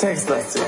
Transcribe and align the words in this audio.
Textlastig. 0.00 0.62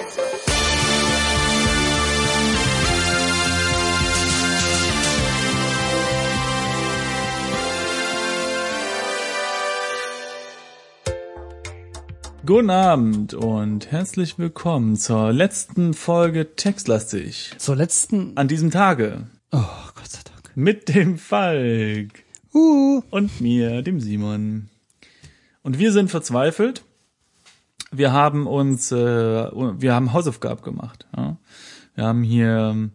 Guten 12.45 12.69
Abend 12.69 13.33
und 13.33 13.91
herzlich 13.91 14.39
willkommen 14.39 14.97
zur 14.97 15.33
letzten 15.33 15.95
Folge 15.95 16.55
Textlastig. 16.55 17.55
Zur 17.57 17.77
letzten. 17.77 18.37
An 18.37 18.49
diesem 18.49 18.71
Tage. 18.71 19.29
Oh, 19.51 19.65
Gott 19.95 20.09
sei 20.09 20.21
Dank. 20.31 20.55
Mit 20.55 20.95
dem 20.95 21.17
Falk. 21.17 22.23
Uh. 22.53 23.01
Und 23.09 23.41
mir, 23.41 23.81
dem 23.81 23.99
Simon. 23.99 24.69
Und 25.63 25.79
wir 25.79 25.91
sind 25.91 26.11
verzweifelt. 26.11 26.85
Wir 27.93 28.13
haben 28.13 28.47
uns, 28.47 28.91
äh, 28.91 28.97
wir 28.97 29.95
haben 29.95 30.13
Hausaufgaben 30.13 30.63
gemacht. 30.63 31.07
Ja? 31.17 31.37
Wir 31.95 32.05
haben 32.05 32.23
hier 32.23 32.91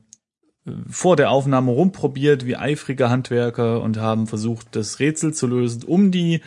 äh, 0.65 0.71
vor 0.89 1.15
der 1.15 1.31
Aufnahme 1.31 1.71
rumprobiert 1.71 2.45
wie 2.45 2.55
eifrige 2.55 3.09
Handwerker 3.09 3.81
und 3.81 3.97
haben 3.97 4.27
versucht, 4.27 4.75
das 4.75 4.99
Rätsel 4.99 5.33
zu 5.33 5.47
lösen 5.47 5.83
um 5.83 6.11
die 6.11 6.41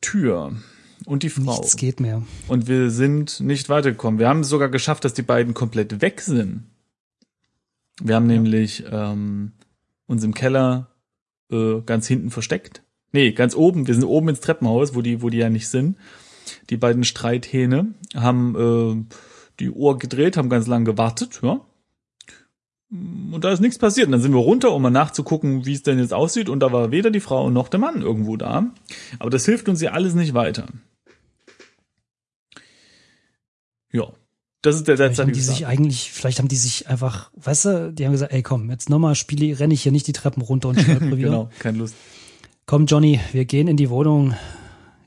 Tür 0.00 0.52
und 1.06 1.22
die 1.22 1.30
Frau. 1.30 1.58
Nichts 1.58 1.76
geht 1.76 2.00
mehr. 2.00 2.22
Und 2.48 2.68
wir 2.68 2.90
sind 2.90 3.40
nicht 3.40 3.68
weitergekommen. 3.68 4.20
Wir 4.20 4.28
haben 4.28 4.40
es 4.40 4.48
sogar 4.48 4.68
geschafft, 4.68 5.04
dass 5.04 5.14
die 5.14 5.22
beiden 5.22 5.54
komplett 5.54 6.02
weg 6.02 6.20
sind. 6.20 6.64
Wir 8.02 8.14
haben 8.14 8.28
ja. 8.28 8.36
nämlich 8.36 8.84
ähm, 8.90 9.52
uns 10.06 10.22
im 10.22 10.34
Keller 10.34 10.88
äh, 11.50 11.80
ganz 11.80 12.06
hinten 12.06 12.30
versteckt. 12.30 12.82
Nee, 13.12 13.32
ganz 13.32 13.54
oben. 13.54 13.86
Wir 13.86 13.94
sind 13.94 14.04
oben 14.04 14.28
ins 14.28 14.40
Treppenhaus, 14.40 14.94
wo 14.94 15.00
die, 15.00 15.22
wo 15.22 15.30
die 15.30 15.38
ja 15.38 15.48
nicht 15.48 15.68
sind. 15.68 15.96
Die 16.70 16.76
beiden 16.76 17.04
Streithähne 17.04 17.94
haben 18.14 19.08
äh, 19.08 19.14
die 19.60 19.70
Uhr 19.70 19.98
gedreht, 19.98 20.36
haben 20.36 20.48
ganz 20.48 20.66
lang 20.66 20.84
gewartet, 20.84 21.40
ja. 21.42 21.60
Und 22.90 23.40
da 23.42 23.50
ist 23.50 23.60
nichts 23.60 23.78
passiert. 23.78 24.06
Und 24.06 24.12
dann 24.12 24.20
sind 24.20 24.32
wir 24.32 24.40
runter, 24.40 24.72
um 24.72 24.82
mal 24.82 24.90
nachzugucken, 24.90 25.66
wie 25.66 25.72
es 25.72 25.82
denn 25.82 25.98
jetzt 25.98 26.14
aussieht. 26.14 26.48
Und 26.48 26.60
da 26.60 26.70
war 26.72 26.92
weder 26.92 27.10
die 27.10 27.20
Frau 27.20 27.50
noch 27.50 27.68
der 27.68 27.80
Mann 27.80 28.00
irgendwo 28.00 28.36
da. 28.36 28.70
Aber 29.18 29.30
das 29.30 29.44
hilft 29.44 29.68
uns 29.68 29.80
ja 29.80 29.90
alles 29.90 30.14
nicht 30.14 30.34
weiter. 30.34 30.66
Ja. 33.92 34.12
Das 34.62 34.76
ist 34.76 34.88
der 34.88 34.96
vielleicht 34.96 35.18
haben 35.18 35.32
die 35.32 35.40
sich 35.40 35.66
eigentlich, 35.66 36.10
vielleicht 36.10 36.38
haben 36.38 36.48
die 36.48 36.56
sich 36.56 36.88
einfach, 36.88 37.30
weißt 37.36 37.64
du, 37.66 37.92
die 37.92 38.04
haben 38.04 38.12
gesagt, 38.12 38.32
ey 38.32 38.42
komm, 38.42 38.68
jetzt 38.70 38.90
nochmal 38.90 39.14
spiele, 39.14 39.60
renne 39.60 39.74
ich 39.74 39.82
hier 39.82 39.92
nicht 39.92 40.08
die 40.08 40.12
Treppen 40.12 40.42
runter 40.42 40.70
und 40.70 40.80
schreibe 40.80 41.06
wieder. 41.16 41.28
genau, 41.28 41.50
keine 41.60 41.78
Lust. 41.78 41.94
Komm, 42.66 42.86
Johnny, 42.86 43.20
wir 43.32 43.44
gehen 43.44 43.68
in 43.68 43.76
die 43.76 43.90
Wohnung. 43.90 44.34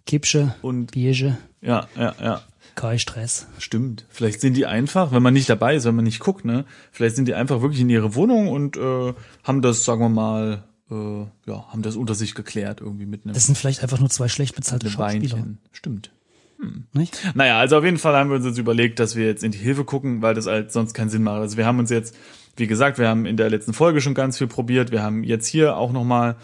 Kipsche 0.10 0.56
und 0.64 0.94
Biege. 0.94 1.38
Ja, 1.62 1.88
ja, 1.96 2.16
ja. 2.20 2.42
Kein 2.74 2.98
Stress. 2.98 3.46
Stimmt. 3.60 4.06
Vielleicht 4.10 4.42
sind 4.42 4.56
die 4.56 4.66
einfach, 4.66 5.12
wenn 5.12 5.22
man 5.22 5.36
nicht 5.36 5.48
dabei 5.48 5.76
ist, 5.76 5.86
wenn 5.86 5.96
man 5.96 6.06
nicht 6.06 6.20
guckt, 6.20 6.46
ne? 6.46 6.66
Vielleicht 6.92 7.16
sind 7.16 7.28
die 7.28 7.36
einfach 7.36 7.62
wirklich 7.62 7.82
in 7.82 7.92
ihre 7.92 8.16
Wohnung 8.16 8.48
und 8.48 8.76
äh, 8.76 9.14
haben 9.44 9.62
das, 9.62 9.86
sagen 9.86 10.02
wir 10.02 10.10
mal, 10.10 10.64
äh, 10.90 11.26
ja, 11.46 11.68
haben 11.68 11.84
das 11.84 11.96
unter 11.96 12.16
sich 12.16 12.34
geklärt 12.34 12.82
irgendwie 12.82 13.06
mit 13.06 13.24
einem. 13.24 13.36
Das 13.36 13.46
sind 13.46 13.56
vielleicht 13.56 13.84
einfach 13.84 14.00
nur 14.00 14.10
zwei 14.10 14.30
schlecht 14.30 14.56
bezahlte 14.56 14.90
Schauspieler. 14.90 15.36
Beinchen. 15.36 15.60
Stimmt. 15.74 16.12
Hm. 16.60 16.86
Nicht? 16.94 17.22
Naja, 17.36 17.60
also 17.60 17.78
auf 17.78 17.84
jeden 17.86 18.00
Fall 18.00 18.16
haben 18.16 18.32
wir 18.32 18.38
uns 18.38 18.46
jetzt 18.46 18.58
überlegt, 18.58 18.98
dass 18.98 19.16
wir 19.16 19.28
jetzt 19.28 19.44
in 19.44 19.52
die 19.52 19.60
Hilfe 19.60 19.84
gucken, 19.84 20.24
weil 20.24 20.34
das 20.34 20.48
halt 20.48 20.72
sonst 20.72 20.96
keinen 20.96 21.10
Sinn 21.10 21.22
macht. 21.22 21.42
Also 21.42 21.56
wir 21.56 21.68
haben 21.68 21.78
uns 21.78 21.92
jetzt, 21.92 22.16
wie 22.56 22.66
gesagt, 22.66 22.98
wir 22.98 23.08
haben 23.08 23.28
in 23.28 23.38
der 23.38 23.52
letzten 23.52 23.74
Folge 23.74 24.02
schon 24.02 24.16
ganz 24.16 24.40
viel 24.40 24.48
probiert. 24.48 24.90
Wir 24.92 25.04
haben 25.04 25.24
jetzt 25.24 25.46
hier 25.46 25.78
auch 25.78 25.92
nochmal 25.92 26.36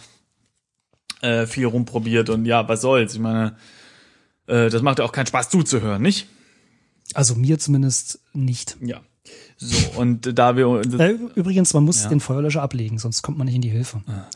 äh, 1.21 1.45
viel 1.45 1.65
rumprobiert 1.65 2.29
und 2.29 2.45
ja, 2.45 2.67
was 2.67 2.81
soll's? 2.81 3.13
Ich 3.13 3.19
meine, 3.19 3.55
äh, 4.47 4.69
das 4.69 4.81
macht 4.81 4.99
ja 4.99 5.05
auch 5.05 5.11
keinen 5.11 5.27
Spaß 5.27 5.49
zuzuhören, 5.49 6.01
nicht? 6.01 6.27
Also 7.13 7.35
mir 7.35 7.59
zumindest 7.59 8.19
nicht. 8.33 8.77
Ja. 8.81 9.01
So, 9.57 9.99
und 9.99 10.37
da 10.37 10.55
wir 10.57 10.81
äh, 10.99 11.17
Übrigens, 11.35 11.73
man 11.73 11.83
muss 11.83 12.03
ja. 12.03 12.09
den 12.09 12.19
Feuerlöscher 12.19 12.61
ablegen, 12.61 12.99
sonst 12.99 13.21
kommt 13.21 13.37
man 13.37 13.45
nicht 13.45 13.55
in 13.55 13.61
die 13.61 13.69
Hilfe. 13.69 14.01
Ah, 14.07 14.27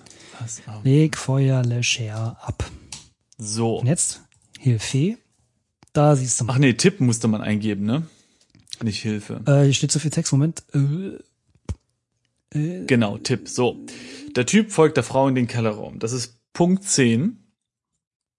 Leg 0.83 1.17
Feuerlöscher 1.17 2.37
ab. 2.41 2.63
So. 3.37 3.79
Und 3.79 3.87
jetzt 3.87 4.21
Hilfe. 4.57 5.17
Da 5.93 6.15
siehst 6.15 6.39
du 6.39 6.45
mal. 6.45 6.53
Ach 6.53 6.57
nee, 6.57 6.73
Tipp 6.73 7.01
musste 7.01 7.27
man 7.27 7.41
eingeben, 7.41 7.85
ne? 7.85 8.03
Nicht 8.81 9.01
Hilfe. 9.01 9.41
Äh, 9.45 9.63
hier 9.63 9.73
steht 9.73 9.91
so 9.91 9.99
viel 9.99 10.11
Text. 10.11 10.31
Moment. 10.31 10.63
Äh, 10.73 11.17
äh, 12.57 12.85
genau, 12.85 13.17
Tipp. 13.17 13.49
So. 13.49 13.85
Der 14.35 14.45
Typ 14.45 14.71
folgt 14.71 14.97
der 14.97 15.03
Frau 15.03 15.27
in 15.27 15.35
den 15.35 15.47
Kellerraum. 15.47 15.99
Das 15.99 16.13
ist 16.13 16.38
Punkt 16.53 16.83
10. 16.83 17.37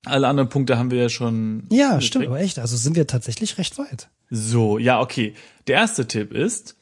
Alle 0.07 0.29
anderen 0.29 0.49
Punkte 0.49 0.79
haben 0.79 0.91
wir 0.91 1.03
ja 1.03 1.09
schon. 1.09 1.67
Ja, 1.71 1.91
gekriegt. 1.91 2.05
stimmt, 2.05 2.27
aber 2.27 2.41
echt. 2.41 2.59
Also 2.59 2.77
sind 2.77 2.97
wir 2.97 3.07
tatsächlich 3.07 3.59
recht 3.59 3.79
weit. 3.79 4.09
So, 4.31 4.79
ja, 4.79 5.01
okay. 5.01 5.35
Der 5.67 5.77
erste 5.77 6.07
Tipp 6.07 6.33
ist, 6.33 6.77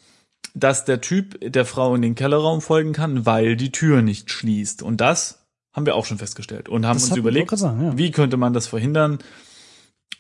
dass 0.55 0.85
der 0.85 1.01
Typ 1.01 1.39
der 1.41 1.65
Frau 1.65 1.95
in 1.95 2.03
den 2.03 2.15
Kellerraum 2.15 2.61
folgen 2.61 2.93
kann, 2.93 3.27
weil 3.27 3.57
die 3.57 3.73
Tür 3.73 4.03
nicht 4.03 4.31
schließt. 4.31 4.83
Und 4.83 5.01
das 5.01 5.47
haben 5.73 5.87
wir 5.87 5.97
auch 5.97 6.05
schon 6.05 6.19
festgestellt 6.19 6.69
und 6.69 6.87
haben 6.87 6.97
das 6.97 7.09
uns 7.09 7.17
überlegt, 7.17 7.57
sagen, 7.57 7.85
ja. 7.85 7.99
wie 7.99 8.11
könnte 8.11 8.37
man 8.37 8.53
das 8.53 8.67
verhindern 8.67 9.19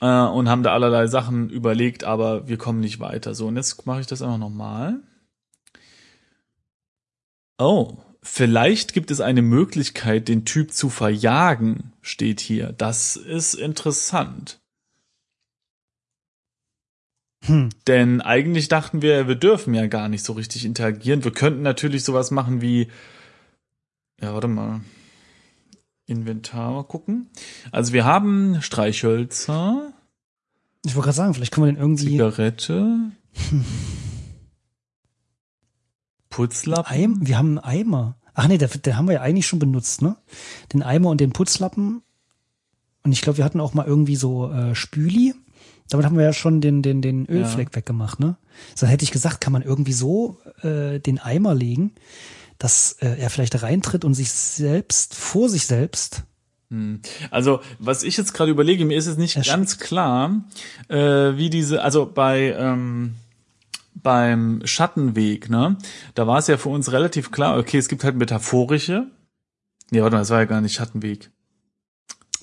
äh, 0.00 0.06
und 0.06 0.48
haben 0.48 0.62
da 0.62 0.72
allerlei 0.72 1.06
Sachen 1.06 1.50
überlegt, 1.50 2.04
aber 2.04 2.48
wir 2.48 2.58
kommen 2.58 2.80
nicht 2.80 3.00
weiter. 3.00 3.34
So, 3.34 3.46
und 3.46 3.56
jetzt 3.56 3.86
mache 3.86 4.00
ich 4.00 4.06
das 4.06 4.22
einfach 4.22 4.38
nochmal. 4.38 5.00
Oh, 7.58 7.98
Vielleicht 8.22 8.92
gibt 8.92 9.10
es 9.10 9.20
eine 9.20 9.42
Möglichkeit, 9.42 10.28
den 10.28 10.44
Typ 10.44 10.72
zu 10.72 10.90
verjagen, 10.90 11.92
steht 12.02 12.40
hier. 12.40 12.72
Das 12.72 13.16
ist 13.16 13.54
interessant. 13.54 14.60
Hm. 17.44 17.70
Denn 17.86 18.20
eigentlich 18.20 18.68
dachten 18.68 19.02
wir, 19.02 19.28
wir 19.28 19.36
dürfen 19.36 19.72
ja 19.74 19.86
gar 19.86 20.08
nicht 20.08 20.24
so 20.24 20.32
richtig 20.32 20.64
interagieren. 20.64 21.24
Wir 21.24 21.30
könnten 21.30 21.62
natürlich 21.62 22.02
sowas 22.04 22.30
machen 22.30 22.60
wie, 22.60 22.88
ja, 24.20 24.34
warte 24.34 24.48
mal, 24.48 24.80
Inventar 26.06 26.72
mal 26.72 26.84
gucken. 26.84 27.28
Also 27.70 27.92
wir 27.92 28.04
haben 28.04 28.60
Streichhölzer. 28.62 29.92
Ich 30.84 30.94
wollte 30.94 31.06
gerade 31.06 31.16
sagen, 31.16 31.34
vielleicht 31.34 31.52
können 31.52 31.66
wir 31.66 31.72
den 31.72 31.80
irgendwie. 31.80 32.12
Zigarette. 32.12 33.12
Putzlappen? 36.38 36.94
Eim, 36.94 37.18
wir 37.20 37.36
haben 37.36 37.58
einen 37.58 37.80
Eimer. 37.80 38.16
Ach 38.34 38.46
nee, 38.46 38.58
den, 38.58 38.68
den 38.70 38.96
haben 38.96 39.08
wir 39.08 39.14
ja 39.14 39.22
eigentlich 39.22 39.46
schon 39.46 39.58
benutzt, 39.58 40.02
ne? 40.02 40.16
Den 40.72 40.82
Eimer 40.82 41.10
und 41.10 41.20
den 41.20 41.32
Putzlappen. 41.32 42.02
Und 43.02 43.12
ich 43.12 43.22
glaube, 43.22 43.38
wir 43.38 43.44
hatten 43.44 43.60
auch 43.60 43.74
mal 43.74 43.86
irgendwie 43.86 44.16
so 44.16 44.50
äh, 44.52 44.74
Spüli. 44.74 45.34
Damit 45.88 46.06
haben 46.06 46.16
wir 46.16 46.24
ja 46.24 46.32
schon 46.32 46.60
den, 46.60 46.82
den, 46.82 47.02
den 47.02 47.26
Ölfleck 47.26 47.70
ja. 47.72 47.76
weggemacht, 47.76 48.20
ne? 48.20 48.36
So 48.74 48.86
hätte 48.86 49.02
ich 49.02 49.10
gesagt, 49.10 49.40
kann 49.40 49.52
man 49.52 49.62
irgendwie 49.62 49.92
so 49.92 50.38
äh, 50.62 51.00
den 51.00 51.18
Eimer 51.18 51.54
legen, 51.54 51.92
dass 52.58 52.92
äh, 53.00 53.18
er 53.18 53.30
vielleicht 53.30 53.60
reintritt 53.62 54.04
und 54.04 54.14
sich 54.14 54.30
selbst 54.30 55.14
vor 55.14 55.48
sich 55.48 55.66
selbst 55.66 56.22
hm. 56.70 57.00
also, 57.30 57.60
was 57.78 58.02
ich 58.02 58.18
jetzt 58.18 58.34
gerade 58.34 58.50
überlege, 58.50 58.84
mir 58.84 58.98
ist 58.98 59.06
es 59.06 59.16
nicht 59.16 59.42
ganz 59.46 59.78
klar, 59.78 60.44
äh, 60.88 60.98
wie 60.98 61.48
diese, 61.48 61.82
also 61.82 62.04
bei 62.04 62.54
ähm, 62.58 63.14
beim 63.94 64.60
Schattenweg, 64.64 65.50
ne, 65.50 65.76
da 66.14 66.26
war 66.26 66.38
es 66.38 66.46
ja 66.46 66.56
für 66.56 66.68
uns 66.68 66.92
relativ 66.92 67.30
klar, 67.30 67.58
okay, 67.58 67.78
es 67.78 67.88
gibt 67.88 68.04
halt 68.04 68.16
metaphorische. 68.16 69.06
Nee, 69.90 70.02
warte 70.02 70.16
mal, 70.16 70.20
das 70.20 70.30
war 70.30 70.40
ja 70.40 70.44
gar 70.44 70.60
nicht 70.60 70.74
Schattenweg. 70.74 71.30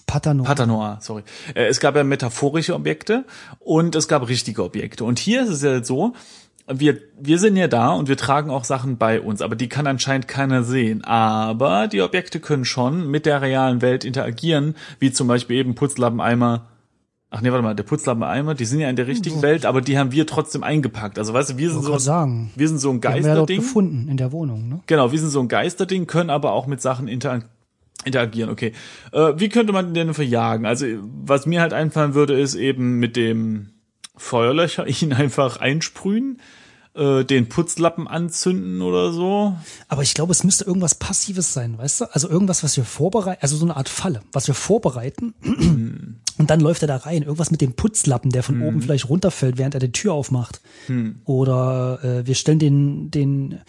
Patanoa. 0.08 0.46
Patanoa, 0.46 0.98
sorry. 1.02 1.24
Äh, 1.54 1.66
es 1.66 1.80
gab 1.80 1.96
ja 1.96 2.04
metaphorische 2.04 2.76
Objekte 2.76 3.26
und 3.60 3.96
es 3.96 4.08
gab 4.08 4.28
richtige 4.28 4.64
Objekte. 4.64 5.04
Und 5.04 5.20
hier 5.20 5.44
ist 5.44 5.50
es 5.50 5.62
ja 5.62 5.84
so, 5.84 6.14
wir, 6.68 7.00
wir 7.20 7.38
sind 7.38 7.58
ja 7.58 7.68
da 7.68 7.90
und 7.90 8.08
wir 8.08 8.18
tragen 8.18 8.50
auch 8.50 8.64
Sachen 8.64 8.98
bei 8.98 9.22
uns, 9.22 9.42
aber 9.42 9.56
die 9.56 9.70
kann 9.70 9.88
anscheinend 9.88 10.28
keiner 10.28 10.64
sehen. 10.64 11.04
Aber 11.04 11.88
die 11.88 12.02
Objekte 12.02 12.40
können 12.40 12.66
schon 12.66 13.08
mit 13.08 13.26
der 13.26 13.42
realen 13.42 13.82
Welt 13.82 14.04
interagieren, 14.04 14.76
wie 15.00 15.12
zum 15.12 15.28
Beispiel 15.28 15.58
eben 15.58 15.76
Putzlappeneimer 15.76 16.68
Ach 17.32 17.42
nee, 17.42 17.52
warte 17.52 17.64
mal, 17.64 17.76
der 17.76 17.84
Putzlappen-Eimer, 17.84 18.54
die 18.54 18.66
sind 18.66 18.80
ja 18.80 18.90
in 18.90 18.96
der 18.96 19.08
richtigen 19.08 19.42
Welt, 19.42 19.66
aber 19.66 19.82
die 19.82 19.98
haben 19.98 20.12
wir 20.12 20.26
trotzdem 20.26 20.64
eingepackt. 20.64 21.20
Also 21.20 21.34
weißt 21.34 21.52
du, 21.52 21.58
wir 21.58 21.72
sind 21.72 21.84
so, 21.84 21.98
sagen. 21.98 22.52
wir 22.56 22.68
sind 22.68 22.78
so 22.78 22.90
ein 22.92 23.02
Geisterding. 23.02 23.58
Ja 23.58 23.62
gefunden 23.62 24.08
in 24.08 24.18
der 24.18 24.32
Wohnung, 24.32 24.70
ne? 24.70 24.80
Genau, 24.88 25.12
wir 25.12 25.20
sind 25.20 25.30
so 25.30 25.42
ein 25.42 25.48
Geisterding, 25.48 26.08
können 26.08 26.30
aber 26.30 26.54
auch 26.54 26.68
mit 26.68 26.82
Sachen 26.82 27.08
inter 27.08 27.44
interagieren. 28.04 28.50
Okay, 28.50 28.74
äh, 29.12 29.34
wie 29.38 29.50
könnte 29.50 29.74
man 29.74 29.94
den 29.94 30.14
verjagen? 30.14 30.66
Also 30.66 30.86
was 31.26 31.46
mir 31.46 31.62
halt 31.62 31.74
einfallen 31.74 32.14
würde, 32.14 32.40
ist 32.40 32.56
eben 32.56 33.00
mit 33.00 33.16
dem 33.16 33.72
Feuerlöcher 34.16 34.88
ihn 35.02 35.14
einfach 35.14 35.58
einsprühen 35.58 36.40
äh, 36.96 37.24
den 37.24 37.50
Putzlappen 37.50 38.08
anzünden 38.08 38.82
oder 38.82 39.12
so. 39.12 39.56
Aber 39.88 40.02
ich 40.02 40.14
glaube, 40.14 40.32
es 40.32 40.44
müsste 40.44 40.66
irgendwas 40.66 40.96
Passives 40.96 41.54
sein, 41.54 41.78
weißt 41.78 42.02
du? 42.02 42.06
Also 42.14 42.30
irgendwas, 42.30 42.64
was 42.64 42.78
wir 42.78 42.86
vorbereiten, 42.86 43.40
also 43.42 43.58
so 43.58 43.66
eine 43.66 43.76
Art 43.76 43.90
Falle, 43.90 44.22
was 44.32 44.48
wir 44.48 44.56
vorbereiten. 44.56 45.34
Mhm. 45.42 46.16
Und 46.38 46.50
dann 46.50 46.60
läuft 46.60 46.82
er 46.82 46.88
da 46.88 46.98
rein. 46.98 47.24
Irgendwas 47.24 47.52
mit 47.52 47.62
dem 47.62 47.74
Putzlappen, 47.74 48.32
der 48.32 48.44
von 48.44 48.58
mhm. 48.58 48.64
oben 48.64 48.82
vielleicht 48.82 49.10
runterfällt, 49.10 49.58
während 49.58 49.74
er 49.74 49.80
die 49.80 49.92
Tür 49.92 50.14
aufmacht. 50.14 50.62
Mhm. 50.88 51.22
Oder 51.26 52.04
äh, 52.04 52.28
wir 52.28 52.36
stellen 52.36 52.60
den, 52.60 53.12
den, 53.12 53.60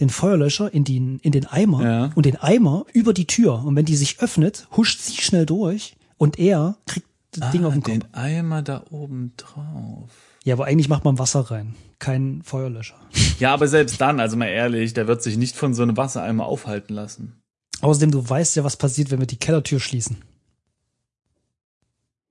den 0.00 0.10
Feuerlöscher 0.10 0.72
in, 0.72 0.84
den 0.84 1.18
in 1.20 1.32
den 1.32 1.46
Eimer 1.46 1.84
ja. 1.84 2.10
und 2.14 2.26
den 2.26 2.36
Eimer 2.36 2.84
über 2.92 3.14
die 3.14 3.26
Tür. 3.26 3.64
Und 3.64 3.76
wenn 3.76 3.84
die 3.84 3.96
sich 3.96 4.20
öffnet, 4.20 4.66
huscht 4.76 5.00
sie 5.00 5.20
schnell 5.20 5.46
durch 5.46 5.96
und 6.18 6.38
er 6.38 6.76
kriegt 6.86 7.06
das 7.32 7.48
ah, 7.48 7.50
Ding 7.52 7.64
auf 7.64 7.72
den 7.72 7.82
Kopf. 7.82 7.92
Den 7.92 8.14
Eimer 8.14 8.62
da 8.62 8.84
oben 8.90 9.32
drauf. 9.36 10.10
Ja, 10.44 10.54
aber 10.54 10.66
eigentlich 10.66 10.88
macht 10.88 11.04
man 11.04 11.18
Wasser 11.18 11.40
rein, 11.40 11.74
kein 12.00 12.42
Feuerlöscher. 12.42 12.96
Ja, 13.38 13.54
aber 13.54 13.68
selbst 13.68 14.00
dann, 14.00 14.18
also 14.20 14.36
mal 14.36 14.48
ehrlich, 14.48 14.92
der 14.92 15.06
wird 15.06 15.22
sich 15.22 15.36
nicht 15.36 15.56
von 15.56 15.74
so 15.74 15.82
einem 15.82 15.96
Wassereimer 15.96 16.46
aufhalten 16.46 16.94
lassen. 16.94 17.40
Außerdem, 17.80 18.10
du 18.10 18.28
weißt 18.28 18.56
ja, 18.56 18.64
was 18.64 18.76
passiert, 18.76 19.10
wenn 19.10 19.20
wir 19.20 19.26
die 19.26 19.38
Kellertür 19.38 19.80
schließen. 19.80 20.18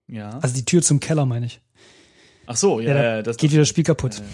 Ja. 0.08 0.38
Also 0.40 0.56
die 0.56 0.66
Tür 0.66 0.82
zum 0.82 1.00
Keller, 1.00 1.26
meine 1.26 1.46
ich. 1.46 1.62
Ach 2.46 2.58
so, 2.58 2.80
ja, 2.80 2.90
Ja, 2.90 2.94
da 2.94 3.04
ja 3.04 3.22
das 3.22 3.38
geht 3.38 3.52
wieder 3.52 3.62
das 3.62 3.70
Spiel 3.70 3.84
kaputt. 3.84 4.16
Ja, 4.16 4.22
ja, 4.22 4.28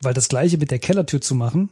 Weil 0.00 0.14
das 0.14 0.28
gleiche 0.28 0.58
mit 0.58 0.70
der 0.70 0.78
Kellertür 0.78 1.20
zu 1.20 1.34
machen, 1.34 1.70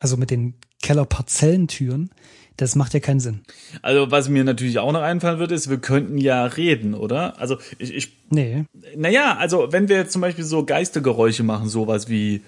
also 0.00 0.16
mit 0.16 0.30
den 0.30 0.54
Kellerparzellentüren, 0.82 2.10
das 2.58 2.74
macht 2.76 2.92
ja 2.92 3.00
keinen 3.00 3.20
Sinn. 3.20 3.40
Also, 3.80 4.10
was 4.10 4.28
mir 4.28 4.44
natürlich 4.44 4.78
auch 4.78 4.92
noch 4.92 5.00
einfallen 5.00 5.38
würde, 5.38 5.54
ist, 5.54 5.70
wir 5.70 5.78
könnten 5.78 6.18
ja 6.18 6.44
reden, 6.44 6.92
oder? 6.94 7.38
Also, 7.40 7.56
ich, 7.78 7.94
ich 7.94 8.18
Nee. 8.30 8.64
naja, 8.94 9.36
also, 9.38 9.72
wenn 9.72 9.88
wir 9.88 9.96
jetzt 9.96 10.12
zum 10.12 10.20
Beispiel 10.20 10.44
so 10.44 10.64
Geistergeräusche 10.66 11.42
machen, 11.44 11.68
sowas 11.70 12.08
wie 12.10 12.42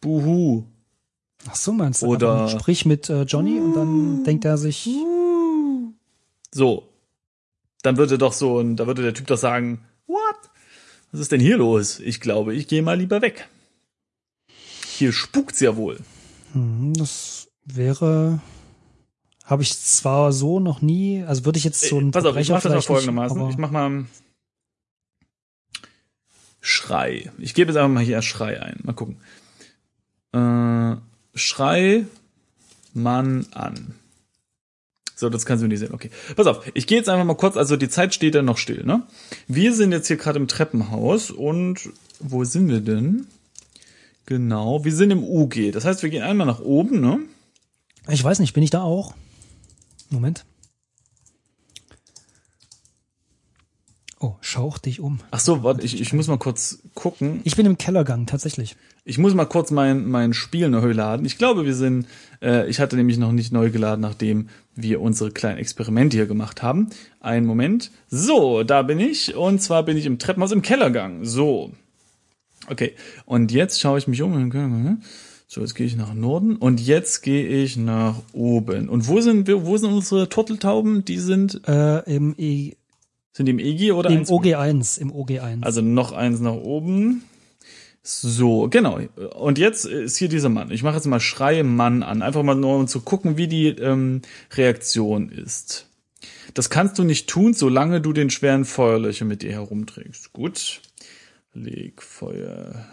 Buhu. 0.00 0.64
Ach 1.48 1.54
so 1.54 1.72
meinst 1.72 2.02
du? 2.02 2.06
Oder- 2.06 2.48
sprich 2.48 2.84
mit 2.84 3.08
äh, 3.08 3.22
Johnny 3.22 3.60
und 3.60 3.74
dann 3.74 4.24
denkt 4.24 4.44
er 4.44 4.58
sich, 4.58 4.88
So. 6.52 6.88
Dann 7.82 7.96
würde 7.96 8.18
doch 8.18 8.32
so, 8.32 8.58
ein, 8.58 8.74
da 8.76 8.86
würde 8.88 9.02
der 9.02 9.14
Typ 9.14 9.28
doch 9.28 9.38
sagen, 9.38 9.84
what? 10.08 10.18
Was 11.12 11.20
ist 11.20 11.30
denn 11.32 11.40
hier 11.40 11.56
los? 11.58 12.00
Ich 12.00 12.20
glaube, 12.20 12.54
ich 12.54 12.66
gehe 12.66 12.82
mal 12.82 12.98
lieber 12.98 13.22
weg. 13.22 13.48
Hier 14.86 15.12
spukt's 15.12 15.60
ja 15.60 15.76
wohl. 15.76 15.98
hm, 16.54 16.92
das 16.94 17.46
wäre, 17.64 18.40
habe 19.48 19.62
ich 19.62 19.78
zwar 19.78 20.32
so 20.32 20.60
noch 20.60 20.82
nie, 20.82 21.24
also 21.24 21.44
würde 21.44 21.58
ich 21.58 21.64
jetzt 21.64 21.80
so 21.80 21.98
ein 21.98 22.10
Pass 22.10 22.24
auf, 22.24 22.36
ich 22.36 22.50
mach 22.50 22.60
das 22.62 22.74
nicht, 22.74 22.86
folgendermaßen. 22.86 23.40
aber- 23.40 23.50
Ich 23.50 23.56
mach 23.58 23.70
mal 23.70 24.04
Schrei. 26.60 27.30
Ich 27.38 27.54
gebe 27.54 27.70
jetzt 27.70 27.76
einfach 27.78 27.92
mal 27.94 28.02
hier 28.04 28.20
Schrei 28.22 28.60
ein. 28.60 28.80
Mal 28.82 28.92
gucken. 28.92 29.16
Äh, 30.32 30.96
Schrei 31.38 32.04
Mann 32.94 33.46
an. 33.52 33.94
So, 35.14 35.28
das 35.30 35.46
kannst 35.46 35.64
du 35.64 35.68
nicht 35.68 35.78
sehen. 35.80 35.94
Okay. 35.94 36.10
Pass 36.36 36.46
auf, 36.46 36.64
ich 36.74 36.86
gehe 36.86 36.98
jetzt 36.98 37.08
einfach 37.08 37.24
mal 37.24 37.34
kurz, 37.36 37.56
also 37.56 37.76
die 37.76 37.88
Zeit 37.88 38.14
steht 38.14 38.34
ja 38.34 38.42
noch 38.42 38.58
still, 38.58 38.84
ne? 38.84 39.02
Wir 39.48 39.74
sind 39.74 39.92
jetzt 39.92 40.06
hier 40.08 40.16
gerade 40.16 40.38
im 40.38 40.46
Treppenhaus 40.46 41.30
und 41.30 41.88
wo 42.20 42.44
sind 42.44 42.68
wir 42.68 42.80
denn? 42.80 43.26
Genau, 44.26 44.84
wir 44.84 44.94
sind 44.94 45.10
im 45.10 45.24
UG. 45.24 45.70
Das 45.72 45.84
heißt, 45.84 46.02
wir 46.02 46.10
gehen 46.10 46.22
einmal 46.22 46.46
nach 46.46 46.60
oben, 46.60 47.00
ne? 47.00 47.20
Ich 48.08 48.22
weiß 48.22 48.38
nicht, 48.40 48.52
bin 48.52 48.62
ich 48.62 48.70
da 48.70 48.82
auch? 48.82 49.14
Moment. 50.10 50.44
Oh, 54.20 54.34
schauch 54.40 54.78
dich 54.78 54.98
um. 54.98 55.20
Ach 55.30 55.38
so, 55.38 55.62
warte, 55.62 55.84
ich, 55.84 56.00
ich 56.00 56.12
muss 56.12 56.26
mal 56.26 56.38
kurz 56.38 56.80
gucken. 56.94 57.40
Ich 57.44 57.54
bin 57.54 57.66
im 57.66 57.78
Kellergang, 57.78 58.26
tatsächlich. 58.26 58.74
Ich 59.04 59.16
muss 59.16 59.32
mal 59.32 59.44
kurz 59.44 59.70
mein, 59.70 60.08
mein 60.08 60.32
Spiel 60.32 60.68
neu 60.68 60.90
laden. 60.90 61.24
Ich 61.24 61.38
glaube, 61.38 61.64
wir 61.64 61.74
sind, 61.74 62.08
äh, 62.42 62.68
ich 62.68 62.80
hatte 62.80 62.96
nämlich 62.96 63.18
noch 63.18 63.30
nicht 63.30 63.52
neu 63.52 63.70
geladen, 63.70 64.00
nachdem 64.00 64.48
wir 64.74 65.00
unsere 65.00 65.30
kleinen 65.30 65.58
Experimente 65.58 66.16
hier 66.16 66.26
gemacht 66.26 66.64
haben. 66.64 66.88
Einen 67.20 67.46
Moment. 67.46 67.92
So, 68.10 68.64
da 68.64 68.82
bin 68.82 68.98
ich. 68.98 69.36
Und 69.36 69.62
zwar 69.62 69.84
bin 69.84 69.96
ich 69.96 70.06
im 70.06 70.18
Treppenhaus 70.18 70.50
im 70.50 70.62
Kellergang. 70.62 71.24
So. 71.24 71.72
Okay. 72.66 72.96
Und 73.24 73.52
jetzt 73.52 73.80
schaue 73.80 73.98
ich 73.98 74.08
mich 74.08 74.20
um. 74.22 74.50
So, 75.50 75.62
jetzt 75.62 75.74
gehe 75.74 75.86
ich 75.86 75.96
nach 75.96 76.12
Norden. 76.12 76.56
Und 76.56 76.78
jetzt 76.78 77.22
gehe 77.22 77.46
ich 77.46 77.78
nach 77.78 78.16
oben. 78.34 78.90
Und 78.90 79.08
wo 79.08 79.22
sind 79.22 79.46
wir, 79.46 79.64
wo 79.64 79.78
sind 79.78 79.90
unsere 79.92 80.28
Turteltauben? 80.28 81.06
Die 81.06 81.16
sind, 81.18 81.62
Äh, 81.66 82.00
im, 82.14 82.34
e 82.36 82.74
sind 83.32 83.48
im 83.48 83.58
EG 83.58 83.92
oder 83.92 84.10
im 84.10 84.18
eins- 84.18 84.30
OG1, 84.30 84.98
im 85.00 85.10
OG1. 85.10 85.62
Also 85.62 85.80
noch 85.80 86.12
eins 86.12 86.40
nach 86.40 86.52
oben. 86.52 87.22
So, 88.02 88.68
genau. 88.68 89.00
Und 89.38 89.58
jetzt 89.58 89.86
ist 89.86 90.18
hier 90.18 90.28
dieser 90.28 90.50
Mann. 90.50 90.70
Ich 90.70 90.82
mache 90.82 90.96
jetzt 90.96 91.06
mal 91.06 91.18
Schreie 91.20 91.64
Mann 91.64 92.02
an. 92.02 92.20
Einfach 92.20 92.42
mal 92.42 92.54
nur, 92.54 92.76
um 92.76 92.86
zu 92.86 93.00
gucken, 93.00 93.38
wie 93.38 93.48
die 93.48 93.68
ähm, 93.68 94.20
Reaktion 94.54 95.30
ist. 95.30 95.86
Das 96.52 96.68
kannst 96.68 96.98
du 96.98 97.04
nicht 97.04 97.26
tun, 97.28 97.54
solange 97.54 98.02
du 98.02 98.12
den 98.12 98.28
schweren 98.28 98.66
Feuerlöcher 98.66 99.24
mit 99.24 99.42
dir 99.42 99.52
herumträgst. 99.52 100.32
Gut. 100.34 100.82
Leg 101.54 102.02
Feuer. 102.02 102.86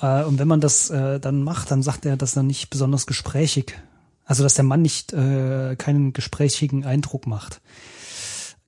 Äh, 0.00 0.24
und 0.24 0.38
wenn 0.38 0.48
man 0.48 0.60
das 0.60 0.90
äh, 0.90 1.20
dann 1.20 1.42
macht, 1.42 1.70
dann 1.70 1.82
sagt 1.82 2.06
er, 2.06 2.16
dass 2.16 2.36
er 2.36 2.42
nicht 2.42 2.70
besonders 2.70 3.06
gesprächig, 3.06 3.78
also 4.24 4.42
dass 4.42 4.54
der 4.54 4.64
Mann 4.64 4.82
nicht 4.82 5.12
äh, 5.12 5.76
keinen 5.76 6.12
gesprächigen 6.12 6.84
Eindruck 6.84 7.26
macht. 7.26 7.60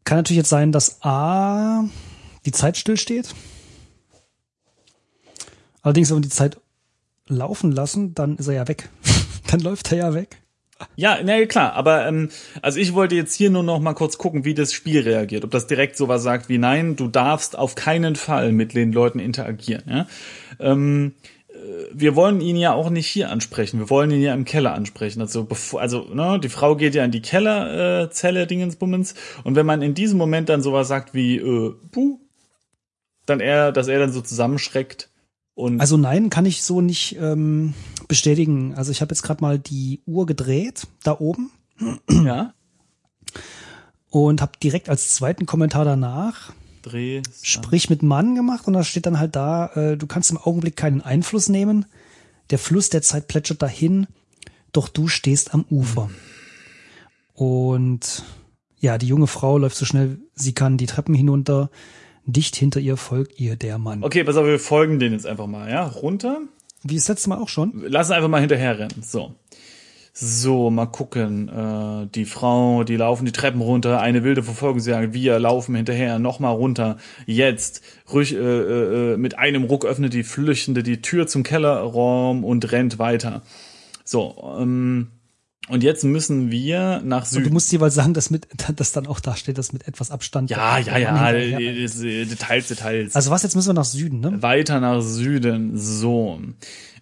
Kann 0.05 0.19
natürlich 0.19 0.39
jetzt 0.39 0.49
sein, 0.49 0.73
dass 0.73 1.03
A 1.03 1.85
die 2.45 2.53
Zeit 2.53 2.77
stillsteht. 2.77 3.35
Allerdings, 5.83 6.11
wenn 6.11 6.19
wir 6.19 6.23
die 6.23 6.29
Zeit 6.29 6.61
laufen 7.27 7.73
lassen, 7.73 8.15
dann 8.15 8.37
ist 8.37 8.49
er 8.49 8.55
ja 8.55 8.69
weg. 8.69 8.89
dann 9.47 9.61
läuft 9.61 9.93
er 9.93 9.99
ja 9.99 10.15
weg. 10.15 10.43
Ja, 10.97 11.19
na 11.23 11.45
klar, 11.47 11.75
aber 11.75 12.07
ähm, 12.07 12.31
also 12.63 12.79
ich 12.79 12.95
wollte 12.95 13.15
jetzt 13.15 13.35
hier 13.35 13.51
nur 13.51 13.63
noch 13.63 13.81
mal 13.81 13.95
kurz 13.95 14.19
gucken, 14.19 14.45
wie 14.45 14.55
das 14.55 14.73
Spiel 14.73 15.01
reagiert. 15.01 15.45
Ob 15.45 15.51
das 15.51 15.67
direkt 15.67 15.97
sowas 15.97 16.23
sagt 16.23 16.49
wie 16.49 16.59
nein, 16.59 16.97
du 16.97 17.09
darfst 17.09 17.57
auf 17.59 17.75
keinen 17.75 18.17
Fall 18.17 18.53
mit 18.53 18.75
den 18.75 18.93
Leuten 18.93 19.19
interagieren. 19.19 19.83
Ja? 19.89 20.07
Ähm, 20.59 21.13
äh, 21.49 21.55
wir 21.93 22.17
wollen 22.17 22.41
ihn 22.41 22.57
ja 22.57 22.73
auch 22.73 22.91
nicht 22.91 23.07
hier 23.07 23.31
ansprechen. 23.31 23.79
Wir 23.79 23.91
wollen 23.91 24.11
ihn 24.11 24.23
ja 24.23 24.35
im 24.35 24.45
Keller 24.45 24.75
ansprechen. 24.75 25.21
Also 25.21 25.45
bevor, 25.45 25.81
also 25.81 26.09
ne, 26.13 26.39
die 26.43 26.49
Frau 26.49 26.77
geht 26.77 26.95
ja 26.95 27.05
in 27.05 27.11
die 27.11 27.23
Kellerzelle 27.23 28.43
äh, 28.43 28.47
Dingensbummens 28.47 29.15
und 29.45 29.57
wenn 29.57 29.67
man 29.67 29.83
in 29.83 29.95
diesem 29.95 30.19
Moment 30.19 30.49
dann 30.49 30.63
sowas 30.63 30.89
sagt 30.89 31.15
wie 31.15 31.37
äh, 31.37 31.75
puh, 31.91 32.21
dann 33.27 33.41
er, 33.41 33.73
dass 33.73 33.89
er 33.89 33.99
dann 33.99 34.13
so 34.13 34.21
zusammenschreckt 34.21 35.11
und 35.55 35.81
Also 35.81 35.97
nein, 35.97 36.31
kann 36.31 36.47
ich 36.47 36.63
so 36.63 36.81
nicht 36.81 37.17
ähm, 37.21 37.75
bestätigen. 38.11 38.75
Also 38.75 38.93
ich 38.93 39.01
habe 39.01 39.13
jetzt 39.15 39.23
gerade 39.23 39.43
mal 39.43 39.59
die 39.59 40.03
Uhr 40.05 40.27
gedreht, 40.27 40.87
da 41.03 41.19
oben, 41.19 41.51
ja, 42.11 42.53
und 44.11 44.43
habe 44.43 44.53
direkt 44.63 44.89
als 44.91 45.15
zweiten 45.15 45.47
Kommentar 45.47 45.85
danach 45.85 46.53
Dreh, 46.83 47.23
Sprich 47.43 47.91
mit 47.91 48.03
Mann 48.03 48.35
gemacht 48.35 48.67
und 48.67 48.73
da 48.73 48.85
steht 48.85 49.07
dann 49.07 49.19
halt 49.19 49.37
da, 49.37 49.67
äh, 49.75 49.97
du 49.97 50.07
kannst 50.07 50.31
im 50.31 50.39
Augenblick 50.39 50.77
keinen 50.77 51.03
Einfluss 51.03 51.49
nehmen. 51.49 51.87
Der 52.51 52.59
Fluss 52.59 52.89
der 52.89 53.03
Zeit 53.03 53.29
plätschert 53.29 53.63
dahin, 53.63 54.07
doch 54.73 54.89
du 54.89 55.07
stehst 55.07 55.53
am 55.53 55.65
Ufer. 55.71 56.11
Und 57.35 58.25
ja, 58.79 58.97
die 58.99 59.07
junge 59.07 59.27
Frau 59.27 59.59
läuft 59.59 59.77
so 59.77 59.85
schnell 59.85 60.19
sie 60.35 60.55
kann 60.55 60.79
die 60.79 60.87
Treppen 60.87 61.15
hinunter. 61.15 61.71
Dicht 62.25 62.57
hinter 62.57 62.81
ihr 62.81 62.97
folgt 62.97 63.39
ihr 63.39 63.57
der 63.57 63.79
Mann. 63.79 64.03
Okay, 64.03 64.25
pass 64.25 64.37
auf, 64.37 64.47
wir 64.47 64.59
folgen 64.59 64.99
den 64.99 65.13
jetzt 65.13 65.27
einfach 65.27 65.47
mal, 65.47 65.71
ja, 65.71 65.85
runter. 65.87 66.41
Wie 66.83 66.97
das 66.97 67.09
letzte 67.09 67.29
Mal 67.29 67.39
auch 67.39 67.49
schon. 67.49 67.83
Lass 67.87 68.11
einfach 68.11 68.29
mal 68.29 68.41
hinterher 68.41 68.79
rennen. 68.79 69.03
So. 69.03 69.35
So, 70.13 70.71
mal 70.71 70.87
gucken. 70.87 71.49
Äh, 71.49 72.09
die 72.15 72.25
Frau, 72.25 72.85
die 72.85 72.97
laufen 72.97 73.25
die 73.25 73.33
Treppen 73.33 73.61
runter, 73.61 74.01
eine 74.01 74.25
wilde 74.25 74.43
Verfolgungsjagd, 74.43 75.15
wir 75.15 75.39
laufen 75.39 75.75
hinterher, 75.75 76.19
nochmal 76.19 76.55
runter. 76.55 76.97
Jetzt, 77.27 77.83
ruhig, 78.13 78.35
äh, 78.35 78.39
äh, 78.39 79.17
mit 79.17 79.39
einem 79.39 79.65
Ruck 79.65 79.85
öffnet 79.85 80.13
die 80.13 80.25
Flüchtende 80.25 80.83
die 80.83 81.01
Tür 81.01 81.27
zum 81.27 81.43
Kellerraum 81.43 82.45
und 82.45 82.73
rennt 82.73 82.99
weiter. 82.99 83.43
So, 84.05 84.57
ähm, 84.59 85.09
und 85.71 85.85
jetzt 85.85 86.03
müssen 86.05 86.51
wir 86.51 87.01
nach 87.05 87.23
Und 87.23 87.31
du 87.31 87.35
Süden. 87.43 87.53
musst 87.53 87.71
jeweils 87.71 87.95
sagen, 87.95 88.13
dass 88.13 88.31
mit, 88.31 88.49
dass 88.77 88.93
dann 88.93 89.07
auch 89.07 89.21
da 89.21 89.37
steht, 89.37 89.57
dass 89.57 89.73
mit 89.73 89.87
etwas 89.87 90.11
Abstand. 90.11 90.51
Ja, 90.51 90.79
ja, 90.79 90.99
ja, 90.99 91.33
äh, 91.33 92.25
Details, 92.27 92.69
Details. 92.69 93.15
Also 93.15 93.31
was, 93.31 93.45
jetzt 93.45 93.55
müssen 93.55 93.69
wir 93.69 93.75
nach 93.75 93.85
Süden, 93.85 94.21
ne? 94.21 94.43
weiter 94.43 94.81
nach 94.81 95.01
Süden. 95.01 95.79
So. 95.79 96.41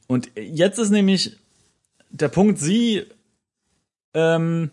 Und 0.06 0.30
jetzt 0.36 0.78
ist 0.78 0.90
nämlich 0.90 1.36
der 2.10 2.28
Punkt, 2.28 2.58
sie 2.58 3.04
ähm, 4.14 4.70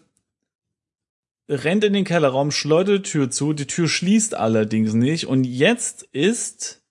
rennt 1.49 1.83
in 1.83 1.93
den 1.93 2.03
Kellerraum, 2.03 2.51
schleudert 2.51 3.07
die 3.07 3.11
Tür 3.11 3.31
zu, 3.31 3.53
die 3.53 3.67
Tür 3.67 3.87
schließt 3.87 4.35
allerdings 4.35 4.93
nicht 4.93 5.27
und 5.27 5.43
jetzt 5.45 6.03
ist 6.11 6.81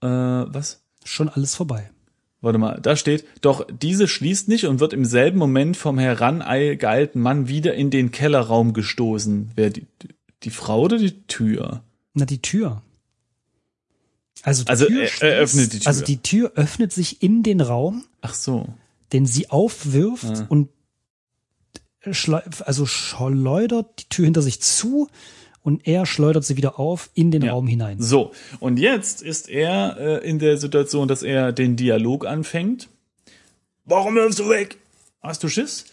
äh, 0.00 0.06
was? 0.06 0.82
Schon 1.04 1.28
alles 1.28 1.54
vorbei. 1.54 1.90
Warte 2.40 2.58
mal, 2.58 2.78
da 2.80 2.94
steht, 2.94 3.24
doch 3.40 3.66
diese 3.66 4.06
schließt 4.06 4.46
nicht 4.48 4.66
und 4.66 4.78
wird 4.78 4.92
im 4.92 5.04
selben 5.04 5.38
Moment 5.38 5.76
vom 5.76 5.98
herangeeilten 5.98 7.20
Mann 7.20 7.48
wieder 7.48 7.74
in 7.74 7.90
den 7.90 8.12
Kellerraum 8.12 8.72
gestoßen. 8.74 9.50
Wer 9.56 9.70
die, 9.70 9.86
die 10.44 10.50
Frau 10.50 10.82
oder 10.82 10.98
die 10.98 11.20
Tür? 11.26 11.82
Na, 12.14 12.24
die 12.26 12.40
Tür. 12.40 12.82
Also, 14.42 14.62
die 14.62 14.70
Also, 14.70 14.86
Tür 14.86 15.02
er- 15.20 15.32
er 15.32 15.40
öffnet 15.40 15.72
die 15.72 15.76
schließt- 15.78 15.82
Tür. 15.82 15.86
Also 15.88 16.04
die 16.04 16.18
Tür 16.22 16.52
öffnet 16.54 16.92
sich 16.92 17.22
in 17.22 17.42
den 17.42 17.60
Raum, 17.60 18.04
Ach 18.20 18.34
so. 18.34 18.68
den 19.12 19.26
sie 19.26 19.50
aufwirft 19.50 20.24
Ah. 20.24 20.46
und 20.48 20.68
schleu 22.12 22.40
also 22.64 22.86
schleudert 22.86 23.86
die 24.00 24.08
Tür 24.08 24.24
hinter 24.26 24.42
sich 24.42 24.60
zu 24.62 25.08
und 25.62 25.86
er 25.86 26.06
schleudert 26.06 26.44
sie 26.44 26.56
wieder 26.56 26.78
auf 26.78 27.10
in 27.14 27.30
den 27.30 27.42
Ja. 27.42 27.52
Raum 27.52 27.66
hinein. 27.66 28.00
So, 28.00 28.32
und 28.60 28.78
jetzt 28.78 29.22
ist 29.22 29.48
er 29.48 29.96
äh, 29.98 30.28
in 30.28 30.38
der 30.38 30.56
Situation, 30.56 31.08
dass 31.08 31.22
er 31.22 31.52
den 31.52 31.76
Dialog 31.76 32.26
anfängt. 32.26 32.88
Warum 33.84 34.14
wirfst 34.16 34.38
du 34.38 34.48
weg? 34.48 34.78
Hast 35.22 35.42
du 35.42 35.48
Schiss? 35.48 35.84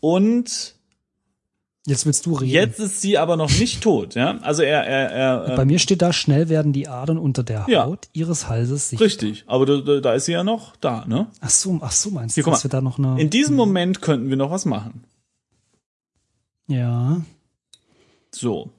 Und 0.00 0.74
Jetzt 1.84 2.06
willst 2.06 2.26
du 2.26 2.34
reden. 2.34 2.52
jetzt 2.52 2.78
ist 2.78 3.00
sie 3.00 3.18
aber 3.18 3.36
noch 3.36 3.50
nicht 3.58 3.82
tot, 3.82 4.14
ja? 4.14 4.38
Also 4.42 4.62
er, 4.62 4.86
er, 4.86 5.10
er, 5.10 5.56
Bei 5.56 5.64
mir 5.64 5.80
steht 5.80 6.00
da, 6.00 6.12
schnell 6.12 6.48
werden 6.48 6.72
die 6.72 6.86
Adern 6.86 7.18
unter 7.18 7.42
der 7.42 7.66
Ja. 7.68 7.86
Haut 7.86 8.06
ihres 8.12 8.48
Halses 8.48 8.90
sichtbar. 8.90 9.06
richtig. 9.06 9.42
Aber 9.48 9.66
da, 9.66 9.98
da, 10.00 10.14
ist 10.14 10.26
sie 10.26 10.32
ja 10.32 10.44
noch 10.44 10.76
da, 10.76 11.04
ne? 11.08 11.26
Ach 11.40 11.50
so, 11.50 11.76
ach 11.82 11.90
so 11.90 12.10
meinst 12.12 12.36
Hier, 12.36 12.44
du, 12.44 12.50
dass 12.50 12.62
wir 12.64 12.70
da 12.70 12.80
noch 12.80 12.98
eine... 13.00 13.20
In 13.20 13.30
diesem 13.30 13.56
Moment 13.56 14.00
könnten 14.00 14.28
wir 14.28 14.36
noch 14.36 14.52
was 14.52 14.64
machen. 14.64 15.02
ja. 16.68 17.20
So. 18.34 18.70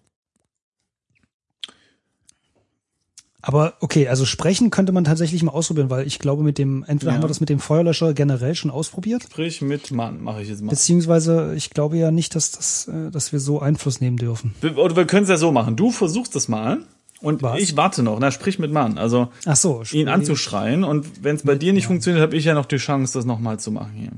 Aber 3.45 3.73
okay, 3.81 4.07
also 4.07 4.23
sprechen 4.25 4.69
könnte 4.69 4.93
man 4.93 5.03
tatsächlich 5.03 5.43
mal 5.43 5.51
ausprobieren, 5.51 5.89
weil 5.89 6.07
ich 6.07 6.17
glaube, 6.17 6.43
mit 6.43 6.57
dem, 6.57 6.83
entweder 6.87 7.11
Ja. 7.11 7.15
haben 7.17 7.23
wir 7.23 7.27
das 7.27 7.41
mit 7.41 7.49
dem 7.49 7.59
Feuerlöscher 7.59 8.13
generell 8.13 8.55
schon 8.55 8.71
ausprobiert, 8.71 9.23
Sprich 9.23 9.61
mit 9.61 9.91
Mann, 9.91 10.21
mache 10.23 10.41
ich 10.41 10.47
jetzt 10.47 10.61
mal. 10.61 10.69
beziehungsweise 10.69 11.53
ich 11.53 11.69
glaube 11.69 11.97
ja 11.97 12.09
nicht, 12.09 12.35
dass 12.35 12.51
das, 12.51 12.87
äh, 12.87 13.11
dass 13.11 13.33
wir 13.33 13.41
so 13.41 13.59
Einfluss 13.59 13.99
nehmen 13.99 14.15
dürfen. 14.15 14.55
Wir- 14.61 14.77
Oder 14.77 14.95
wir 14.95 15.05
können 15.05 15.23
es 15.23 15.29
ja 15.29 15.35
so 15.35 15.51
machen. 15.51 15.75
Du 15.75 15.91
versuchst 15.91 16.35
das 16.37 16.47
mal 16.47 16.85
und 17.19 17.43
Was? 17.43 17.59
ich 17.59 17.75
warte 17.75 18.01
noch. 18.01 18.17
Na, 18.17 18.31
sprich 18.31 18.59
mit 18.59 18.71
Mann. 18.71 18.97
Also 18.97 19.27
Ach 19.45 19.57
so, 19.57 19.83
ihn 19.91 20.07
anzuschreien. 20.07 20.85
Und 20.85 21.21
wenn 21.25 21.35
es 21.35 21.43
bei 21.43 21.55
dir 21.55 21.73
nicht 21.73 21.87
funktioniert, 21.87 22.23
habe 22.23 22.37
ich 22.37 22.45
ja 22.45 22.53
noch 22.53 22.65
die 22.65 22.77
Chance, 22.77 23.11
das 23.19 23.25
nochmal 23.25 23.59
zu 23.59 23.71
machen 23.71 23.91
hier. 23.93 24.11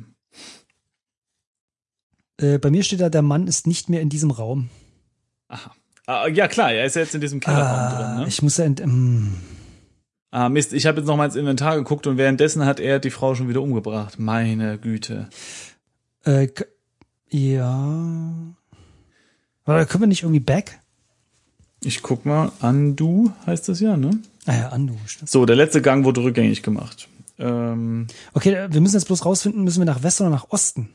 Äh, 2.38 2.60
bei 2.60 2.70
mir 2.70 2.84
steht 2.84 3.02
da, 3.02 3.10
der 3.10 3.22
Mann 3.24 3.48
ist 3.48 3.66
nicht 3.66 3.90
mehr 3.90 4.02
in 4.02 4.10
diesem 4.10 4.30
Raum. 4.30 4.70
Aha. 5.48 5.72
Ah, 6.08 6.28
ja, 6.28 6.48
klar, 6.48 6.72
er 6.72 6.86
ist 6.86 6.96
ja 6.96 7.02
jetzt 7.02 7.16
in 7.16 7.22
diesem 7.22 7.40
Kellerraum 7.40 7.66
Ah, 7.66 7.96
drin. 8.14 8.22
Ne? 8.22 8.28
Ich 8.28 8.42
muss 8.42 8.58
ja, 8.58 8.66
ent- 8.66 8.82
ähm, 8.82 9.34
Ah, 10.32 10.50
Mist, 10.50 10.74
ich 10.74 10.86
habe 10.86 11.00
jetzt 11.00 11.08
noch 11.08 11.16
mal 11.16 11.26
ins 11.26 11.36
Inventar 11.38 11.78
geguckt 11.78 12.08
und 12.08 12.18
währenddessen 12.18 12.66
hat 12.66 12.80
er 12.82 13.00
die 13.00 13.10
Frau 13.10 13.36
schon 13.36 13.48
wieder 13.48 13.62
umgebracht. 13.62 14.20
Meine 14.20 14.78
Güte. 14.78 15.30
äh, 16.26 16.48
ja. 17.30 18.54
Aber 19.64 19.86
können 19.86 20.04
wir 20.04 20.08
nicht 20.08 20.24
irgendwie 20.24 20.40
back? 20.42 20.80
Ich 21.84 22.02
guck 22.04 22.26
mal, 22.26 22.52
Andu 22.60 23.32
heißt 23.46 23.70
das 23.70 23.80
ja, 23.80 23.96
ne? 23.98 24.12
Ah 24.46 24.56
ja, 24.56 24.70
Andu, 24.70 24.96
stimmt. 25.06 25.30
So, 25.30 25.46
der 25.46 25.56
letzte 25.56 25.82
Gang 25.82 26.04
wurde 26.06 26.22
rückgängig 26.24 26.62
gemacht. 26.64 27.08
Ähm, 27.40 28.08
Okay, 28.34 28.68
wir 28.70 28.82
müssen 28.82 28.96
jetzt 28.96 29.06
bloß 29.06 29.26
rausfinden, 29.26 29.64
müssen 29.64 29.80
wir 29.80 29.86
nach 29.86 30.04
Westen 30.04 30.24
oder 30.24 30.32
nach 30.32 30.50
Osten? 30.50 30.90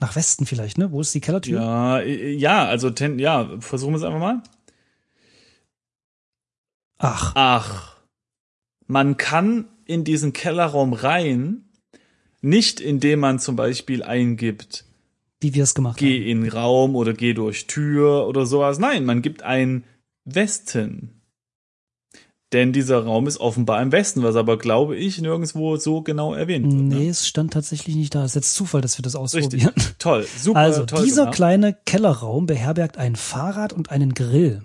Nach 0.00 0.14
Westen 0.14 0.44
vielleicht, 0.44 0.76
ne? 0.78 0.92
Wo 0.92 1.00
ist 1.00 1.14
die 1.14 1.20
Kellertür? 1.20 1.60
ja, 1.60 2.00
äh, 2.00 2.32
ja, 2.32 2.66
also 2.66 2.90
ten, 2.90 3.18
ja, 3.18 3.58
versuchen 3.60 3.92
wir 3.92 3.98
es 3.98 4.02
einfach 4.02 4.20
mal. 4.20 4.42
Ach, 6.98 7.32
Ach, 7.34 7.96
man 8.86 9.16
kann 9.16 9.66
in 9.84 10.04
diesen 10.04 10.32
Kellerraum 10.32 10.92
rein, 10.92 11.64
nicht 12.40 12.80
indem 12.80 13.20
man 13.20 13.38
zum 13.38 13.56
Beispiel 13.56 14.02
eingibt, 14.02 14.84
wie 15.40 15.54
wir 15.54 15.64
es 15.64 15.74
gemacht 15.74 15.98
haben. 15.98 16.06
geh 16.06 16.30
in 16.30 16.48
Raum 16.48 16.96
oder 16.96 17.12
geh 17.12 17.34
durch 17.34 17.66
Tür 17.66 18.26
oder 18.26 18.46
sowas. 18.46 18.78
Nein, 18.78 19.04
man 19.04 19.22
gibt 19.22 19.42
ein 19.42 19.84
Westen. 20.24 21.15
Denn 22.52 22.72
dieser 22.72 23.02
Raum 23.04 23.26
ist 23.26 23.38
offenbar 23.40 23.82
im 23.82 23.90
Westen, 23.90 24.22
was 24.22 24.36
aber, 24.36 24.56
glaube 24.56 24.96
ich, 24.96 25.20
nirgendwo 25.20 25.76
so 25.78 26.02
genau 26.02 26.32
erwähnt 26.32 26.64
wird. 26.66 26.74
Nee, 26.80 26.94
Ne? 26.94 27.08
es 27.08 27.26
stand 27.26 27.52
tatsächlich 27.52 27.96
nicht 27.96 28.14
da. 28.14 28.22
Es 28.24 28.30
ist 28.32 28.34
jetzt 28.36 28.54
Zufall, 28.54 28.80
dass 28.80 28.96
wir 28.98 29.02
das 29.02 29.16
Richtig. 29.16 29.66
ausprobieren. 29.66 29.94
Toll, 29.98 30.26
super, 30.38 30.60
Also, 30.60 30.84
toll 30.86 31.04
dieser 31.04 31.22
gemacht. 31.22 31.34
kleine 31.34 31.74
Kellerraum 31.86 32.46
beherbergt 32.46 32.98
ein 32.98 33.16
Fahrrad 33.16 33.72
und 33.72 33.90
einen 33.90 34.14
Grill. 34.14 34.62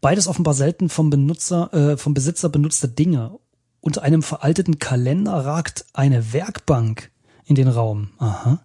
Beides 0.00 0.28
offenbar 0.28 0.54
selten 0.54 0.88
vom 0.88 1.10
Benutzer, 1.10 1.72
äh, 1.72 1.96
vom 1.96 2.12
Besitzer 2.14 2.48
benutzte 2.48 2.88
Dinge. 2.88 3.38
Unter 3.80 4.02
einem 4.02 4.22
veralteten 4.22 4.78
Kalender 4.78 5.32
ragt 5.32 5.86
eine 5.94 6.32
Werkbank 6.34 7.10
in 7.44 7.54
den 7.54 7.68
Raum. 7.68 8.10
Aha. 8.18 8.62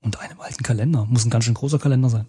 Unter 0.00 0.20
einem 0.20 0.40
alten 0.40 0.62
Kalender. 0.62 1.04
Muss 1.06 1.24
ein 1.26 1.30
ganz 1.30 1.44
schön 1.44 1.54
großer 1.54 1.78
Kalender 1.78 2.08
sein. 2.08 2.26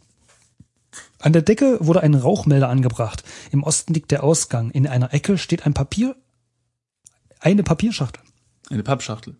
An 1.20 1.34
der 1.34 1.42
Decke 1.42 1.78
wurde 1.80 2.02
ein 2.02 2.14
Rauchmelder 2.16 2.70
angebracht. 2.70 3.24
Im 3.52 3.64
Osten 3.64 3.94
liegt 3.94 4.12
der 4.12 4.24
Ausgang. 4.24 4.72
In 4.72 4.88
einer 4.88 5.14
Ecke 5.14 5.38
steht 5.38 5.66
ein 5.66 5.74
Papier, 5.74 6.16
eine 7.40 7.64
Papierschachtel. 7.64 8.22
Eine 8.70 8.84
Pappschachtel. 8.84 9.36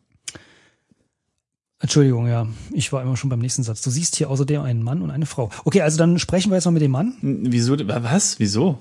Entschuldigung, 1.80 2.28
ja. 2.28 2.48
Ich 2.72 2.94
war 2.94 3.02
immer 3.02 3.18
schon 3.18 3.30
beim 3.30 3.40
nächsten 3.40 3.64
Satz. 3.64 3.82
Du 3.82 3.90
siehst 3.90 4.16
hier 4.16 4.30
außerdem 4.30 4.62
einen 4.62 4.84
Mann 4.84 5.02
und 5.02 5.10
eine 5.10 5.26
Frau. 5.26 5.50
Okay, 5.66 5.82
also 5.82 5.98
dann 5.98 6.20
sprechen 6.20 6.52
wir 6.52 6.56
jetzt 6.56 6.66
mal 6.66 6.72
mit 6.72 6.82
dem 6.84 6.92
Mann. 6.92 7.16
Hm, 7.22 7.52
Wieso? 7.52 7.76
Was? 7.80 8.38
Wieso? 8.40 8.78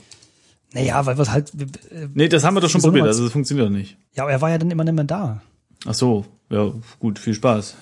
Naja, 0.72 1.04
weil 1.06 1.16
wir 1.16 1.32
halt. 1.32 1.52
äh, 1.90 2.08
Nee, 2.14 2.28
das 2.28 2.44
haben 2.44 2.54
wir 2.54 2.60
doch 2.60 2.68
schon 2.70 2.82
probiert, 2.82 3.06
also 3.06 3.24
das 3.24 3.32
funktioniert 3.32 3.68
doch 3.68 3.72
nicht. 3.72 3.96
Ja, 4.14 4.24
aber 4.24 4.32
er 4.32 4.40
war 4.40 4.50
ja 4.50 4.58
dann 4.58 4.70
immer 4.70 4.84
nicht 4.84 4.94
mehr 4.94 5.04
da. 5.04 5.40
Ach 5.86 5.94
so, 5.94 6.26
ja, 6.50 6.72
gut, 6.98 7.18
viel 7.18 7.34
Spaß. 7.34 7.74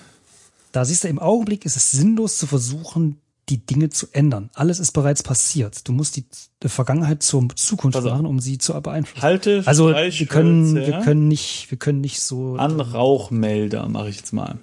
Da 0.71 0.85
siehst 0.85 1.03
du, 1.03 1.07
im 1.09 1.19
Augenblick 1.19 1.65
ist 1.65 1.75
es 1.75 1.91
sinnlos 1.91 2.37
zu 2.37 2.47
versuchen, 2.47 3.17
die 3.49 3.65
Dinge 3.65 3.89
zu 3.89 4.07
ändern. 4.11 4.49
Alles 4.53 4.79
ist 4.79 4.91
bereits 4.91 5.23
passiert. 5.23 5.87
Du 5.87 5.91
musst 5.91 6.15
die, 6.15 6.25
die 6.63 6.69
Vergangenheit 6.69 7.23
zur 7.23 7.47
Zukunft 7.55 7.97
auf. 7.97 8.03
machen, 8.03 8.25
um 8.25 8.39
sie 8.39 8.57
zu 8.57 8.79
beeinflussen. 8.81 9.21
Halte 9.23 9.63
Also 9.65 9.89
wir 9.89 10.25
können, 10.27 10.75
wir 10.75 10.99
können 11.01 11.27
nicht, 11.27 11.71
wir 11.71 11.77
können 11.77 12.01
nicht 12.01 12.21
so. 12.21 12.55
an 12.55 12.79
Rauchmelder, 12.79 13.87
mache 13.89 14.09
ich 14.09 14.17
jetzt 14.17 14.33
mal. 14.33 14.59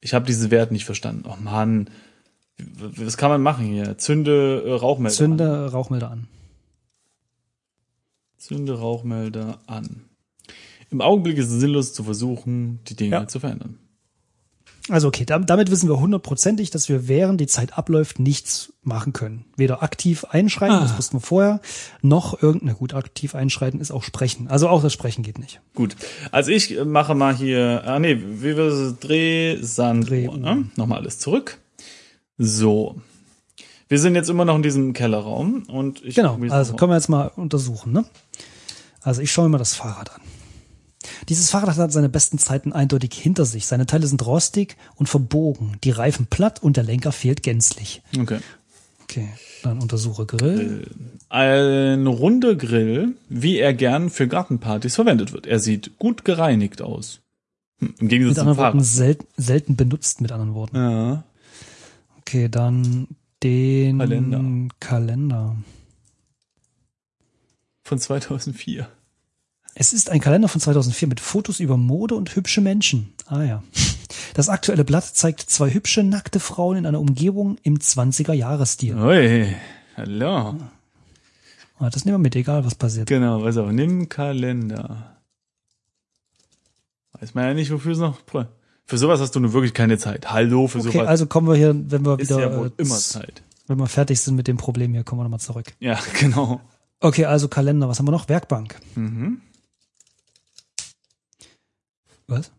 Ich 0.00 0.14
habe 0.14 0.26
diese 0.26 0.50
Wert 0.50 0.72
nicht 0.72 0.84
verstanden. 0.84 1.24
Oh 1.28 1.36
Mann, 1.42 1.90
was 2.78 3.16
kann 3.16 3.30
man 3.30 3.42
machen 3.42 3.66
hier? 3.66 3.98
Zünde 3.98 4.62
äh, 4.66 4.72
Rauchmelder. 4.72 5.12
An. 5.12 5.16
Zünde 5.16 5.72
Rauchmelder 5.72 6.10
an. 6.10 6.28
Zünde 8.38 8.78
Rauchmelder 8.78 9.58
an. 9.66 10.04
Im 10.90 11.00
Augenblick 11.00 11.36
ist 11.38 11.50
es 11.50 11.60
sinnlos 11.60 11.92
zu 11.92 12.02
versuchen, 12.04 12.80
die 12.88 12.96
Dinge 12.96 13.12
Ja. 13.12 13.28
zu 13.28 13.38
verändern. 13.40 13.78
Also 14.90 15.08
okay, 15.08 15.24
dam- 15.24 15.46
damit 15.46 15.70
wissen 15.70 15.88
wir 15.88 15.98
hundertprozentig, 16.00 16.70
dass 16.70 16.88
wir 16.88 17.06
während 17.08 17.40
die 17.40 17.46
Zeit 17.46 17.78
abläuft 17.78 18.18
nichts 18.18 18.72
machen 18.82 19.12
können. 19.12 19.44
Weder 19.56 19.82
aktiv 19.82 20.24
einschreiten, 20.24 20.76
Ah. 20.76 20.80
das 20.82 20.96
wussten 20.98 21.16
wir 21.16 21.20
vorher, 21.20 21.60
noch 22.02 22.42
irgendeine 22.42 22.74
gut 22.74 22.94
aktiv 22.94 23.34
einschreiten 23.34 23.80
ist 23.80 23.90
auch 23.90 24.02
sprechen. 24.02 24.48
Also 24.48 24.68
auch 24.68 24.82
das 24.82 24.92
Sprechen 24.92 25.22
geht 25.22 25.38
nicht. 25.38 25.60
Gut. 25.74 25.96
Also 26.32 26.50
ich 26.50 26.76
äh, 26.76 26.84
mache 26.84 27.14
mal 27.14 27.34
hier, 27.34 27.82
ah 27.86 27.98
nee, 27.98 28.16
wie 28.20 28.56
wir 28.56 28.64
es 28.66 28.98
Drehsanduhr, 28.98 30.08
Dreh- 30.08 30.36
ne? 30.38 30.64
Nochmal 30.76 30.98
alles 31.00 31.18
zurück. 31.18 31.58
So. 32.38 33.00
Wir 33.88 33.98
sind 33.98 34.14
jetzt 34.14 34.30
immer 34.30 34.44
noch 34.44 34.54
in 34.56 34.62
diesem 34.62 34.92
Kellerraum 34.92 35.64
und 35.64 36.04
ich 36.04 36.14
Genau, 36.14 36.38
also 36.50 36.74
können 36.76 36.92
wir 36.92 36.96
jetzt 36.96 37.08
mal 37.08 37.30
untersuchen. 37.36 37.92
Ne? 37.92 38.04
Also 39.02 39.20
ich 39.20 39.32
schaue 39.32 39.46
mir 39.46 39.50
mal 39.52 39.58
das 39.58 39.74
Fahrrad 39.74 40.14
an. 40.14 40.19
Dieses 41.28 41.50
Fahrrad 41.50 41.76
hat 41.76 41.92
seine 41.92 42.08
besten 42.08 42.38
Zeiten 42.38 42.72
eindeutig 42.72 43.12
hinter 43.14 43.44
sich. 43.44 43.66
Seine 43.66 43.86
Teile 43.86 44.06
sind 44.06 44.24
rostig 44.24 44.76
und 44.96 45.08
verbogen, 45.08 45.76
die 45.84 45.90
Reifen 45.90 46.26
platt 46.26 46.62
und 46.62 46.76
der 46.76 46.84
Lenker 46.84 47.12
fehlt 47.12 47.42
gänzlich. 47.42 48.02
Okay. 48.18 48.38
Okay, 49.04 49.28
dann 49.64 49.80
untersuche 49.80 50.24
Grill. 50.24 50.86
Ein 51.28 52.06
runder 52.06 52.54
Grill, 52.54 53.16
wie 53.28 53.58
er 53.58 53.74
gern 53.74 54.08
für 54.08 54.28
Gartenpartys 54.28 54.94
verwendet 54.94 55.32
wird. 55.32 55.46
Er 55.46 55.58
sieht 55.58 55.98
gut 55.98 56.24
gereinigt 56.24 56.80
aus. 56.80 57.20
Hm, 57.80 57.94
Im 57.98 58.08
Gegensatz 58.08 58.36
Mit 58.36 58.36
zum 58.36 58.48
anderen 58.48 58.58
Worten, 58.58 58.78
Fahrrad. 58.78 58.86
selten, 58.86 59.26
selten 59.36 59.76
benutzt, 59.76 60.20
mit 60.20 60.30
anderen 60.30 60.54
Worten. 60.54 60.76
Ja. 60.76 61.24
Okay, 62.20 62.48
dann 62.48 63.08
den 63.42 63.98
Kalender. 63.98 64.68
Kalender. 64.78 65.56
Von 67.82 67.98
2004. 67.98 68.88
Es 69.74 69.92
ist 69.92 70.10
ein 70.10 70.20
Kalender 70.20 70.48
von 70.48 70.60
2004 70.60 71.08
mit 71.08 71.20
Fotos 71.20 71.60
über 71.60 71.76
Mode 71.76 72.14
und 72.14 72.34
hübsche 72.34 72.60
Menschen. 72.60 73.12
Ah 73.26 73.42
ja. 73.44 73.62
Das 74.34 74.48
aktuelle 74.48 74.84
Blatt 74.84 75.04
zeigt 75.04 75.40
zwei 75.40 75.70
hübsche, 75.72 76.02
nackte 76.02 76.40
Frauen 76.40 76.76
in 76.78 76.86
einer 76.86 77.00
Umgebung 77.00 77.56
im 77.62 77.78
20er-Jahres-Stil. 77.78 78.96
Ui, 78.96 79.54
hallo. 79.96 80.54
Ah, 81.78 81.90
Das 81.90 82.04
nehmen 82.04 82.14
wir 82.16 82.22
mit, 82.22 82.36
egal 82.36 82.64
was 82.64 82.74
passiert. 82.74 83.06
Genau, 83.08 83.42
weiß 83.42 83.56
auch. 83.58 83.70
Nimm 83.70 84.08
Kalender. 84.08 85.16
Weiß 87.18 87.34
man 87.34 87.44
ja 87.44 87.54
nicht, 87.54 87.70
wofür 87.70 87.92
es 87.92 87.98
noch. 87.98 88.18
Für 88.86 88.98
sowas 88.98 89.20
hast 89.20 89.34
du 89.36 89.40
nur 89.40 89.52
wirklich 89.52 89.72
keine 89.74 89.98
Zeit. 89.98 90.30
Hallo, 90.32 90.66
für 90.66 90.78
Okay, 90.80 90.92
sowas 90.92 91.08
also 91.08 91.26
kommen 91.26 91.48
wir 91.48 91.54
hier, 91.54 91.74
wenn 91.90 92.04
wir 92.04 92.18
ist 92.18 92.30
wieder, 92.30 92.40
ja 92.40 92.56
wohl 92.58 92.68
äh, 92.76 92.82
immer 92.82 92.96
Zeit. 92.96 93.42
wenn 93.68 93.78
wir 93.78 93.86
fertig 93.86 94.20
sind 94.20 94.34
mit 94.36 94.48
dem 94.48 94.56
Problem 94.56 94.92
hier, 94.92 95.04
kommen 95.04 95.20
wir 95.20 95.24
nochmal 95.24 95.40
zurück. 95.40 95.72
Ja, 95.80 95.98
genau. 96.20 96.60
Okay, 97.00 97.24
also 97.26 97.48
Kalender, 97.48 97.88
was 97.88 97.98
haben 97.98 98.06
wir 98.06 98.12
noch? 98.12 98.28
Werkbank. 98.28 98.76
Mhm. 98.96 99.40
Was? 102.30 102.52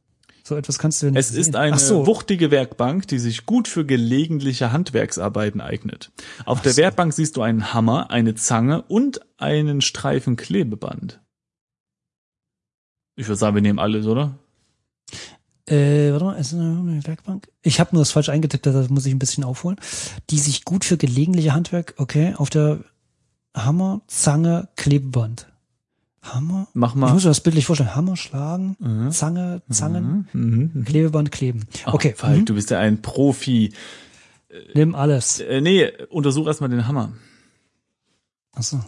So 0.43 0.55
etwas 0.55 0.79
kannst 0.79 1.01
du 1.01 1.07
nicht 1.07 1.17
Es 1.19 1.31
ist 1.31 1.45
sehen. 1.47 1.55
eine 1.55 1.75
Ach 1.75 1.79
so, 1.79 2.07
wuchtige 2.07 2.49
Werkbank, 2.51 3.07
die 3.07 3.19
sich 3.19 3.45
gut 3.45 3.67
für 3.67 3.85
gelegentliche 3.85 4.71
Handwerksarbeiten 4.71 5.61
eignet. 5.61 6.11
Auf 6.45 6.59
Ach 6.59 6.63
der 6.63 6.73
so. 6.73 6.81
Werkbank 6.81 7.13
siehst 7.13 7.37
du 7.37 7.41
einen 7.41 7.73
Hammer, 7.73 8.09
eine 8.09 8.35
Zange 8.35 8.81
und 8.81 9.21
einen 9.37 9.81
Streifen 9.81 10.35
Klebeband. 10.35 11.21
Ich 13.15 13.27
würde 13.27 13.37
sagen, 13.37 13.55
wir 13.55 13.61
nehmen 13.61 13.79
alles, 13.79 14.07
oder? 14.07 14.39
Äh, 15.67 16.11
warte 16.11 16.25
mal, 16.25 16.33
ist 16.39 16.53
eine 16.53 17.01
Werkbank? 17.05 17.47
Ich 17.61 17.79
habe 17.79 17.91
nur 17.93 18.01
das 18.01 18.11
falsch 18.11 18.29
eingetippt, 18.29 18.65
das 18.65 18.89
muss 18.89 19.05
ich 19.05 19.13
ein 19.13 19.19
bisschen 19.19 19.43
aufholen. 19.43 19.77
Die 20.31 20.39
sich 20.39 20.65
gut 20.65 20.83
für 20.85 20.97
gelegentliche 20.97 21.53
Handwerk, 21.53 21.93
okay, 21.97 22.33
auf 22.35 22.49
der 22.49 22.79
Hammer, 23.55 24.01
Zange, 24.07 24.69
Klebeband. 24.75 25.50
Hammer? 26.23 26.67
Mach 26.73 26.91
Ich 26.91 26.95
mal. 26.95 27.13
muss 27.13 27.23
mir 27.23 27.29
das 27.31 27.41
bildlich 27.41 27.65
vorstellen. 27.65 27.95
Hammer 27.95 28.15
schlagen, 28.15 29.09
Zange, 29.11 29.61
Zangen, 29.71 30.27
Mhm. 30.33 30.85
Klebeband 30.85 31.31
kleben. 31.31 31.65
Okay, 31.85 32.13
Falk, 32.15 32.39
mhm. 32.41 32.45
du 32.45 32.53
bist 32.55 32.69
ja 32.69 32.79
ein 32.79 33.01
Profi. 33.01 33.73
nimm 34.75 34.93
alles. 34.95 35.39
Äh, 35.39 35.61
nee, 35.61 35.89
untersuch 36.09 36.45
erstmal 36.47 36.69
den 36.69 36.87
Hammer. 36.87 37.11
Achso. 38.53 38.83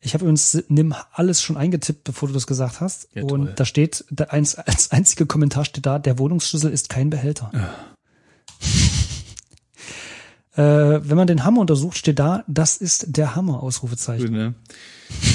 Ich 0.00 0.14
habe 0.14 0.24
übrigens 0.24 0.56
nimm 0.68 0.94
alles 1.12 1.42
schon 1.42 1.56
eingetippt, 1.56 2.04
bevor 2.04 2.28
du 2.28 2.34
das 2.34 2.46
gesagt 2.46 2.80
hast. 2.80 3.08
Ja, 3.14 3.24
und 3.24 3.58
da 3.60 3.64
steht, 3.64 4.04
der 4.10 4.32
eins, 4.32 4.54
als 4.56 4.92
einziger 4.92 5.26
Kommentar 5.26 5.64
steht 5.64 5.84
da, 5.86 5.98
der 5.98 6.18
Wohnungsschlüssel 6.18 6.72
ist 6.72 6.88
kein 6.88 7.10
Behälter. 7.10 7.50
äh, 7.52 8.66
wenn 10.58 11.16
man 11.16 11.28
den 11.28 11.44
Hammer 11.44 11.60
untersucht, 11.60 11.96
steht 11.96 12.18
da, 12.18 12.42
das 12.48 12.78
ist 12.78 13.16
der 13.16 13.36
Hammer, 13.36 13.62
Ausrufezeichen. 13.62 14.26
Gut, 14.26 14.34
ne? 14.34 14.54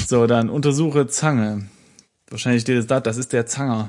So, 0.06 0.26
dann 0.26 0.50
untersuche 0.50 1.06
Zange. 1.06 1.68
Wahrscheinlich 2.28 2.62
steht 2.62 2.78
es 2.78 2.86
da, 2.86 3.00
das 3.00 3.16
ist 3.16 3.32
der 3.32 3.46
Zanger. 3.46 3.88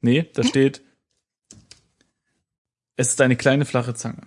Nee, 0.00 0.28
da 0.34 0.42
steht, 0.42 0.82
es 2.96 3.10
ist 3.10 3.20
eine 3.20 3.36
kleine 3.36 3.64
flache 3.64 3.94
Zange. 3.94 4.22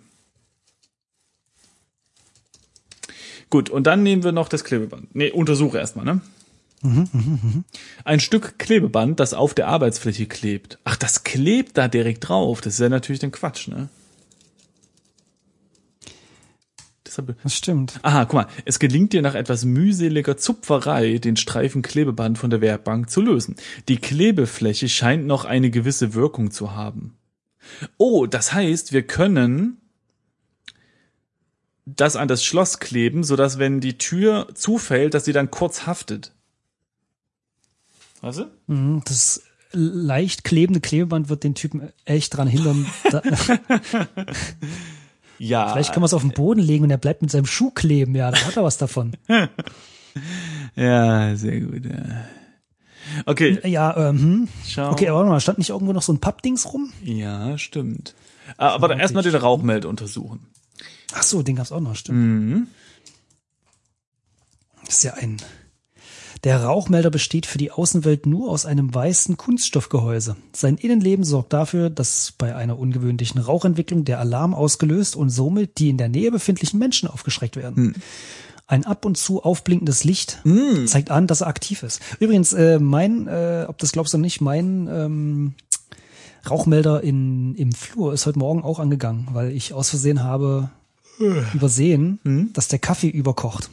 Gut, 3.50 3.70
und 3.70 3.86
dann 3.86 4.02
nehmen 4.02 4.24
wir 4.24 4.32
noch 4.32 4.48
das 4.48 4.64
Klebeband. 4.64 5.14
Nee, 5.14 5.32
untersuche 5.32 5.78
erstmal, 5.78 6.06
ne? 6.06 6.22
Ein 8.06 8.20
Stück 8.22 8.58
Klebeband, 8.60 9.20
das 9.20 9.34
auf 9.34 9.54
der 9.54 9.68
Arbeitsfläche 9.68 10.26
klebt. 10.26 10.80
Ach, 10.86 10.96
das 10.96 11.26
klebt 11.26 11.78
da 11.78 11.90
direkt 11.90 12.30
drauf. 12.30 12.62
Das 12.62 12.76
ist 12.76 12.80
ja 12.80 12.88
natürlich 12.88 13.20
dann 13.20 13.34
Quatsch, 13.34 13.68
ne? 13.68 13.90
Deshalb, 17.12 17.36
Das 17.44 17.54
stimmt. 17.54 18.00
Aha, 18.04 18.24
guck 18.24 18.36
mal, 18.36 18.48
es 18.64 18.80
gelingt 18.80 19.12
dir 19.12 19.22
nach 19.22 19.36
etwas 19.36 19.66
mühseliger 19.66 20.38
Zupferei, 20.38 21.18
den 21.18 21.36
Streifen 21.36 21.82
Klebeband 21.82 22.38
von 22.38 22.50
der 22.50 22.62
Werkbank 22.62 23.10
zu 23.10 23.20
lösen. 23.20 23.58
Die 23.90 23.98
Klebefläche 23.98 24.88
scheint 24.88 25.26
noch 25.26 25.44
eine 25.44 25.72
gewisse 25.72 26.14
Wirkung 26.14 26.52
zu 26.52 26.74
haben. 26.74 27.18
Oh, 27.98 28.28
das 28.28 28.54
heißt, 28.54 28.94
wir 28.94 29.06
können 29.06 29.76
das 31.86 32.16
an 32.16 32.30
das 32.30 32.46
Schloss 32.46 32.80
kleben, 32.80 33.26
sodass 33.26 33.60
wenn 33.60 33.82
die 33.82 33.98
Tür 33.98 34.48
zufällt, 34.54 35.14
dass 35.14 35.26
sie 35.26 35.34
dann 35.34 35.52
kurz 35.52 35.86
haftet. 35.86 36.34
Weißt 38.22 38.40
du? 38.40 38.52
Mhm, 38.68 39.02
Das 39.04 39.44
leicht 39.74 40.46
klebende 40.46 40.80
Klebeband 40.80 41.28
wird 41.28 41.44
den 41.44 41.56
Typen 41.56 41.90
echt 42.06 42.38
dran 42.38 42.48
hindern. 42.48 42.86
Ja. 45.44 45.72
vielleicht 45.74 45.92
kann 45.92 46.02
man 46.02 46.06
es 46.06 46.14
auf 46.14 46.22
den 46.22 46.32
Boden 46.32 46.60
legen 46.62 46.84
und 46.84 46.92
er 46.92 46.98
bleibt 46.98 47.22
mit 47.24 47.32
seinem 47.32 47.46
Schuh 47.48 47.72
kleben. 47.72 48.14
Ja, 48.16 48.30
da 48.32 48.38
hat 48.46 48.56
er 48.58 48.64
was 48.64 48.78
davon. 48.78 49.16
Ja, 50.76 51.36
sehr 51.38 51.62
gut. 51.62 51.86
Ja. 51.86 52.26
Okay, 53.26 53.60
Ja, 53.68 54.10
ähm, 54.10 54.20
hm. 54.20 54.48
schau. 54.68 54.92
okay, 54.92 55.08
aber 55.08 55.20
warte 55.20 55.30
mal, 55.32 55.40
stand 55.40 55.58
nicht 55.58 55.70
irgendwo 55.70 55.94
noch 55.94 56.02
so 56.02 56.12
ein 56.14 56.20
Pappdings 56.20 56.74
rum? 56.74 56.92
Ja, 57.02 57.58
stimmt. 57.58 58.14
Ah, 58.58 58.70
Aber 58.70 58.88
dann 58.90 59.00
erstmal 59.00 59.24
den 59.24 59.36
Rauchmelder 59.36 59.88
untersuchen. 59.90 60.48
Ach 61.14 61.24
so, 61.24 61.42
den 61.44 61.56
gab's 61.56 61.72
auch 61.72 61.80
noch, 61.80 61.96
stimmt. 61.96 62.18
Mhm. 62.20 62.68
Ist 64.88 65.04
ja 65.04 65.14
ein. 65.14 65.38
Der 66.44 66.64
Rauchmelder 66.64 67.12
besteht 67.12 67.46
für 67.46 67.60
die 67.60 67.70
Außenwelt 67.72 68.26
nur 68.26 68.50
aus 68.50 68.66
einem 68.66 68.94
weißen 68.94 69.38
Kunststoffgehäuse. 69.38 70.36
Sein 70.54 70.78
Innenleben 70.78 71.24
sorgt 71.24 71.54
dafür, 71.54 71.92
dass 71.92 72.34
bei 72.36 72.56
einer 72.56 72.80
ungewöhnlichen 72.80 73.40
Rauchentwicklung 73.40 74.06
der 74.06 74.20
Alarm 74.20 74.56
ausgelöst 74.56 75.16
und 75.16 75.30
somit 75.30 75.78
die 75.78 75.90
in 75.90 75.98
der 75.98 76.10
Nähe 76.10 76.32
befindlichen 76.32 76.80
Menschen 76.80 77.08
aufgeschreckt 77.08 77.58
werden. 77.58 77.96
Ein 78.66 78.86
ab 78.86 79.06
und 79.06 79.18
zu 79.18 79.44
aufblinkendes 79.44 80.04
Licht 80.04 80.42
zeigt 80.88 81.12
an, 81.12 81.28
dass 81.28 81.42
er 81.42 81.48
aktiv 81.48 81.84
ist. 81.84 82.02
Übrigens, 82.20 82.54
äh, 82.54 82.80
mein, 82.80 83.28
äh, 83.28 83.66
ob 83.68 83.78
das 83.78 83.92
glaubst 83.92 84.14
du 84.14 84.18
nicht, 84.18 84.42
mein 84.42 84.88
ähm, 84.92 85.54
Rauchmelder 86.50 87.04
in, 87.04 87.54
im 87.56 87.72
Flur 87.72 88.14
ist 88.14 88.26
heute 88.26 88.40
Morgen 88.40 88.64
auch 88.64 88.80
angegangen, 88.80 89.28
weil 89.34 89.52
ich 89.52 89.74
aus 89.74 89.90
Versehen 89.90 90.24
habe 90.24 90.72
übersehen, 91.54 92.20
dass 92.54 92.68
der 92.68 92.80
Kaffee 92.80 93.10
überkocht. 93.10 93.70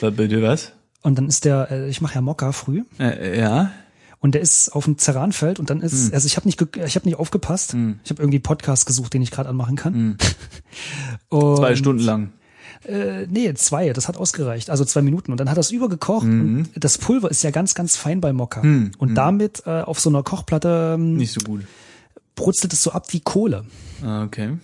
Bitte 0.00 0.40
was? 0.42 0.72
Und 1.02 1.18
dann 1.18 1.26
ist 1.28 1.44
der, 1.44 1.70
äh, 1.70 1.88
ich 1.88 2.00
mache 2.00 2.14
ja 2.14 2.20
Mokka 2.20 2.52
früh 2.52 2.82
Äh, 2.98 3.38
ja. 3.40 3.72
und 4.20 4.34
der 4.34 4.40
ist 4.40 4.70
auf 4.70 4.84
dem 4.84 4.98
Ceranfeld 4.98 5.58
und 5.58 5.68
dann 5.70 5.80
ist, 5.80 6.12
also 6.14 6.26
ich 6.26 6.36
habe 6.36 6.46
nicht, 6.46 6.60
ich 6.76 6.94
habe 6.96 7.06
nicht 7.08 7.18
aufgepasst. 7.18 7.74
Ich 8.04 8.10
habe 8.10 8.22
irgendwie 8.22 8.38
Podcast 8.38 8.86
gesucht, 8.86 9.12
den 9.14 9.22
ich 9.22 9.30
gerade 9.32 9.48
anmachen 9.48 9.76
kann. 9.76 10.16
und, 11.28 11.56
Zwei 11.56 11.76
Stunden 11.76 12.02
lang. 12.02 12.32
Äh, 12.84 13.26
nee, 13.28 13.52
zwei, 13.54 13.92
das 13.92 14.08
hat 14.08 14.16
ausgereicht. 14.16 14.68
Also 14.70 14.84
zwei 14.84 15.02
Minuten. 15.02 15.30
Und 15.32 15.38
dann 15.38 15.48
hat 15.50 15.56
das 15.56 15.70
übergekocht. 15.70 16.26
Mhm. 16.26 16.66
Und 16.74 16.84
das 16.84 16.98
Pulver 16.98 17.30
ist 17.30 17.42
ja 17.44 17.50
ganz, 17.52 17.74
ganz 17.74 17.96
fein 17.96 18.20
bei 18.20 18.32
Mokka. 18.32 18.60
Und 18.60 19.14
damit 19.14 19.62
äh, 19.66 19.82
auf 19.82 20.00
so 20.00 20.08
einer 20.10 20.22
Kochplatte 20.24 20.92
ähm, 20.96 21.16
Nicht 21.16 21.32
so 21.32 21.40
gut. 21.40 21.62
brutzelt 22.34 22.72
es 22.72 22.82
so 22.82 22.90
ab 22.92 23.06
wie 23.12 23.20
Kohle. 23.20 23.64
Ah, 24.04 24.24
okay. 24.24 24.56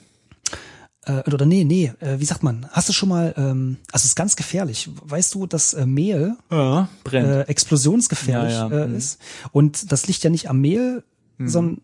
Äh, 1.08 1.22
oder 1.32 1.46
nee, 1.46 1.64
nee, 1.64 1.92
äh, 2.00 2.20
wie 2.20 2.24
sagt 2.24 2.42
man? 2.42 2.66
Hast 2.70 2.88
du 2.88 2.92
schon 2.92 3.08
mal, 3.08 3.34
ähm, 3.36 3.78
also 3.92 4.02
es 4.04 4.10
ist 4.10 4.14
ganz 4.16 4.36
gefährlich. 4.36 4.88
Weißt 5.02 5.34
du, 5.34 5.46
dass 5.46 5.72
äh, 5.74 5.86
Mehl 5.86 6.36
Ja, 6.50 6.88
brennt. 7.02 7.26
äh, 7.28 7.42
explosionsgefährlich 7.42 8.52
Ja, 8.52 8.68
ja. 8.68 8.84
Äh, 8.84 8.86
Mhm. 8.88 8.94
ist. 8.96 9.18
Und 9.52 9.90
das 9.90 10.06
liegt 10.06 10.22
ja 10.22 10.30
nicht 10.30 10.48
am 10.50 10.60
Mehl, 10.60 11.02
sondern 11.38 11.80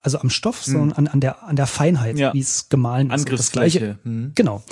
also 0.00 0.18
am 0.18 0.30
Stoff, 0.30 0.64
sondern 0.64 0.92
an, 0.94 1.06
an 1.06 1.20
der 1.20 1.42
an 1.44 1.54
der 1.54 1.66
Feinheit, 1.68 2.14
Mhm. 2.14 2.20
Ja. 2.20 2.34
wie 2.34 2.40
es 2.40 2.68
gemahlen 2.68 3.10
ist. 3.10 3.30
Das 3.30 3.52
gleiche, 3.52 3.78
Angriffsfläche. 3.80 3.98
Hm. 4.04 4.32
genau. 4.34 4.62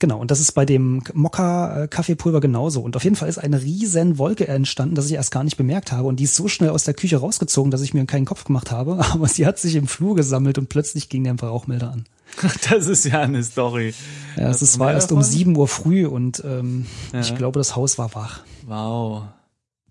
Genau, 0.00 0.18
und 0.20 0.30
das 0.30 0.38
ist 0.38 0.52
bei 0.52 0.64
dem 0.64 1.02
Mokka-Kaffeepulver 1.12 2.40
genauso. 2.40 2.80
Und 2.82 2.94
auf 2.96 3.04
jeden 3.04 3.16
Fall 3.16 3.28
ist 3.28 3.38
eine 3.38 3.62
riesen 3.62 4.16
Wolke 4.18 4.46
entstanden, 4.46 4.94
dass 4.94 5.06
ich 5.06 5.12
erst 5.14 5.30
gar 5.32 5.42
nicht 5.44 5.56
bemerkt 5.56 5.90
habe. 5.92 6.06
Und 6.08 6.16
die 6.20 6.24
ist 6.24 6.34
so 6.36 6.46
schnell 6.48 6.70
aus 6.70 6.84
der 6.84 6.94
Küche 6.94 7.16
rausgezogen, 7.16 7.70
dass 7.70 7.80
ich 7.82 7.94
mir 7.94 8.04
keinen 8.06 8.24
Kopf 8.24 8.44
gemacht 8.44 8.70
habe. 8.70 8.98
Aber 9.12 9.26
sie 9.28 9.46
hat 9.46 9.58
sich 9.58 9.74
im 9.74 9.88
Flur 9.88 10.14
gesammelt 10.14 10.56
und 10.58 10.68
plötzlich 10.68 11.08
ging 11.08 11.24
der 11.24 11.34
Rauchmelder 11.38 11.92
an. 11.92 12.04
Das 12.70 12.86
ist 12.86 13.04
ja 13.06 13.20
eine 13.22 13.42
Story. 13.42 13.94
Ja, 14.36 14.48
Hast 14.48 14.62
es 14.62 14.78
war 14.78 14.92
erst 14.92 15.10
um 15.12 15.18
davon? 15.20 15.32
sieben 15.32 15.56
Uhr 15.56 15.66
früh 15.66 16.06
und 16.06 16.42
ähm, 16.44 16.86
Ja. 17.12 17.20
ich 17.20 17.34
glaube, 17.34 17.58
das 17.58 17.74
Haus 17.74 17.98
war 17.98 18.14
wach. 18.14 18.42
Wow. 18.66 19.24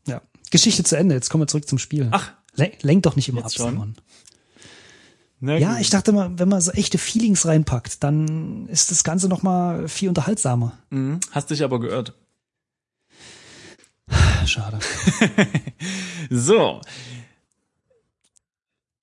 Ja. 0.08 0.22
Geschichte 0.52 0.84
zu 0.84 0.96
Ende. 0.98 1.16
Jetzt 1.16 1.30
kommen 1.30 1.42
wir 1.44 1.48
zurück 1.48 1.68
zum 1.68 1.80
Spiel. 1.80 2.08
Ach. 2.12 2.32
Len 2.56 2.72
lenk 2.82 3.04
doch 3.04 3.16
nicht 3.16 3.28
immer 3.30 3.42
Jetzt 3.42 3.60
ab, 3.60 3.66
schon? 3.68 3.72
Simon. 3.74 3.96
Na 5.40 5.58
Ja, 5.58 5.74
gut. 5.74 5.82
ich 5.82 5.90
dachte 5.90 6.12
mal, 6.12 6.32
wenn 6.40 6.50
man 6.50 6.62
so 6.62 6.72
echte 6.72 6.98
Feelings 6.98 7.46
reinpackt, 7.46 8.04
dann 8.04 8.68
ist 8.70 8.90
das 8.92 9.04
Ganze 9.04 9.28
noch 9.30 9.44
mal 9.44 9.88
viel 9.88 10.10
unterhaltsamer. 10.10 10.72
Mhm. 10.90 11.20
Hast 11.32 11.50
dich 11.52 11.64
aber 11.64 11.80
geirrt. 11.80 12.14
Schade. 14.46 14.80
So. 16.30 16.82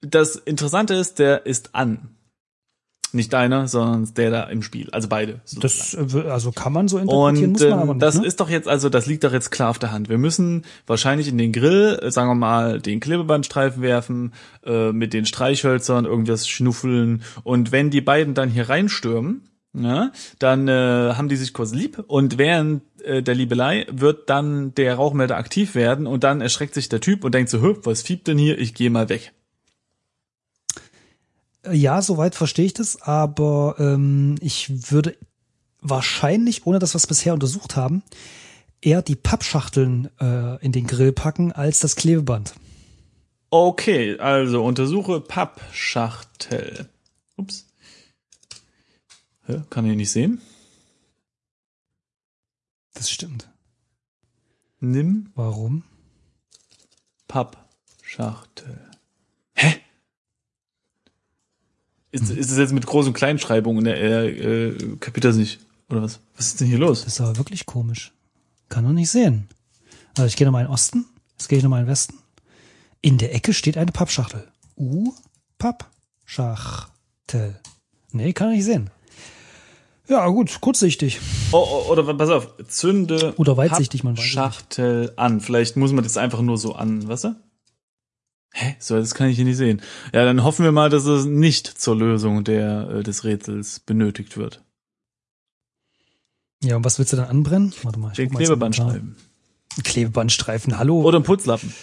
Das 0.02 0.36
Interessante 0.36 0.92
ist, 0.94 1.18
der 1.18 1.46
ist 1.46 1.74
an. 1.74 2.13
Nicht 3.14 3.32
deiner, 3.32 3.68
sondern 3.68 4.12
der 4.14 4.30
da 4.30 4.42
im 4.44 4.62
Spiel. 4.62 4.88
Also 4.90 5.08
beide. 5.08 5.40
sozusagen. 5.44 6.08
Das 6.08 6.14
äh, 6.14 6.28
also 6.28 6.50
kann 6.52 6.72
man 6.72 6.88
so 6.88 6.98
interpretieren, 6.98 7.50
Und 7.50 7.52
muss 7.52 7.60
man 7.62 7.70
ähm, 7.70 7.78
aber 7.78 7.94
nicht. 7.94 8.02
das 8.02 8.14
ne? 8.16 8.26
ist 8.26 8.40
doch 8.40 8.50
jetzt, 8.50 8.68
also 8.68 8.88
das 8.88 9.06
liegt 9.06 9.24
doch 9.24 9.32
jetzt 9.32 9.50
klar 9.50 9.70
auf 9.70 9.78
der 9.78 9.92
Hand. 9.92 10.08
Wir 10.08 10.18
müssen 10.18 10.64
wahrscheinlich 10.86 11.28
in 11.28 11.38
den 11.38 11.52
Grill, 11.52 11.98
äh, 12.02 12.10
sagen 12.10 12.28
wir 12.28 12.34
mal, 12.34 12.80
den 12.80 13.00
Klebebandstreifen 13.00 13.82
werfen, 13.82 14.32
äh, 14.64 14.92
mit 14.92 15.12
den 15.12 15.26
Streichhölzern 15.26 16.04
irgendwas 16.04 16.48
schnuffeln. 16.48 17.22
Und 17.44 17.72
wenn 17.72 17.90
die 17.90 18.00
beiden 18.00 18.34
dann 18.34 18.50
hier 18.50 18.68
reinstürmen, 18.68 19.48
ja, 19.74 20.12
dann 20.38 20.68
äh, 20.68 21.14
haben 21.14 21.28
die 21.28 21.36
sich 21.36 21.52
kurz 21.52 21.72
lieb 21.72 22.02
und 22.06 22.38
während 22.38 22.82
äh, 23.02 23.22
der 23.22 23.34
Liebelei 23.34 23.86
wird 23.90 24.30
dann 24.30 24.72
der 24.74 24.94
Rauchmelder 24.94 25.36
aktiv 25.36 25.74
werden 25.74 26.06
und 26.06 26.22
dann 26.22 26.40
erschreckt 26.40 26.74
sich 26.74 26.88
der 26.88 27.00
Typ 27.00 27.24
und 27.24 27.34
denkt 27.34 27.50
so, 27.50 27.60
was 27.84 28.02
fiebt 28.02 28.28
denn 28.28 28.38
hier? 28.38 28.58
Ich 28.58 28.74
gehe 28.74 28.90
mal 28.90 29.08
weg. 29.08 29.32
Ja, 31.72 32.02
soweit 32.02 32.34
verstehe 32.34 32.66
ich 32.66 32.74
das, 32.74 33.00
aber 33.02 33.76
ähm, 33.78 34.36
ich 34.40 34.92
würde 34.92 35.16
wahrscheinlich, 35.80 36.66
ohne 36.66 36.78
dass 36.78 36.94
wir 36.94 36.98
es 36.98 37.06
bisher 37.06 37.34
untersucht 37.34 37.76
haben, 37.76 38.02
eher 38.80 39.02
die 39.02 39.16
Pappschachteln 39.16 40.10
äh, 40.20 40.62
in 40.64 40.72
den 40.72 40.86
Grill 40.86 41.12
packen 41.12 41.52
als 41.52 41.80
das 41.80 41.96
Klebeband. 41.96 42.54
Okay, 43.50 44.18
also 44.18 44.64
untersuche 44.64 45.20
Pappschachtel. 45.20 46.88
Ups. 47.36 47.66
Hä, 49.46 49.62
kann 49.70 49.86
ich 49.86 49.96
nicht 49.96 50.10
sehen? 50.10 50.40
Das 52.94 53.10
stimmt. 53.10 53.48
Nimm 54.80 55.30
Warum? 55.34 55.84
Pappschachtel. 57.28 58.90
Hä? 59.54 59.80
Ist, 62.14 62.30
ist 62.30 62.52
es 62.52 62.58
jetzt 62.58 62.72
mit 62.72 62.86
Groß- 62.86 63.06
und 63.06 63.12
Kleinschreibung? 63.14 63.84
Er, 63.84 63.96
er 63.96 64.24
äh, 64.24 64.96
kapiert 65.00 65.24
das 65.24 65.34
nicht. 65.34 65.58
Oder 65.90 66.02
was? 66.02 66.20
Was 66.36 66.46
ist 66.46 66.60
denn 66.60 66.68
hier 66.68 66.78
los? 66.78 67.02
Das 67.02 67.14
ist 67.14 67.20
aber 67.20 67.36
wirklich 67.36 67.66
komisch. 67.66 68.12
Kann 68.68 68.84
doch 68.84 68.92
nicht 68.92 69.10
sehen. 69.10 69.48
Also 70.16 70.26
ich 70.26 70.36
gehe 70.36 70.46
nochmal 70.46 70.62
in 70.62 70.68
den 70.68 70.72
Osten, 70.72 71.06
jetzt 71.32 71.48
gehe 71.48 71.58
ich 71.58 71.64
nochmal 71.64 71.80
in 71.80 71.86
den 71.86 71.90
Westen. 71.90 72.14
In 73.00 73.18
der 73.18 73.34
Ecke 73.34 73.52
steht 73.52 73.76
eine 73.76 73.90
Pappschachtel. 73.90 74.46
U, 74.76 75.12
Pappschachtel. 75.58 77.56
Nee, 78.12 78.32
kann 78.32 78.50
ich 78.50 78.58
nicht 78.58 78.66
sehen. 78.66 78.90
Ja, 80.06 80.28
gut, 80.28 80.60
kurzsichtig. 80.60 81.18
Oh, 81.50 81.66
oh, 81.68 81.90
oder 81.90 82.14
pass 82.14 82.30
auf, 82.30 82.48
zünde 82.68 83.34
Oder 83.38 83.56
weitsichtig, 83.56 84.04
man 84.04 84.16
weiß. 84.16 84.24
Schachtel 84.24 85.12
an. 85.16 85.40
Vielleicht 85.40 85.76
muss 85.76 85.90
man 85.90 86.04
das 86.04 86.16
einfach 86.16 86.42
nur 86.42 86.58
so 86.58 86.76
an, 86.76 87.08
was? 87.08 87.26
Hä? 88.56 88.76
So, 88.78 88.96
das 88.96 89.14
kann 89.14 89.28
ich 89.28 89.36
hier 89.36 89.44
nicht 89.44 89.56
sehen. 89.56 89.82
Ja, 90.12 90.24
dann 90.24 90.44
hoffen 90.44 90.64
wir 90.64 90.70
mal, 90.70 90.88
dass 90.88 91.06
es 91.06 91.24
nicht 91.24 91.66
zur 91.66 91.96
Lösung 91.96 92.44
der, 92.44 92.88
äh, 92.88 93.02
des 93.02 93.24
Rätsels 93.24 93.80
benötigt 93.80 94.36
wird. 94.36 94.62
Ja, 96.62 96.76
und 96.76 96.84
was 96.84 96.98
willst 96.98 97.12
du 97.12 97.16
dann 97.16 97.26
anbrennen? 97.26 97.74
Warte 97.82 97.98
mal. 97.98 98.10
ich 98.10 98.16
Den 98.16 98.28
guck 98.28 98.34
mal 98.34 98.40
jetzt 98.40 98.48
Klebeband 98.48 98.78
mal. 98.78 98.90
schreiben. 98.92 99.16
Klebebandstreifen, 99.82 100.78
hallo. 100.78 101.02
Oder 101.02 101.16
einen 101.16 101.24
Putzlappen. 101.24 101.74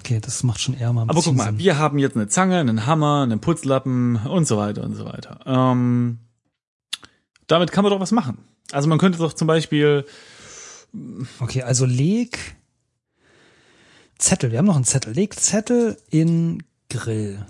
okay, 0.00 0.18
das 0.20 0.42
macht 0.42 0.60
schon 0.60 0.74
eher 0.74 0.92
mal 0.92 1.02
ein 1.02 1.10
Aber 1.10 1.22
guck 1.22 1.36
mal, 1.36 1.44
Sinn. 1.46 1.58
wir 1.58 1.78
haben 1.78 1.98
jetzt 2.00 2.16
eine 2.16 2.26
Zange, 2.26 2.58
einen 2.58 2.86
Hammer, 2.86 3.22
einen 3.22 3.40
Putzlappen 3.40 4.16
und 4.16 4.46
so 4.48 4.56
weiter 4.56 4.82
und 4.82 4.96
so 4.96 5.04
weiter. 5.04 5.38
Ähm, 5.46 6.18
damit 7.46 7.70
kann 7.70 7.84
man 7.84 7.92
doch 7.92 8.00
was 8.00 8.10
machen. 8.10 8.38
Also 8.72 8.88
man 8.88 8.98
könnte 8.98 9.18
doch 9.18 9.32
zum 9.34 9.46
Beispiel, 9.46 10.04
Okay, 11.38 11.62
also 11.62 11.86
leg 11.86 12.56
Zettel, 14.20 14.52
wir 14.52 14.58
haben 14.58 14.66
noch 14.66 14.76
einen 14.76 14.84
Zettel. 14.84 15.14
Leg 15.14 15.34
Zettel 15.38 15.96
in 16.10 16.62
Grill. 16.88 17.44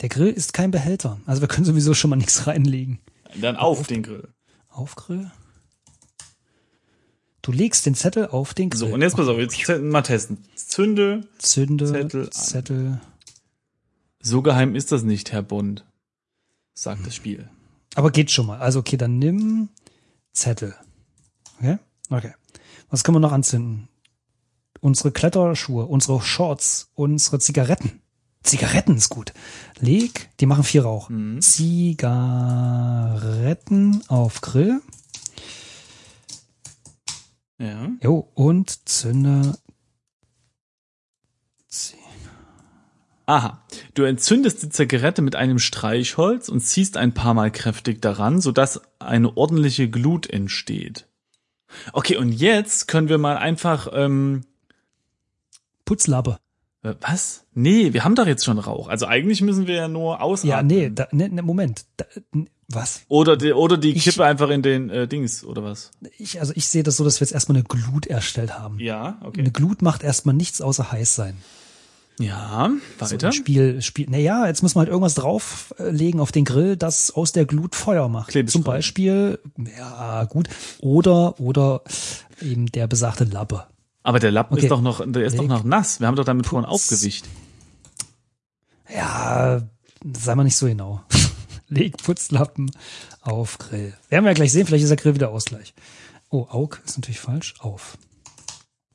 Der 0.00 0.08
Grill 0.08 0.28
ist 0.32 0.52
kein 0.52 0.70
Behälter. 0.70 1.20
Also 1.26 1.40
wir 1.40 1.48
können 1.48 1.64
sowieso 1.64 1.94
schon 1.94 2.10
mal 2.10 2.16
nichts 2.16 2.46
reinlegen. 2.46 2.98
dann 3.40 3.56
auf 3.56 3.86
den 3.86 4.02
Grill. 4.02 4.28
Auf 4.68 4.96
Grill? 4.96 5.30
Du 7.42 7.52
legst 7.52 7.84
den 7.84 7.94
Zettel 7.94 8.28
auf 8.28 8.54
den 8.54 8.70
Grill. 8.70 8.80
So, 8.80 8.86
und 8.86 9.02
jetzt 9.02 9.16
pass 9.16 9.28
auf, 9.28 9.38
jetzt 9.38 9.68
mal 9.82 10.02
testen. 10.02 10.38
Zünde, 10.54 11.28
Zünde, 11.38 11.86
Zettel 11.86 12.30
Zettel, 12.30 12.86
an. 12.86 13.00
so 14.20 14.40
geheim 14.40 14.74
ist 14.74 14.92
das 14.92 15.02
nicht, 15.02 15.30
Herr 15.32 15.42
Bond, 15.42 15.84
sagt 16.72 17.06
das 17.06 17.14
Spiel. 17.14 17.48
Aber 17.94 18.10
geht 18.10 18.30
schon 18.30 18.46
mal. 18.46 18.60
Also 18.60 18.80
okay, 18.80 18.96
dann 18.96 19.18
nimm 19.18 19.68
Zettel. 20.32 20.74
Okay? 21.58 21.78
Okay. 22.08 22.32
Was 22.88 23.04
können 23.04 23.16
wir 23.16 23.20
noch 23.20 23.32
anzünden? 23.32 23.88
Unsere 24.84 25.12
Kletterschuhe, 25.12 25.86
unsere 25.86 26.20
Shorts, 26.20 26.90
unsere 26.92 27.38
Zigaretten. 27.38 28.02
Zigaretten 28.42 28.98
ist 28.98 29.08
gut. 29.08 29.32
Leg, 29.80 30.28
die 30.40 30.46
machen 30.46 30.62
viel 30.62 30.82
Rauch. 30.82 31.08
Mhm. 31.08 31.40
Zigaretten 31.40 32.02
auf 34.08 34.42
Grill. 34.42 34.82
Ja. 37.58 37.92
Jo, 38.02 38.28
und 38.34 38.86
zünde. 38.86 39.56
Aha. 43.24 43.64
Du 43.94 44.02
entzündest 44.02 44.64
die 44.64 44.68
Zigarette 44.68 45.22
mit 45.22 45.34
einem 45.34 45.58
Streichholz 45.58 46.50
und 46.50 46.60
ziehst 46.60 46.98
ein 46.98 47.14
paar 47.14 47.32
Mal 47.32 47.50
kräftig 47.50 48.02
daran, 48.02 48.42
sodass 48.42 48.82
eine 48.98 49.34
ordentliche 49.34 49.88
Glut 49.88 50.28
entsteht. 50.28 51.08
Okay, 51.94 52.18
und 52.18 52.32
jetzt 52.32 52.86
können 52.86 53.08
wir 53.08 53.16
mal 53.16 53.38
einfach, 53.38 53.88
ähm, 53.94 54.42
Putzlappe. 55.84 56.38
äh, 56.82 56.94
was? 57.00 57.44
Nee, 57.54 57.92
wir 57.92 58.04
haben 58.04 58.14
doch 58.14 58.26
jetzt 58.26 58.44
schon 58.44 58.58
Rauch. 58.58 58.88
Also 58.88 59.06
eigentlich 59.06 59.40
müssen 59.42 59.66
wir 59.66 59.74
ja 59.74 59.88
nur 59.88 60.20
ausatmen. 60.20 60.50
Ja, 60.50 60.62
nee, 60.62 60.90
da, 60.94 61.08
ne, 61.12 61.28
ne, 61.28 61.42
Moment. 61.42 61.84
Da, 61.96 62.04
was? 62.68 63.02
Oder 63.08 63.36
die, 63.36 63.52
oder 63.52 63.76
die 63.76 63.90
Ich- 63.92 64.04
Kippe 64.04 64.24
einfach 64.24 64.48
in 64.50 64.62
den 64.62 64.88
äh, 64.90 65.06
Dings, 65.06 65.44
oder 65.44 65.62
was? 65.62 65.90
Ich, 66.18 66.40
also 66.40 66.52
ich 66.56 66.66
sehe 66.68 66.82
das 66.82 66.96
so, 66.96 67.04
dass 67.04 67.20
wir 67.20 67.26
jetzt 67.26 67.34
erstmal 67.34 67.56
eine 67.58 67.64
Glut 67.64 68.06
erstellt 68.06 68.58
haben. 68.58 68.78
Ja, 68.80 69.18
Eine 69.20 69.28
okay. 69.28 69.50
Glut 69.52 69.82
macht 69.82 70.02
erstmal 70.02 70.34
nichts 70.34 70.60
außer 70.62 70.90
heiß 70.90 71.14
sein. 71.14 71.36
Ja, 72.20 72.70
So 73.00 73.10
weiter. 73.10 73.26
ein 73.28 73.32
Spiel, 73.32 73.82
Spiel. 73.82 74.06
Naja, 74.08 74.46
jetzt 74.46 74.62
müssen 74.62 74.76
wir 74.76 74.80
halt 74.80 74.88
irgendwas 74.88 75.14
drauflegen 75.14 76.20
auf 76.20 76.30
den 76.30 76.44
Grill, 76.44 76.76
das 76.76 77.10
aus 77.10 77.32
der 77.32 77.44
Glut 77.44 77.74
Feuer 77.74 78.08
macht. 78.08 78.32
Zum 78.48 78.62
Beispiel, 78.62 79.40
ja, 79.76 80.24
gut. 80.24 80.48
Oder, 80.80 81.38
oder 81.40 81.82
eben 82.40 82.66
der 82.66 82.86
besagte 82.86 83.24
Lappe. 83.24 83.66
Aber 84.04 84.20
der 84.20 84.30
Lappen 84.30 84.54
Okay. 84.54 84.62
ist 84.66 84.70
doch 84.70 84.80
noch, 84.80 85.02
der 85.04 85.24
ist 85.24 85.34
doch 85.36 85.40
Leg. 85.42 85.48
noch 85.48 85.64
nass. 85.64 85.98
Wir 85.98 86.06
haben 86.06 86.14
doch 86.14 86.24
damit 86.24 86.46
vorhin 86.46 86.68
aufgewischt. 86.68 87.24
Ja, 88.92 89.62
sei 90.12 90.34
mal 90.34 90.44
nicht 90.44 90.56
so 90.56 90.66
genau. 90.66 91.02
Leg 91.68 91.96
Putzlappen 91.96 92.70
auf 93.22 93.58
Grill. 93.58 93.94
Werden 94.10 94.24
wir 94.24 94.30
ja 94.30 94.34
gleich 94.34 94.52
sehen, 94.52 94.66
vielleicht 94.66 94.82
ist 94.84 94.90
der 94.90 94.96
Grill 94.98 95.14
wieder 95.14 95.30
Ausgleich. 95.30 95.74
Oh, 96.28 96.46
Aug 96.50 96.80
ist 96.84 96.98
natürlich 96.98 97.20
falsch. 97.20 97.54
Auf. 97.60 97.96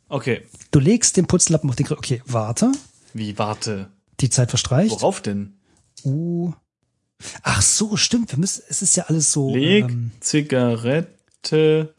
Okay. 0.07 0.45
Du 0.71 0.79
legst 0.79 1.17
den 1.17 1.25
Putzlappen 1.25 1.69
auf 1.69 1.75
den 1.75 1.85
Grill. 1.87 1.97
Okay, 1.97 2.21
warte. 2.25 2.71
Wie, 3.13 3.37
warte. 3.37 3.89
Die 4.19 4.29
Zeit 4.29 4.49
verstreicht. 4.51 4.91
Worauf 4.91 5.21
denn? 5.21 5.57
Uh. 6.03 6.53
Ach 7.41 7.61
so, 7.61 7.97
stimmt. 7.97 8.31
Wir 8.31 8.39
müssen, 8.39 8.63
es 8.69 8.81
ist 8.81 8.95
ja 8.95 9.05
alles 9.05 9.31
so. 9.31 9.53
Leg 9.55 9.85
Ähm, 9.89 10.11
Zigarette 10.19 11.93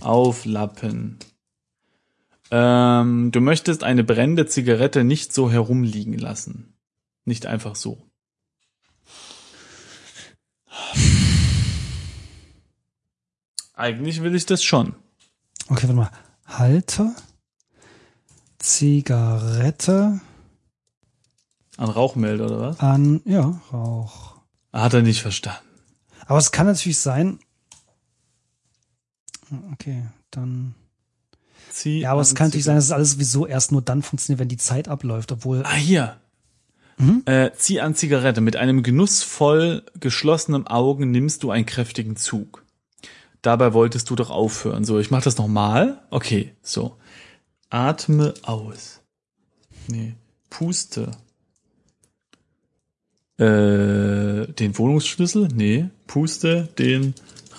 auf 0.00 0.44
Lappen. 0.44 1.18
Ähm, 2.50 3.32
du 3.32 3.40
möchtest 3.40 3.82
eine 3.82 4.04
brennende 4.04 4.46
Zigarette 4.46 5.04
nicht 5.04 5.32
so 5.32 5.50
herumliegen 5.50 6.16
lassen. 6.16 6.74
Nicht 7.24 7.46
einfach 7.46 7.74
so. 7.74 7.98
Eigentlich 13.74 14.22
will 14.22 14.34
ich 14.34 14.46
das 14.46 14.64
schon. 14.64 14.94
okay, 15.68 15.82
warte 15.82 15.92
mal. 15.94 16.10
Halter. 16.46 17.14
Zigarette 18.58 20.20
An 21.76 21.90
Rauchmelder 21.90 22.46
oder 22.46 22.60
was? 22.60 22.80
an, 22.80 23.20
ja, 23.24 23.60
Rauch. 23.72 24.36
Hat 24.72 24.94
er 24.94 25.02
nicht 25.02 25.20
verstanden. 25.22 25.60
Aber 26.26 26.38
es 26.38 26.52
kann 26.52 26.66
natürlich 26.66 26.98
sein. 26.98 27.38
Okay, 29.72 30.06
dann. 30.30 30.74
Zieh 31.76 32.00
Ja, 32.00 32.12
aber 32.12 32.22
es 32.22 32.30
an 32.30 32.36
kann 32.36 32.46
natürlich 32.48 32.64
sein, 32.64 32.76
dass 32.76 32.86
es 32.86 32.92
alles 32.92 33.12
sowieso 33.12 33.46
erst 33.46 33.70
nur 33.70 33.82
dann 33.82 34.02
funktioniert, 34.02 34.40
wenn 34.40 34.48
die 34.48 34.56
Zeit 34.56 34.88
abläuft, 34.88 35.30
obwohl. 35.30 35.62
Ah, 35.64 35.74
hier. 35.74 36.16
Mhm. 36.96 37.22
Äh, 37.26 37.50
zieh 37.54 37.82
an 37.82 37.94
Zigarette. 37.94 38.40
Mit 38.40 38.56
einem 38.56 38.82
genussvoll 38.82 39.82
geschlossenen 40.00 40.66
Augen 40.66 41.10
nimmst 41.10 41.42
du 41.42 41.50
einen 41.50 41.66
kräftigen 41.66 42.16
Zug. 42.16 42.64
Dabei 43.42 43.74
wolltest 43.74 44.08
du 44.08 44.16
doch 44.16 44.30
aufhören. 44.30 44.86
So, 44.86 44.98
ich 44.98 45.10
mach 45.10 45.22
das 45.22 45.36
nochmal. 45.36 46.02
Okay, 46.10 46.54
so. 46.62 46.96
Atme 47.68 48.32
aus. 48.42 49.00
Nee. 49.86 50.14
Puste. 50.48 51.10
Äh, 53.36 54.50
den 54.54 54.78
Wohnungsschlüssel? 54.78 55.48
Nee. 55.54 55.90
Puste 56.06 56.70
den 56.78 57.14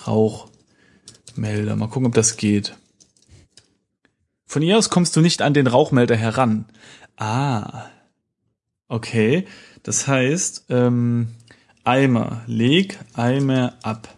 Rauchmelder. 0.08 1.76
Mal 1.76 1.86
gucken, 1.86 2.06
ob 2.06 2.14
das 2.14 2.36
geht. 2.36 2.76
Von 4.48 4.62
ihr 4.62 4.78
aus 4.78 4.88
kommst 4.88 5.14
du 5.14 5.20
nicht 5.20 5.42
an 5.42 5.52
den 5.52 5.66
Rauchmelder 5.66 6.16
heran. 6.16 6.64
Ah. 7.16 7.84
Okay. 8.88 9.46
Das 9.82 10.08
heißt, 10.08 10.64
ähm, 10.70 11.28
Eimer. 11.84 12.42
Leg 12.46 12.98
Eimer 13.12 13.74
ab. 13.82 14.08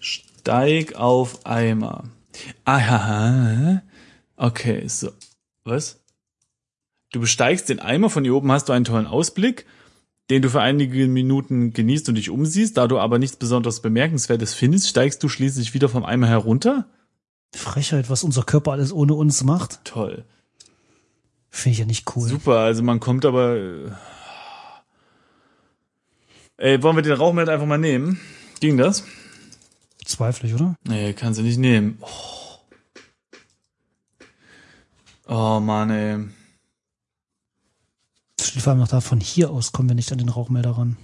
Steig 0.00 0.96
auf 0.96 1.46
Eimer. 1.46 2.04
Aha. 2.64 3.82
Okay, 4.36 4.88
so. 4.88 5.12
Was? 5.62 6.00
Du 7.12 7.20
besteigst 7.20 7.68
den 7.68 7.78
Eimer, 7.78 8.10
von 8.10 8.24
hier 8.24 8.34
oben 8.34 8.50
hast 8.50 8.68
du 8.68 8.72
einen 8.72 8.84
tollen 8.84 9.06
Ausblick, 9.06 9.64
den 10.28 10.42
du 10.42 10.50
für 10.50 10.60
einige 10.60 11.06
Minuten 11.06 11.72
genießt 11.72 12.08
und 12.08 12.16
dich 12.16 12.30
umsiehst. 12.30 12.76
Da 12.76 12.88
du 12.88 12.98
aber 12.98 13.20
nichts 13.20 13.36
besonders 13.36 13.80
Bemerkenswertes 13.80 14.54
findest, 14.54 14.88
steigst 14.88 15.22
du 15.22 15.28
schließlich 15.28 15.72
wieder 15.72 15.88
vom 15.88 16.04
Eimer 16.04 16.26
herunter. 16.26 16.88
Frechheit, 17.54 18.08
was 18.10 18.24
unser 18.24 18.42
Körper 18.42 18.72
alles 18.72 18.92
ohne 18.92 19.14
uns 19.14 19.42
macht. 19.42 19.80
Toll. 19.84 20.24
Finde 21.50 21.72
ich 21.72 21.78
ja 21.78 21.84
nicht 21.84 22.14
cool. 22.16 22.28
Super, 22.28 22.58
also 22.58 22.82
man 22.82 23.00
kommt 23.00 23.24
aber. 23.24 23.56
äh, 23.56 23.90
Ey, 26.56 26.82
wollen 26.82 26.96
wir 26.96 27.02
den 27.02 27.14
Rauchmelder 27.14 27.52
einfach 27.52 27.66
mal 27.66 27.78
nehmen? 27.78 28.20
Ging 28.60 28.76
das? 28.76 29.04
Zweifle 30.04 30.48
ich, 30.48 30.54
oder? 30.54 30.74
Nee, 30.86 31.12
kann 31.14 31.34
sie 31.34 31.42
nicht 31.42 31.58
nehmen. 31.58 31.98
Oh, 32.02 32.58
oh 35.26 35.60
Mann, 35.60 35.90
ey. 35.90 36.18
Das 38.36 38.48
steht 38.48 38.62
vor 38.62 38.72
allem 38.72 38.80
noch 38.80 38.88
da, 38.88 39.00
von 39.00 39.20
hier 39.20 39.50
aus 39.50 39.72
kommen 39.72 39.88
wir 39.88 39.94
nicht 39.96 40.12
an 40.12 40.18
den 40.18 40.28
Rauchmelder 40.28 40.72
ran. 40.72 40.96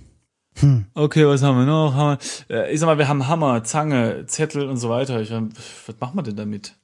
Hm. 0.59 0.87
Okay, 0.95 1.27
was 1.27 1.42
haben 1.42 1.59
wir 1.59 1.66
noch? 1.66 1.95
Haben 1.95 2.19
wir, 2.49 2.64
äh, 2.64 2.73
ich 2.73 2.81
sag 2.81 2.87
mal, 2.87 2.99
wir 2.99 3.09
haben 3.09 3.29
Hammer, 3.29 3.62
Zange, 3.64 4.27
Zettel 4.27 4.69
und 4.69 4.79
so 4.79 4.88
weiter. 4.88 5.21
Ich, 5.21 5.31
ähm, 5.31 5.51
was 5.87 6.01
machen 6.01 6.16
wir 6.16 6.23
denn 6.23 6.37
damit? 6.37 6.75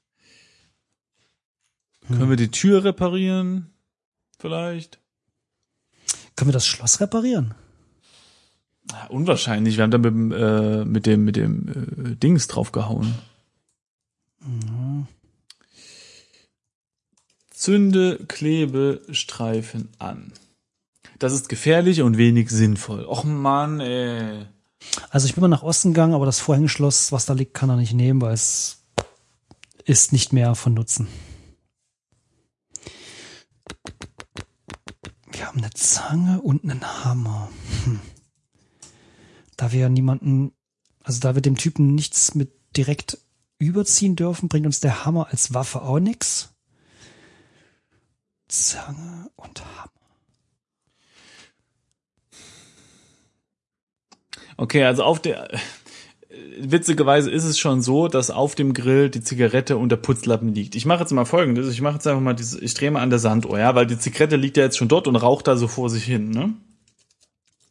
Können 2.09 2.31
wir 2.31 2.37
die 2.37 2.51
Tür 2.51 2.85
reparieren? 2.85 3.73
Vielleicht? 4.39 4.99
Können 6.37 6.49
wir 6.49 6.53
das 6.53 6.67
Schloss 6.67 7.01
reparieren? 7.01 7.55
Ja, 8.91 9.07
unwahrscheinlich. 9.07 9.77
Wir 9.77 9.85
haben 9.85 9.91
da 9.91 9.99
mit, 9.99 10.13
dem, 10.13 10.33
äh, 10.33 10.85
mit 10.85 11.07
dem, 11.07 11.25
mit 11.25 11.37
dem 11.37 11.69
äh, 11.69 12.17
Dings 12.17 12.49
draufgehauen. 12.49 13.15
Mhm. 14.41 15.07
Zünde 17.51 18.19
Klebestreifen 18.27 19.89
an. 19.99 20.33
Das 21.23 21.33
ist 21.33 21.49
gefährlich 21.49 22.03
und 22.03 22.19
wenig 22.19 22.51
sinnvoll. 22.51 23.05
Och 23.05 23.23
Mann, 23.23 23.79
ey. 23.79 24.45
Also 25.09 25.29
ich 25.29 25.35
bin 25.35 25.43
mal 25.43 25.47
nach 25.47 25.63
Osten 25.63 25.93
gegangen, 25.93 26.15
aber 26.15 26.27
das 26.27 26.41
Vorhängeschloss, 26.41 27.13
was 27.13 27.27
da 27.27 27.33
liegt, 27.33 27.55
kann 27.55 27.71
er 27.71 27.77
nicht 27.77 27.93
nehmen, 27.93 28.21
weil 28.21 28.33
es 28.33 28.83
ist 29.85 30.13
nicht 30.13 30.33
mehr 30.33 30.57
von 30.57 30.75
Nutzen. 30.75 31.07
Wir 35.31 35.47
haben 35.47 35.59
eine 35.59 35.71
Zange 35.71 36.43
und 36.43 36.65
einen 36.65 37.05
Hammer. 37.05 37.49
Hm. 37.85 38.01
Da 39.57 39.71
wir 39.71 39.79
ja 39.79 39.89
niemanden, 39.89 40.51
also 41.05 41.21
da 41.21 41.37
wir 41.37 41.43
dem 41.43 41.57
Typen 41.57 41.95
nichts 41.95 42.35
mit 42.35 42.53
direkt 42.77 43.19
überziehen 43.61 44.17
dürfen, 44.17 44.49
bringt 44.49 44.67
uns 44.67 44.81
der 44.81 45.05
Hammer 45.05 45.29
als 45.31 45.55
Waffe 45.55 45.83
auch 45.83 46.01
nix. 46.01 46.53
Zange 48.49 49.31
und 49.37 49.65
Hammer. 49.65 50.02
Okay, 54.57 54.85
also 54.85 55.03
auf 55.03 55.21
der 55.21 55.49
witzigerweise 56.59 57.31
ist 57.31 57.45
es 57.45 57.59
schon 57.59 57.83
so, 57.83 58.09
dass 58.09 58.31
auf 58.31 58.55
dem 58.55 58.73
Grill 58.73 59.11
die 59.11 59.21
Zigarette 59.21 59.77
und 59.77 59.91
der 59.91 59.97
Putzlappen 59.97 60.55
liegt. 60.55 60.75
Ich 60.75 60.87
mache 60.87 61.01
jetzt 61.01 61.13
mal 61.13 61.25
folgendes, 61.25 61.71
ich 61.71 61.81
mache 61.81 61.95
jetzt 61.95 62.07
einfach 62.07 62.23
mal 62.23 62.35
diese 62.35 62.61
ich 62.61 62.75
drehe 62.75 62.91
mal 62.91 63.01
an 63.01 63.11
der 63.11 63.19
Sanduhr, 63.19 63.59
ja, 63.59 63.75
weil 63.75 63.87
die 63.87 63.99
Zigarette 63.99 64.37
liegt 64.37 64.57
ja 64.57 64.65
jetzt 64.65 64.79
schon 64.79 64.89
dort 64.89 65.09
und 65.09 65.17
raucht 65.17 65.47
da 65.47 65.57
so 65.57 65.69
vor 65.69 65.91
sich 65.91 66.05
hin, 66.05 66.31
ne? 66.31 66.55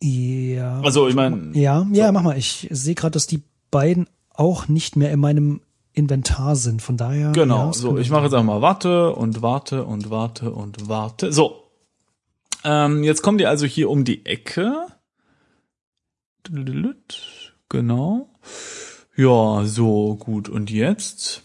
Ja. 0.01 0.81
Also, 0.81 1.07
ich 1.07 1.15
meine, 1.15 1.51
Ja, 1.53 1.85
ja, 1.91 2.11
mach 2.11 2.23
mal. 2.23 2.37
Ich 2.37 2.67
sehe 2.71 2.95
gerade, 2.95 3.11
dass 3.11 3.27
die 3.27 3.43
beiden 3.69 4.07
auch 4.33 4.67
nicht 4.67 4.95
mehr 4.95 5.11
in 5.11 5.19
meinem 5.19 5.61
Inventar 5.93 6.55
sind. 6.55 6.81
Von 6.81 6.97
daher. 6.97 7.31
Genau, 7.33 7.67
ja, 7.67 7.73
so, 7.73 7.97
ich 7.97 8.09
mache 8.09 8.23
jetzt 8.23 8.33
einfach 8.33 8.45
mal 8.45 8.61
warte 8.61 9.13
und 9.13 9.41
warte 9.41 9.83
und 9.83 10.09
warte 10.09 10.51
und 10.51 10.89
warte. 10.89 11.31
So. 11.31 11.63
Ähm, 12.63 13.03
jetzt 13.03 13.21
kommt 13.21 13.41
ihr 13.41 13.49
also 13.49 13.65
hier 13.65 13.89
um 13.89 14.03
die 14.03 14.25
Ecke. 14.25 14.87
Genau. 17.69 18.29
Ja, 19.15 19.65
so, 19.65 20.15
gut. 20.15 20.49
Und 20.49 20.69
jetzt? 20.69 21.43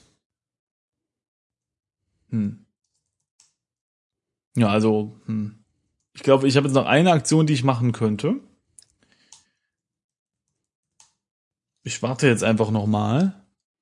Hm. 2.30 2.66
Ja, 4.56 4.68
also, 4.68 5.20
hm. 5.26 5.64
Ich 6.14 6.22
glaube, 6.22 6.48
ich 6.48 6.56
habe 6.56 6.66
jetzt 6.66 6.74
noch 6.74 6.86
eine 6.86 7.12
Aktion, 7.12 7.46
die 7.46 7.52
ich 7.52 7.62
machen 7.62 7.92
könnte. 7.92 8.40
Ich 11.82 12.02
warte 12.02 12.26
jetzt 12.26 12.42
einfach 12.42 12.70
noch 12.70 12.86
mal. 12.86 13.34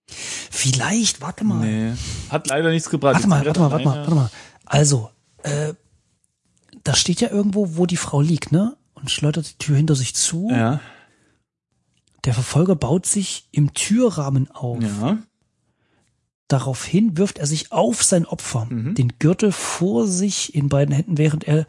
Vielleicht, 0.07 1.21
warte 1.21 1.45
mal. 1.45 1.65
Nee, 1.65 1.95
hat 2.29 2.49
leider 2.49 2.71
nichts 2.71 2.91
gebracht. 2.91 3.15
Warte 3.15 3.29
mal, 3.29 3.47
warte 3.47 3.61
mal, 3.61 3.71
warte 3.71 3.85
mal, 3.85 3.97
warte 3.99 4.15
mal. 4.15 4.31
Also, 4.67 5.11
äh, 5.43 5.75
da 6.83 6.95
steht 6.95 7.21
ja 7.21 7.31
irgendwo, 7.31 7.77
wo 7.77 7.87
die 7.87 7.97
Frau 7.97 8.21
liegt, 8.21 8.53
ne? 8.53 8.77
Und 8.95 9.11
schleudert 9.11 9.49
die 9.49 9.59
Tür 9.59 9.77
hinter 9.77 9.95
sich 9.95 10.15
zu. 10.15 10.51
Ja, 10.51 10.81
Der 12.25 12.35
Verfolger 12.35 12.75
baut 12.77 13.07
sich 13.07 13.49
im 13.53 13.75
Türrahmen 13.75 14.51
auf. 14.51 14.83
ja. 14.83 15.19
Daraufhin 16.49 17.17
wirft 17.17 17.39
er 17.39 17.47
sich 17.47 17.73
auf 17.73 18.03
sein 18.03 18.27
Opfer, 18.27 18.67
Mhm. 18.67 18.95
den 18.95 19.13
Gürtel 19.19 19.51
vor 19.51 20.07
sich 20.07 20.55
in 20.55 20.69
beiden 20.69 20.95
Händen, 20.95 21.17
während 21.19 21.45
er 21.45 21.67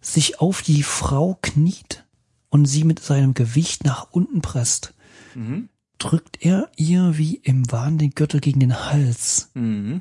sich 0.00 0.40
auf 0.40 0.62
die 0.62 0.82
Frau 0.82 1.38
kniet 1.40 2.04
und 2.50 2.66
sie 2.66 2.82
mit 2.84 2.98
seinem 2.98 3.32
Gewicht 3.34 3.84
nach 3.84 4.08
unten 4.10 4.42
presst. 4.42 4.92
Mhm. 5.34 5.68
Drückt 5.98 6.42
er 6.44 6.68
ihr 6.76 7.16
wie 7.16 7.36
im 7.36 7.70
Wahn 7.70 7.96
den 7.98 8.10
Gürtel 8.10 8.40
gegen 8.40 8.58
den 8.58 8.86
Hals. 8.90 9.50
Mhm. 9.54 10.00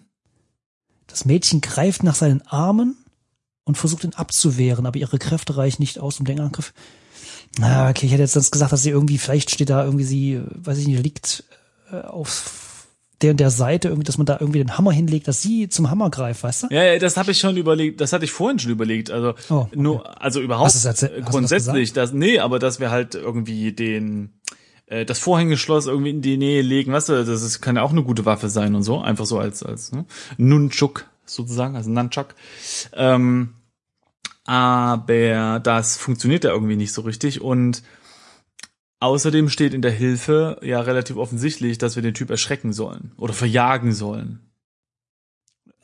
Das 1.06 1.26
Mädchen 1.26 1.62
greift 1.62 2.02
nach 2.04 2.16
seinen 2.16 2.42
Armen 2.48 2.98
und 3.66 3.78
versucht 3.78 4.04
ihn 4.04 4.16
abzuwehren, 4.16 4.88
aber 4.88 4.98
ihre 4.98 5.20
Kräfte 5.20 5.58
reichen 5.58 5.84
nicht 5.84 6.00
aus, 6.00 6.20
um 6.20 6.26
den 6.26 6.40
Angriff. 6.40 6.74
Na, 7.60 7.90
okay, 7.90 8.06
ich 8.06 8.12
hätte 8.12 8.24
jetzt 8.24 8.34
sonst 8.34 8.52
gesagt, 8.52 8.72
dass 8.72 8.84
sie 8.84 8.90
irgendwie, 8.92 9.18
vielleicht 9.18 9.52
steht 9.52 9.70
da 9.70 9.84
irgendwie 9.84 10.06
sie, 10.06 10.42
weiß 10.64 10.78
ich 10.78 10.88
nicht, 10.88 11.04
liegt 11.04 11.44
äh, 11.92 12.02
auf 12.02 12.88
der 13.22 13.32
und 13.32 13.40
der 13.40 13.52
Seite, 13.52 13.90
irgendwie, 13.90 14.06
dass 14.06 14.18
man 14.18 14.26
da 14.26 14.38
irgendwie 14.40 14.60
den 14.60 14.78
Hammer 14.78 14.92
hinlegt, 14.92 15.28
dass 15.28 15.42
sie 15.42 15.70
zum 15.70 15.90
Hammer 15.92 16.10
greift, 16.10 16.44
weißt 16.44 16.64
du? 16.64 16.68
Ja, 16.72 16.84
ja, 16.84 16.98
das 17.00 17.18
habe 17.18 17.32
ich 17.32 17.40
schon 17.40 17.56
überlegt, 17.58 18.02
das 18.02 18.14
hatte 18.14 18.26
ich 18.26 18.32
vorhin 18.32 18.58
schon 18.58 18.72
überlegt. 18.72 19.12
Also 19.12 19.34
Oh, 19.50 19.56
okay. 19.68 19.70
nur, 19.76 20.22
also 20.22 20.42
überhaupt 20.42 20.74
du 20.74 20.80
das 20.80 21.06
grundsätzlich, 21.26 21.94
das, 21.94 22.14
nee, 22.14 22.40
aber 22.40 22.58
dass 22.58 22.80
wir 22.80 22.90
halt 22.90 23.16
irgendwie 23.16 23.74
den 23.74 24.32
äh, 24.88 25.06
das 25.06 25.20
Vorhängeschloss 25.20 25.86
irgendwie 25.88 26.12
in 26.12 26.22
die 26.22 26.38
Nähe 26.38 26.62
legen, 26.62 26.94
weißt 26.94 27.10
du, 27.10 27.26
das 27.26 27.42
ist, 27.42 27.62
kann 27.62 27.76
ja 27.76 27.84
auch 27.84 27.92
eine 27.92 28.04
gute 28.04 28.26
Waffe 28.26 28.50
sein 28.50 28.74
und 28.76 28.84
so, 28.84 29.00
einfach 29.00 29.26
so 29.26 29.38
als 29.38 29.62
als 29.62 29.92
ne? 29.92 30.06
Nunchuk 30.38 31.06
sozusagen, 31.26 31.76
also 31.76 31.90
Nunchuck. 31.90 32.34
Ähm, 32.94 33.54
aber 34.46 35.60
das 35.60 35.98
funktioniert 35.98 36.44
ja 36.44 36.52
irgendwie 36.52 36.76
nicht 36.76 36.94
so 36.94 37.02
richtig 37.02 37.42
und 37.42 37.84
außerdem 39.00 39.50
steht 39.50 39.74
in 39.74 39.82
der 39.82 39.92
Hilfe 39.92 40.60
ja 40.62 40.80
relativ 40.82 41.18
offensichtlich, 41.18 41.78
dass 41.78 41.96
wir 41.96 42.04
den 42.04 42.14
Typ 42.14 42.30
erschrecken 42.30 42.74
sollen 42.74 43.12
oder 43.18 43.34
verjagen 43.34 43.94
sollen. 43.94 44.40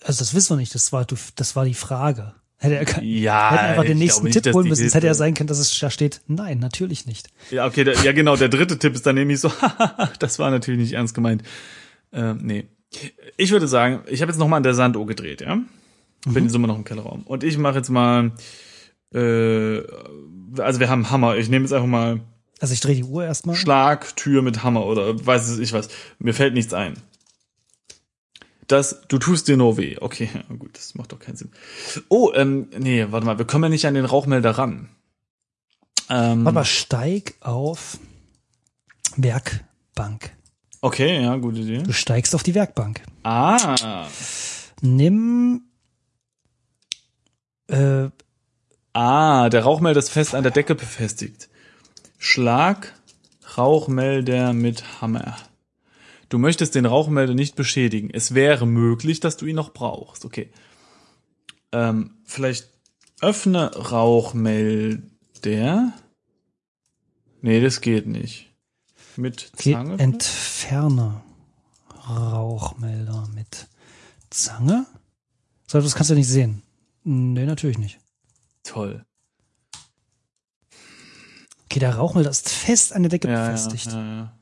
Also 0.01 0.19
das 0.19 0.33
wissen 0.33 0.51
wir 0.51 0.57
nicht, 0.57 0.75
das 0.75 0.91
war, 0.93 1.05
das 1.35 1.55
war 1.55 1.65
die 1.65 1.73
Frage. 1.73 2.35
Hätte 2.59 2.75
er 2.75 2.85
kein, 2.85 3.03
Ja, 3.03 3.51
hätten 3.51 3.65
einfach 3.65 3.83
den 3.85 3.99
nächsten 3.99 4.25
nicht, 4.25 4.41
Tipp 4.41 4.53
holen 4.53 4.67
müssen, 4.67 4.85
es 4.85 4.95
hätte 4.95 5.05
ja 5.05 5.13
sein 5.13 5.35
können, 5.35 5.47
dass 5.47 5.59
es 5.59 5.77
da 5.79 5.91
steht, 5.91 6.21
nein, 6.25 6.57
natürlich 6.57 7.05
nicht. 7.05 7.29
Ja, 7.51 7.67
okay, 7.67 7.83
der, 7.83 7.95
ja 8.03 8.13
genau, 8.13 8.35
der 8.35 8.49
dritte 8.49 8.79
Tipp 8.79 8.95
ist 8.95 9.05
dann 9.05 9.15
nämlich 9.15 9.39
so, 9.39 9.51
das 10.19 10.39
war 10.39 10.49
natürlich 10.49 10.79
nicht 10.79 10.93
ernst 10.93 11.13
gemeint. 11.13 11.43
Ähm, 12.11 12.39
nee. 12.41 12.67
Ich 13.35 13.51
würde 13.51 13.67
sagen, 13.67 14.01
ich 14.07 14.21
habe 14.21 14.31
jetzt 14.31 14.39
noch 14.39 14.47
mal 14.47 14.57
an 14.57 14.63
der 14.63 14.73
Sanduhr 14.73 15.05
gedreht, 15.05 15.41
ja? 15.41 15.59
Bin 16.33 16.43
jetzt 16.45 16.55
immer 16.55 16.67
noch 16.67 16.77
im 16.77 16.83
Kellerraum. 16.83 17.23
Und 17.23 17.43
ich 17.43 17.57
mache 17.57 17.77
jetzt 17.77 17.89
mal, 17.89 18.31
äh, 19.13 19.79
also 20.59 20.79
wir 20.79 20.89
haben 20.89 21.09
Hammer. 21.09 21.37
Ich 21.37 21.49
nehme 21.49 21.63
jetzt 21.65 21.73
einfach 21.73 21.87
mal 21.87 22.21
Also 22.59 22.73
ich 22.73 22.79
drehe 22.81 22.95
die 22.95 23.03
Uhr 23.03 23.23
erstmal. 23.25 23.55
Schlag, 23.55 24.15
Tür 24.15 24.41
mit 24.41 24.63
Hammer 24.63 24.85
oder 24.85 25.25
weiß 25.25 25.47
es 25.49 25.59
ich 25.59 25.73
was. 25.73 25.89
Mir 26.19 26.33
fällt 26.33 26.53
nichts 26.53 26.73
ein. 26.73 26.95
Das, 28.67 29.01
du 29.07 29.17
tust 29.17 29.47
dir 29.47 29.55
nur 29.57 29.77
weh. 29.77 29.97
Okay, 29.99 30.29
gut, 30.59 30.77
das 30.77 30.95
macht 30.95 31.11
doch 31.11 31.19
keinen 31.19 31.37
Sinn. 31.37 31.51
Oh, 32.09 32.31
ähm, 32.35 32.67
nee, 32.77 33.05
warte 33.09 33.25
mal, 33.25 33.37
wir 33.37 33.45
kommen 33.45 33.63
ja 33.63 33.69
nicht 33.69 33.85
an 33.85 33.93
den 33.93 34.05
Rauchmelder 34.05 34.51
ran. 34.51 34.89
Ähm, 36.09 36.45
Warte 36.45 36.55
mal, 36.55 36.65
steig 36.65 37.35
auf 37.41 37.97
Werkbank. 39.17 40.31
Okay, 40.79 41.21
ja, 41.21 41.35
gute 41.37 41.59
Idee. 41.59 41.83
Du 41.83 41.91
steigst 41.91 42.33
auf 42.35 42.43
die 42.43 42.55
Werkbank. 42.55 43.01
Ah, 43.23 44.07
Nimm 44.81 45.63
äh, 47.67 48.09
ah, 48.93 49.49
der 49.49 49.63
Rauchmelder 49.63 49.99
ist 49.99 50.09
fest 50.09 50.35
an 50.35 50.43
der 50.43 50.51
Decke 50.51 50.75
befestigt. 50.75 51.49
Schlag 52.17 52.93
Rauchmelder 53.57 54.53
mit 54.53 55.01
Hammer. 55.01 55.37
Du 56.29 56.37
möchtest 56.37 56.75
den 56.75 56.85
Rauchmelder 56.85 57.33
nicht 57.33 57.55
beschädigen. 57.55 58.09
Es 58.11 58.33
wäre 58.33 58.67
möglich, 58.67 59.19
dass 59.19 59.37
du 59.37 59.45
ihn 59.45 59.55
noch 59.55 59.73
brauchst. 59.73 60.25
Okay. 60.25 60.51
Ähm, 61.71 62.17
vielleicht 62.25 62.69
öffne 63.21 63.73
Rauchmelder. 63.73 65.01
Nee, 67.41 67.61
das 67.61 67.81
geht 67.81 68.07
nicht. 68.07 68.51
Mit 69.15 69.51
Zange? 69.55 69.97
entferne 69.99 71.21
Rauchmelder 72.09 73.27
mit 73.33 73.67
Zange. 74.29 74.85
So, 75.65 75.81
das 75.81 75.95
kannst 75.95 76.11
du 76.11 76.15
nicht 76.15 76.27
sehen. 76.27 76.61
Nee, 77.09 77.45
natürlich 77.45 77.77
nicht. 77.77 78.01
Toll. 78.63 79.05
Okay, 81.63 81.79
der 81.79 81.95
Rauchmelder 81.95 82.29
ist 82.29 82.49
fest 82.49 82.91
an 82.91 83.03
der 83.03 83.09
Decke 83.09 83.29
Ja, 83.29 83.45
befestigt. 83.45 83.85
ja, 83.85 84.03
ja. 84.03 84.37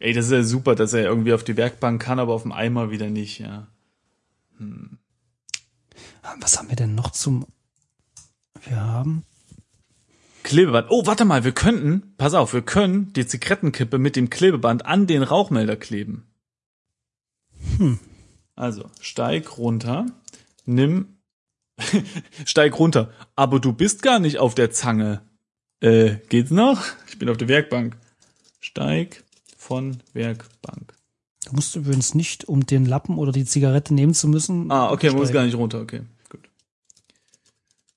Ey, 0.00 0.12
das 0.12 0.26
ist 0.26 0.32
ja 0.32 0.42
super, 0.42 0.74
dass 0.74 0.92
er 0.92 1.04
irgendwie 1.04 1.32
auf 1.32 1.44
die 1.44 1.56
Werkbank 1.56 2.02
kann, 2.02 2.18
aber 2.18 2.34
auf 2.34 2.42
dem 2.42 2.52
Eimer 2.52 2.90
wieder 2.90 3.08
nicht, 3.08 3.38
ja. 3.38 3.68
Was 6.40 6.58
haben 6.58 6.68
wir 6.68 6.76
denn 6.76 6.94
noch 6.94 7.10
zum 7.12 7.46
Wir 8.66 8.80
haben 8.82 9.24
Klebeband. 10.42 10.88
Oh, 10.90 11.06
warte 11.06 11.24
mal, 11.24 11.44
wir 11.44 11.52
könnten, 11.52 12.14
pass 12.18 12.34
auf, 12.34 12.52
wir 12.52 12.62
können 12.62 13.14
die 13.14 13.26
Zigarettenkippe 13.26 13.96
mit 13.96 14.16
dem 14.16 14.28
Klebeband 14.28 14.84
an 14.84 15.06
den 15.06 15.22
Rauchmelder 15.22 15.76
kleben. 15.76 16.26
Hm. 17.78 17.98
Also, 18.54 18.90
steig 19.00 19.58
runter, 19.58 20.06
nimm, 20.64 21.16
steig 22.44 22.78
runter, 22.78 23.12
aber 23.34 23.60
du 23.60 23.72
bist 23.72 24.02
gar 24.02 24.18
nicht 24.18 24.38
auf 24.38 24.54
der 24.54 24.70
Zange. 24.70 25.22
Äh, 25.80 26.16
geht's 26.28 26.50
noch? 26.50 26.84
Ich 27.08 27.18
bin 27.18 27.28
auf 27.28 27.36
der 27.36 27.48
Werkbank. 27.48 27.96
Steig 28.60 29.24
von 29.56 30.02
Werkbank. 30.12 30.94
Du 31.46 31.54
musst 31.54 31.74
übrigens 31.74 32.14
nicht, 32.14 32.44
um 32.48 32.64
den 32.64 32.86
Lappen 32.86 33.18
oder 33.18 33.32
die 33.32 33.44
Zigarette 33.44 33.94
nehmen 33.94 34.14
zu 34.14 34.28
müssen. 34.28 34.70
Ah, 34.70 34.92
okay, 34.92 35.10
muss 35.10 35.22
steigen. 35.28 35.32
gar 35.34 35.44
nicht 35.44 35.56
runter, 35.56 35.80
okay, 35.80 36.02
gut. 36.28 36.48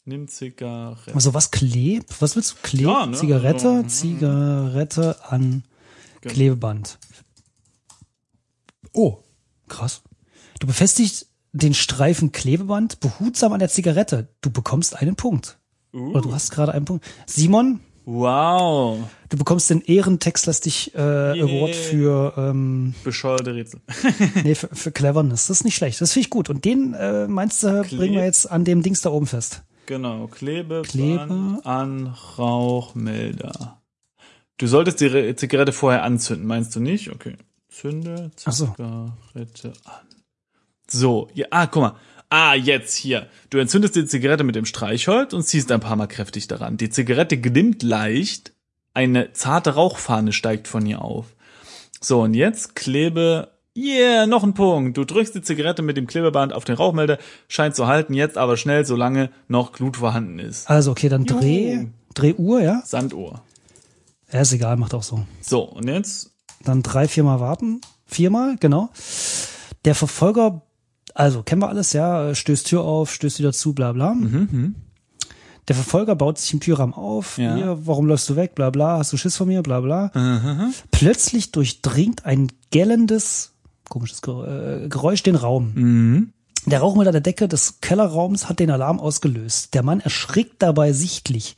Nimm 0.05 0.27
Zigarette. 0.27 1.13
Also 1.13 1.33
was 1.33 1.51
klebt? 1.51 2.21
Was 2.21 2.35
willst 2.35 2.53
du 2.53 2.55
kleben? 2.63 2.89
Ja, 2.89 3.05
ne, 3.05 3.17
Zigarette, 3.17 3.69
also, 3.69 3.83
mhm. 3.83 3.89
Zigarette 3.89 5.17
an 5.29 5.63
Genau. 6.25 6.33
Klebeband. 6.33 6.97
Oh, 8.91 9.19
krass. 9.67 10.01
Du 10.59 10.67
befestigst 10.67 11.27
den 11.53 11.73
Streifen 11.73 12.31
Klebeband 12.31 12.99
behutsam 12.99 13.53
an 13.53 13.59
der 13.59 13.69
Zigarette. 13.69 14.27
Du 14.41 14.49
bekommst 14.49 14.95
einen 14.95 15.15
Punkt. 15.15 15.57
Uh, 15.93 16.11
Oder 16.11 16.21
du 16.21 16.33
hast 16.33 16.51
gerade 16.51 16.73
einen 16.73 16.85
Punkt. 16.85 17.05
Simon, 17.25 17.79
Wow. 18.07 18.99
Du 19.29 19.37
bekommst 19.37 19.67
den 19.71 19.81
Ehrentextlastig 19.81 20.93
äh, 20.93 20.99
Yeah. 20.99 21.43
Award 21.45 21.75
für, 21.75 22.33
ähm, 22.37 22.93
Bescheuerte 23.03 23.55
Rätsel. 23.55 23.81
nee, 24.43 24.53
für, 24.53 24.67
für 24.67 24.91
Cleverness. 24.91 25.47
Das 25.47 25.57
ist 25.61 25.63
nicht 25.63 25.73
schlecht. 25.75 25.99
Das 26.01 26.11
finde 26.13 26.25
ich 26.25 26.29
gut. 26.29 26.51
Und 26.51 26.65
den 26.65 26.93
äh, 26.93 27.27
meinst 27.27 27.63
du, 27.63 27.81
bringen 27.81 28.13
wir 28.13 28.23
jetzt 28.23 28.51
an 28.51 28.63
dem 28.63 28.83
Dings 28.83 29.01
da 29.01 29.09
oben 29.09 29.25
fest. 29.25 29.63
Genau, 29.87 30.27
Klebe, 30.27 30.83
Klebe. 30.83 31.59
an 31.63 32.15
Rauchmelder. 32.37 33.81
Du 34.57 34.67
solltest 34.67 34.99
die 35.01 35.07
Re- 35.07 35.35
Zigarette 35.35 35.71
vorher 35.73 36.03
anzünden, 36.03 36.45
meinst 36.47 36.75
du 36.75 36.79
nicht? 36.79 37.11
Okay. 37.11 37.35
Zünde 37.69 38.29
Ach 38.45 38.51
so. 38.51 38.67
Zigarette 38.67 39.73
an. 39.85 40.04
So, 40.95 41.27
ja, 41.33 41.47
ah, 41.51 41.67
guck 41.67 41.81
mal. 41.81 41.95
Ah, 42.29 42.55
jetzt 42.55 42.95
hier. 42.95 43.27
Du 43.49 43.57
entzündest 43.57 43.97
die 43.97 44.05
Zigarette 44.05 44.45
mit 44.45 44.55
dem 44.55 44.65
Streichholz 44.65 45.33
und 45.33 45.43
ziehst 45.43 45.69
ein 45.73 45.81
paar 45.81 45.97
Mal 45.97 46.07
kräftig 46.07 46.47
daran. 46.47 46.77
Die 46.77 46.89
Zigarette 46.89 47.37
glimmt 47.37 47.83
leicht, 47.83 48.53
eine 48.93 49.33
zarte 49.33 49.71
Rauchfahne 49.71 50.31
steigt 50.31 50.69
von 50.69 50.85
ihr 50.85 51.01
auf. 51.01 51.35
So, 51.99 52.21
und 52.21 52.33
jetzt 52.33 52.75
klebe. 52.75 53.49
Yeah, 53.77 54.25
noch 54.25 54.43
ein 54.43 54.53
Punkt. 54.53 54.95
Du 54.95 55.03
drückst 55.03 55.35
die 55.35 55.41
Zigarette 55.41 55.81
mit 55.81 55.97
dem 55.97 56.07
Klebeband 56.07 56.53
auf 56.53 56.63
den 56.63 56.75
Rauchmelder, 56.75 57.17
scheint 57.49 57.75
zu 57.75 57.87
halten, 57.87 58.13
jetzt 58.13 58.37
aber 58.37 58.55
schnell, 58.55 58.85
solange 58.85 59.31
noch 59.49 59.73
Glut 59.73 59.97
vorhanden 59.97 60.39
ist. 60.39 60.69
Also, 60.69 60.91
okay, 60.91 61.09
dann 61.09 61.25
Dreh, 61.25 61.73
Juhu. 61.73 61.87
Drehuhr, 62.13 62.61
ja? 62.61 62.81
Sanduhr. 62.85 63.41
Ja, 64.31 64.39
ist 64.41 64.53
egal, 64.53 64.77
macht 64.77 64.93
auch 64.93 65.03
so. 65.03 65.25
So, 65.41 65.63
und 65.63 65.89
jetzt 65.89 66.31
Dann 66.63 66.83
drei, 66.83 67.09
viermal 67.09 67.41
warten. 67.41 67.81
Viermal, 68.05 68.55
genau. 68.57 68.89
Der 69.83 69.93
Verfolger, 69.93 70.61
also 71.15 71.41
kennen 71.41 71.61
wir 71.61 71.69
alles, 71.69 71.93
ja, 71.93 72.35
stößt 72.35 72.67
Tür 72.67 72.83
auf, 72.83 73.11
stößt 73.11 73.39
wieder 73.39 73.53
zu, 73.53 73.73
bla 73.73 73.91
bla. 73.93 74.15
Der 75.67 75.75
Verfolger 75.75 76.15
baut 76.15 76.37
sich 76.37 76.53
im 76.53 76.59
Türrahmen 76.59 76.93
auf. 76.93 77.39
Ja. 77.39 77.55
Hier, 77.55 77.87
warum 77.87 78.05
läufst 78.05 78.29
du 78.29 78.35
weg? 78.35 78.53
Bla 78.53 78.69
bla, 78.69 78.99
hast 78.99 79.11
du 79.13 79.17
Schiss 79.17 79.35
von 79.35 79.47
mir? 79.47 79.63
Bla 79.63 79.79
bla. 79.79 80.11
Plötzlich 80.91 81.51
durchdringt 81.51 82.25
ein 82.25 82.51
gellendes, 82.69 83.53
komisches 83.89 84.21
äh, 84.27 84.87
Geräusch 84.87 85.23
den 85.23 85.35
Raum. 85.35 86.31
Der 86.67 86.79
Rauchmelder 86.79 87.11
der 87.11 87.21
Decke 87.21 87.47
des 87.47 87.79
Kellerraums 87.79 88.49
hat 88.49 88.59
den 88.59 88.71
Alarm 88.71 88.99
ausgelöst. 88.99 89.73
Der 89.73 89.83
Mann 89.83 90.01
erschrickt 90.01 90.61
dabei 90.61 90.93
sichtlich. 90.93 91.55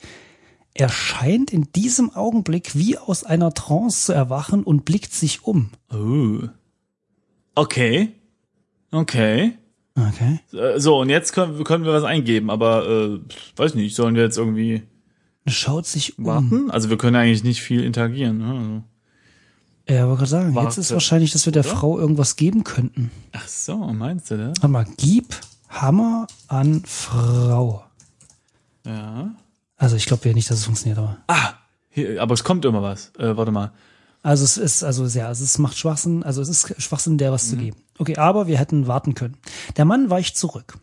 Er 0.73 0.89
scheint 0.89 1.51
in 1.51 1.71
diesem 1.71 2.13
Augenblick 2.13 2.75
wie 2.75 2.97
aus 2.97 3.23
einer 3.23 3.53
Trance 3.53 4.05
zu 4.07 4.13
erwachen 4.13 4.63
und 4.63 4.85
blickt 4.85 5.13
sich 5.13 5.43
um. 5.43 5.71
Oh. 5.91 6.47
Okay. 7.55 8.11
Okay. 8.91 9.53
Okay. 9.95 10.39
Äh, 10.53 10.79
So, 10.79 10.99
und 10.99 11.09
jetzt 11.09 11.33
können, 11.33 11.63
können 11.63 11.85
wir 11.85 11.93
was 11.93 12.03
eingeben, 12.03 12.49
aber 12.49 12.87
äh, 12.87 13.19
weiß 13.55 13.75
nicht, 13.75 13.95
sollen 13.95 14.15
wir 14.15 14.23
jetzt 14.23 14.37
irgendwie 14.37 14.83
schaut 15.47 15.85
sich 15.85 16.17
um. 16.19 16.25
warten? 16.25 16.71
Also 16.71 16.89
wir 16.89 16.97
können 16.97 17.15
eigentlich 17.15 17.43
nicht 17.43 17.61
viel 17.61 17.83
interagieren. 17.83 18.37
Ne? 18.39 18.45
Also. 18.47 18.83
Ja, 19.89 20.05
wollte 20.07 20.17
gerade 20.19 20.29
sagen, 20.29 20.55
Warte. 20.55 20.67
jetzt 20.67 20.77
ist 20.77 20.91
wahrscheinlich, 20.91 21.31
dass 21.31 21.45
wir 21.45 21.53
der 21.53 21.65
Oder? 21.65 21.73
Frau 21.75 21.97
irgendwas 21.97 22.35
geben 22.35 22.63
könnten. 22.65 23.09
Ach 23.31 23.47
so, 23.47 23.77
meinst 23.77 24.29
du 24.29 24.37
das? 24.37 24.49
Warte 24.57 24.67
mal, 24.67 24.85
gib 24.97 25.33
Hammer 25.69 26.27
an 26.47 26.83
Frau. 26.85 27.85
Ja. 28.85 29.31
Also 29.77 29.95
ich 29.95 30.05
glaube 30.05 30.27
ja 30.27 30.33
nicht, 30.35 30.49
dass 30.49 30.57
es 30.59 30.65
funktioniert, 30.65 30.97
aber. 30.97 31.17
Ah, 31.27 31.53
hier, 31.89 32.21
aber 32.21 32.33
es 32.33 32.43
kommt 32.43 32.65
immer 32.65 32.81
was. 32.81 33.11
Äh, 33.17 33.37
warte 33.37 33.51
mal. 33.51 33.71
Also 34.23 34.43
es 34.43 34.57
ist, 34.57 34.83
also 34.83 35.05
ja, 35.05 35.27
also 35.27 35.43
es 35.43 35.57
macht 35.57 35.77
Schwachsinn, 35.77 36.23
also 36.23 36.41
es 36.41 36.49
ist 36.49 36.81
Schwachsinn, 36.81 37.17
der 37.17 37.31
was 37.31 37.49
zu 37.49 37.55
geben. 37.55 37.77
Okay, 37.97 38.17
aber 38.17 38.47
wir 38.47 38.57
hätten 38.57 38.87
warten 38.87 39.13
können. 39.13 39.37
Der 39.77 39.85
Mann 39.85 40.09
weicht 40.09 40.37
zurück. 40.37 40.77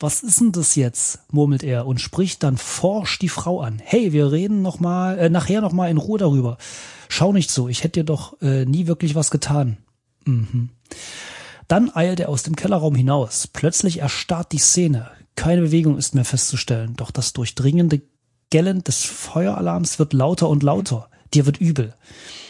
Was 0.00 0.22
ist 0.22 0.40
denn 0.40 0.52
das 0.52 0.74
jetzt? 0.74 1.20
murmelt 1.30 1.62
er 1.62 1.86
und 1.86 2.00
spricht 2.00 2.42
dann 2.42 2.56
forsch 2.56 3.18
die 3.18 3.28
Frau 3.28 3.60
an. 3.60 3.80
Hey, 3.82 4.12
wir 4.12 4.32
reden 4.32 4.60
noch 4.60 4.80
mal, 4.80 5.18
äh, 5.18 5.30
nachher 5.30 5.60
noch 5.60 5.72
mal 5.72 5.90
in 5.90 5.98
Ruhe 5.98 6.18
darüber. 6.18 6.58
Schau 7.08 7.32
nicht 7.32 7.50
so, 7.50 7.68
ich 7.68 7.84
hätte 7.84 8.00
dir 8.00 8.04
doch 8.04 8.40
äh, 8.42 8.64
nie 8.64 8.86
wirklich 8.86 9.14
was 9.14 9.30
getan. 9.30 9.78
Mhm. 10.24 10.70
Dann 11.68 11.94
eilt 11.94 12.20
er 12.20 12.28
aus 12.28 12.42
dem 12.42 12.56
Kellerraum 12.56 12.94
hinaus. 12.94 13.46
Plötzlich 13.46 14.00
erstarrt 14.00 14.52
die 14.52 14.58
Szene. 14.58 15.10
Keine 15.36 15.62
Bewegung 15.62 15.96
ist 15.96 16.14
mehr 16.14 16.24
festzustellen, 16.24 16.94
doch 16.96 17.10
das 17.10 17.32
durchdringende 17.32 18.02
Gellen 18.50 18.84
des 18.84 19.04
Feueralarms 19.04 19.98
wird 19.98 20.12
lauter 20.12 20.48
und 20.48 20.62
lauter. 20.62 21.08
Dir 21.32 21.46
wird 21.46 21.60
übel. 21.60 21.94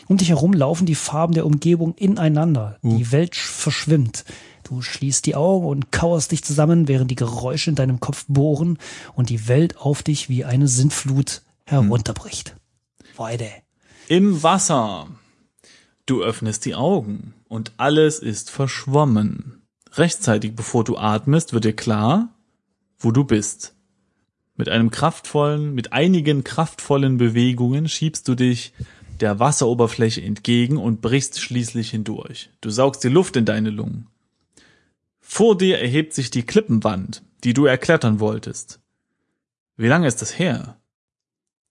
Um 0.07 0.17
dich 0.17 0.29
herum 0.29 0.53
laufen 0.53 0.87
die 0.87 0.95
Farben 0.95 1.35
der 1.35 1.47
Umgebung 1.47 1.95
ineinander. 1.95 2.79
Die 2.83 3.11
Welt 3.13 3.35
sch- 3.35 3.47
verschwimmt. 3.49 4.25
Du 4.63 4.81
schließt 4.83 5.27
die 5.27 5.35
Augen 5.35 5.67
und 5.67 5.93
kauerst 5.93 6.33
dich 6.33 6.43
zusammen, 6.43 6.89
während 6.89 7.11
die 7.11 7.17
Geräusche 7.17 7.71
in 7.71 7.77
deinem 7.77 8.01
Kopf 8.01 8.25
bohren 8.29 8.79
und 9.15 9.29
die 9.31 9.49
Welt 9.49 9.77
auf 9.79 10.03
dich 10.03 10.29
wie 10.29 10.45
eine 10.45 10.69
Sintflut 10.69 11.43
herunterbricht. 11.67 12.57
Weide. 13.17 13.49
Im 14.09 14.43
Wasser. 14.43 15.07
Du 16.07 16.23
öffnest 16.23 16.65
die 16.67 16.75
Augen 16.75 17.35
und 17.49 17.73
alles 17.79 18.19
ist 18.19 18.51
verschwommen. 18.51 19.63
Rechtzeitig 19.93 20.55
bevor 20.57 20.85
du 20.85 20.99
atmest, 20.99 21.53
wird 21.53 21.65
dir 21.65 21.77
klar, 21.77 22.35
wo 22.99 23.11
du 23.11 23.25
bist. 23.25 23.75
Mit 24.57 24.69
einem 24.69 24.91
kraftvollen, 24.91 25.75
mit 25.75 25.93
einigen 25.93 26.45
kraftvollen 26.45 27.17
Bewegungen 27.17 27.89
schiebst 27.89 28.29
du 28.29 28.35
dich 28.35 28.73
der 29.21 29.39
Wasseroberfläche 29.39 30.23
entgegen 30.23 30.77
und 30.77 31.01
brichst 31.01 31.41
schließlich 31.41 31.91
hindurch. 31.91 32.51
Du 32.61 32.71
saugst 32.71 33.05
die 33.05 33.09
Luft 33.09 33.37
in 33.37 33.45
deine 33.45 33.71
Lungen. 33.71 34.09
Vor 35.21 35.57
dir 35.57 35.79
erhebt 35.79 36.13
sich 36.13 36.31
die 36.31 36.45
Klippenwand, 36.45 37.23
die 37.45 37.55
du 37.55 37.65
erklettern 37.65 38.21
wolltest. 38.21 38.81
Wie 39.77 39.89
lange 39.89 40.07
ist 40.07 40.23
das 40.23 40.39
her? 40.39 40.81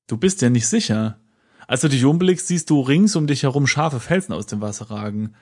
Du 0.07 0.17
bist 0.17 0.41
ja 0.41 0.49
nicht 0.49 0.67
sicher. 0.67 1.19
Als 1.67 1.81
du 1.81 1.87
dich 1.87 2.03
umblickst, 2.03 2.47
siehst 2.47 2.69
du 2.69 2.81
rings 2.81 3.15
um 3.15 3.27
dich 3.27 3.43
herum 3.43 3.67
scharfe 3.67 3.99
Felsen 3.99 4.33
aus 4.33 4.47
dem 4.47 4.59
Wasser 4.59 4.89
ragen. 4.89 5.35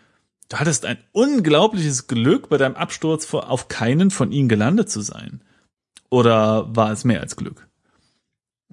Du 0.50 0.58
hattest 0.58 0.86
ein 0.86 0.98
unglaubliches 1.14 2.08
Glück, 2.08 2.50
bei 2.50 2.58
deinem 2.58 2.76
Absturz 2.76 3.34
auf 3.34 3.70
keinen 3.70 4.12
von 4.12 4.32
ihnen 4.32 4.50
gelandet 4.50 4.90
zu 4.90 5.02
sein. 5.02 5.42
Oder 6.10 6.76
war 6.76 6.92
es 6.92 7.06
mehr 7.06 7.22
als 7.22 7.36
Glück? 7.36 7.71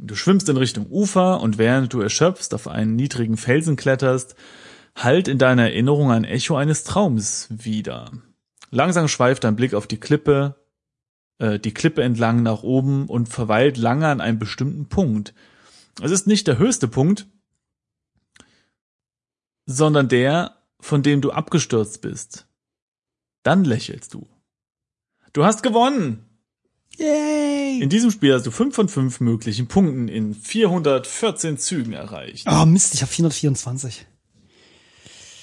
Du 0.01 0.15
schwimmst 0.15 0.49
in 0.49 0.57
Richtung 0.57 0.87
Ufer 0.87 1.41
und 1.41 1.59
während 1.59 1.93
du 1.93 2.01
erschöpfst 2.01 2.55
auf 2.55 2.69
einen 2.69 2.95
niedrigen 2.95 3.37
Felsen 3.37 3.77
kletterst, 3.77 4.37
hallt 4.95 5.27
in 5.27 5.39
deiner 5.39 5.65
Erinnerung 5.65 6.13
ein 6.13 6.25
Echo 6.25 6.57
eines 6.57 6.85
Traums 6.85 7.49
wieder. 7.51 8.13
Langsam 8.71 9.09
schweift 9.09 9.45
dein 9.45 9.57
Blick 9.57 9.75
auf 9.75 9.87
die 9.87 9.99
Klippe, 9.99 10.55
äh, 11.39 11.59
die 11.59 11.75
Klippe 11.75 12.03
entlang 12.03 12.43
nach 12.43 12.63
oben 12.63 13.07
und 13.07 13.29
verweilt 13.29 13.77
lange 13.77 14.07
an 14.07 14.21
einem 14.21 14.39
bestimmten 14.39 14.89
Punkt. 14.89 15.35
Es 16.01 16.13
ist 16.13 16.27
nicht 16.29 16.47
der 16.47 16.59
höchste 16.59 16.87
Punkt, 16.87 17.27
sondern 19.67 20.09
der, 20.09 20.57
von 20.81 21.03
dem 21.03 21.21
du 21.21 21.33
abgestürzt 21.33 22.03
bist. 22.03 22.47
Dann 23.43 23.65
lächelst 23.65 24.15
du. 24.15 24.29
Du 25.33 25.45
hast 25.45 25.63
gewonnen! 25.63 26.28
Yay! 26.99 27.81
In 27.81 27.89
diesem 27.89 28.11
Spiel 28.11 28.35
hast 28.35 28.45
du 28.47 28.51
fünf 28.51 28.75
von 28.75 28.89
fünf 28.89 29.21
möglichen 29.21 29.69
Punkten 29.69 30.09
in 30.09 30.35
414 30.35 31.57
Zügen 31.59 31.93
erreicht. 31.93 32.47
Oh 32.51 32.67
Mist, 32.67 32.95
ich 32.95 33.03
habe 33.03 33.11
424. 33.13 34.07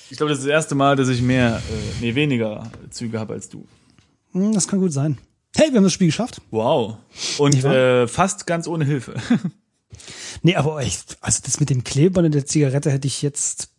Ich 0.09 0.17
glaube, 0.17 0.29
das 0.29 0.39
ist 0.39 0.45
das 0.45 0.51
erste 0.51 0.75
Mal, 0.75 0.95
dass 0.95 1.07
ich 1.07 1.21
mehr, 1.21 1.57
äh, 1.57 2.01
nee, 2.01 2.13
weniger 2.15 2.69
Züge 2.89 3.19
habe 3.19 3.33
als 3.33 3.49
du. 3.49 3.65
Hm, 4.33 4.53
das 4.53 4.67
kann 4.67 4.79
gut 4.79 4.93
sein. 4.93 5.17
Hey, 5.55 5.69
wir 5.71 5.77
haben 5.77 5.85
das 5.85 5.93
Spiel 5.93 6.07
geschafft. 6.07 6.41
Wow. 6.51 6.97
Und 7.37 7.53
Nicht 7.53 7.63
wahr? 7.63 7.75
äh, 8.03 8.07
fast 8.07 8.45
ganz 8.45 8.67
ohne 8.67 8.85
Hilfe. 8.85 9.15
Nee, 10.41 10.55
aber 10.57 10.81
echt, 10.81 11.17
also 11.21 11.39
das 11.43 11.59
mit 11.59 11.69
dem 11.69 11.83
Klebern 11.83 12.25
in 12.25 12.31
der 12.31 12.45
Zigarette 12.45 12.91
hätte 12.91 13.07
ich 13.07 13.21
jetzt. 13.21 13.69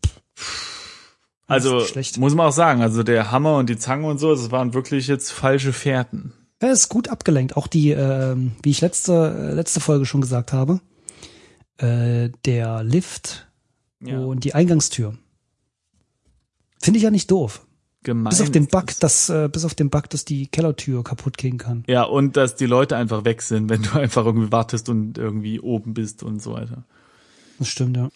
Also 1.46 1.84
schlecht. 1.84 2.16
muss 2.16 2.34
man 2.34 2.46
auch 2.46 2.52
sagen, 2.52 2.80
also 2.80 3.02
der 3.02 3.30
Hammer 3.30 3.58
und 3.58 3.68
die 3.68 3.76
Zange 3.76 4.08
und 4.08 4.18
so, 4.18 4.34
das 4.34 4.50
waren 4.50 4.74
wirklich 4.74 5.06
jetzt 5.06 5.30
falsche 5.30 5.72
Fährten. 5.72 6.32
Er 6.58 6.72
ist 6.72 6.88
gut 6.88 7.08
abgelenkt. 7.08 7.56
Auch 7.56 7.66
die, 7.66 7.90
ähm, 7.90 8.52
wie 8.62 8.70
ich 8.70 8.80
letzte, 8.80 9.12
äh, 9.50 9.54
letzte 9.54 9.80
Folge 9.80 10.06
schon 10.06 10.20
gesagt 10.22 10.52
habe, 10.52 10.80
äh, 11.78 12.30
der 12.44 12.82
Lift 12.82 13.48
Ja. 14.00 14.18
und 14.20 14.44
die 14.44 14.54
Eingangstür. 14.54 15.16
Finde 16.80 16.98
ich 16.98 17.04
ja 17.04 17.10
nicht 17.10 17.30
doof. 17.30 17.66
Gemein. 18.02 18.30
Bis 18.30 18.40
auf 18.40 18.50
den 18.50 18.68
Bug, 18.68 18.86
das. 18.86 18.98
dass, 18.98 19.28
äh, 19.30 19.48
bis 19.48 19.64
auf 19.64 19.74
den 19.74 19.90
Bug, 19.90 20.08
dass 20.10 20.24
die 20.24 20.46
Kellertür 20.46 21.02
kaputt 21.02 21.36
gehen 21.36 21.58
kann. 21.58 21.82
Ja, 21.88 22.04
und 22.04 22.36
dass 22.36 22.54
die 22.54 22.66
Leute 22.66 22.96
einfach 22.96 23.24
weg 23.24 23.42
sind, 23.42 23.68
wenn 23.68 23.82
du 23.82 23.90
einfach 23.98 24.24
irgendwie 24.24 24.52
wartest 24.52 24.88
und 24.88 25.18
irgendwie 25.18 25.58
oben 25.60 25.92
bist 25.92 26.22
und 26.22 26.40
so 26.40 26.52
weiter. 26.52 26.84
Das 27.58 27.68
stimmt, 27.68 27.96
ja. 27.96 28.08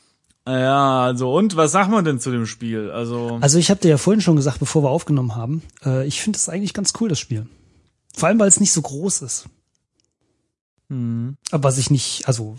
Ja, 0.47 1.03
also 1.05 1.34
und 1.34 1.57
was 1.57 1.72
sagt 1.72 1.91
man 1.91 2.05
denn 2.05 2.18
zu 2.20 2.30
dem 2.30 2.47
Spiel? 2.47 2.91
Also, 2.91 3.38
Also 3.41 3.59
ich 3.59 3.70
habe 3.70 3.80
dir 3.80 3.88
ja 3.88 3.99
vorhin 3.99 4.20
schon 4.20 4.36
gesagt, 4.36 4.59
bevor 4.61 4.82
wir 4.82 4.91
aufgenommen 4.91 5.34
haben, 5.36 5.62
äh, 5.84 6.07
ich 6.07 6.22
finde 6.22 6.38
es 6.38 6.49
eigentlich 6.49 6.72
ganz 6.72 6.93
cool, 7.01 7.09
das 7.09 7.18
Spiel. 7.18 7.47
Vor 8.16 8.28
allem, 8.28 8.38
weil 8.38 8.48
es 8.48 8.61
nicht 8.61 8.72
so 8.72 8.82
groß 8.82 9.22
ist. 9.22 9.46
hm, 10.88 11.36
Aber 11.50 11.64
was 11.64 11.78
ich 11.78 11.90
nicht, 11.90 12.26
also 12.26 12.56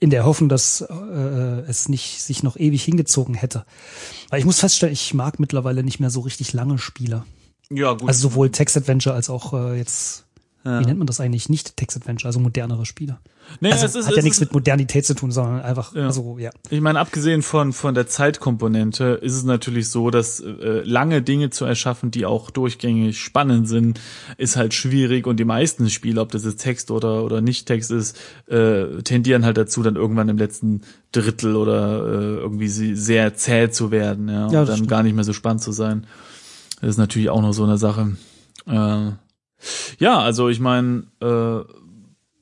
in 0.00 0.10
der 0.10 0.24
Hoffnung, 0.24 0.48
dass 0.48 0.80
äh, 0.82 1.60
es 1.68 1.88
nicht 1.88 2.20
sich 2.22 2.42
noch 2.42 2.56
ewig 2.56 2.82
hingezogen 2.84 3.34
hätte. 3.34 3.64
Weil 4.28 4.38
ich 4.40 4.44
muss 4.44 4.60
feststellen, 4.60 4.92
ich 4.92 5.14
mag 5.14 5.38
mittlerweile 5.38 5.82
nicht 5.82 6.00
mehr 6.00 6.10
so 6.10 6.20
richtig 6.20 6.52
lange 6.52 6.78
Spiele. 6.78 7.24
ja 7.70 7.92
gut. 7.92 8.08
Also 8.08 8.28
sowohl 8.28 8.50
Text-Adventure 8.50 9.14
als 9.14 9.30
auch 9.30 9.54
äh, 9.54 9.78
jetzt 9.78 10.23
wie 10.64 10.86
nennt 10.86 10.98
man 10.98 11.06
das 11.06 11.20
eigentlich? 11.20 11.48
Nicht 11.50 11.76
Text-Adventure, 11.76 12.28
also 12.28 12.40
modernere 12.40 12.86
Spiele. 12.86 13.18
Nee, 13.60 13.70
also 13.70 13.84
es 13.84 13.94
ist, 13.94 14.06
hat 14.06 14.12
es 14.12 14.16
ja 14.16 14.22
nichts 14.22 14.38
ist, 14.38 14.46
mit 14.46 14.54
Modernität 14.54 15.04
zu 15.04 15.14
tun, 15.14 15.30
sondern 15.30 15.60
einfach, 15.60 15.94
Ja. 15.94 16.06
also 16.06 16.38
ja. 16.38 16.50
Ich 16.70 16.80
meine, 16.80 16.98
abgesehen 16.98 17.42
von 17.42 17.74
von 17.74 17.94
der 17.94 18.06
Zeitkomponente 18.06 19.18
ist 19.20 19.34
es 19.34 19.44
natürlich 19.44 19.90
so, 19.90 20.08
dass 20.10 20.40
äh, 20.40 20.80
lange 20.84 21.20
Dinge 21.20 21.50
zu 21.50 21.66
erschaffen, 21.66 22.10
die 22.10 22.24
auch 22.24 22.50
durchgängig 22.50 23.18
spannend 23.20 23.68
sind, 23.68 24.00
ist 24.38 24.56
halt 24.56 24.72
schwierig 24.72 25.26
und 25.26 25.38
die 25.38 25.44
meisten 25.44 25.90
Spiele, 25.90 26.20
ob 26.22 26.32
das 26.32 26.44
jetzt 26.44 26.62
Text 26.62 26.90
oder 26.90 27.22
oder 27.24 27.42
nicht 27.42 27.66
Text 27.66 27.90
ist, 27.90 28.16
äh, 28.46 29.02
tendieren 29.02 29.44
halt 29.44 29.58
dazu, 29.58 29.82
dann 29.82 29.96
irgendwann 29.96 30.30
im 30.30 30.38
letzten 30.38 30.80
Drittel 31.12 31.56
oder 31.56 31.98
äh, 32.06 32.36
irgendwie 32.40 32.68
sehr 32.68 33.34
zäh 33.34 33.68
zu 33.70 33.90
werden, 33.90 34.28
ja, 34.30 34.46
und 34.46 34.52
Ja, 34.52 34.60
das 34.60 34.68
dann 34.68 34.76
stimmt. 34.76 34.90
gar 34.90 35.02
nicht 35.02 35.14
mehr 35.14 35.24
so 35.24 35.34
spannend 35.34 35.62
zu 35.62 35.72
sein. 35.72 36.06
Das 36.80 36.90
ist 36.90 36.98
natürlich 36.98 37.28
auch 37.28 37.42
noch 37.42 37.52
so 37.52 37.64
eine 37.64 37.76
Sache. 37.78 38.16
Äh, 38.66 39.10
ja, 39.98 40.18
also 40.18 40.48
ich 40.48 40.60
meine, 40.60 41.04
äh, 41.20 41.60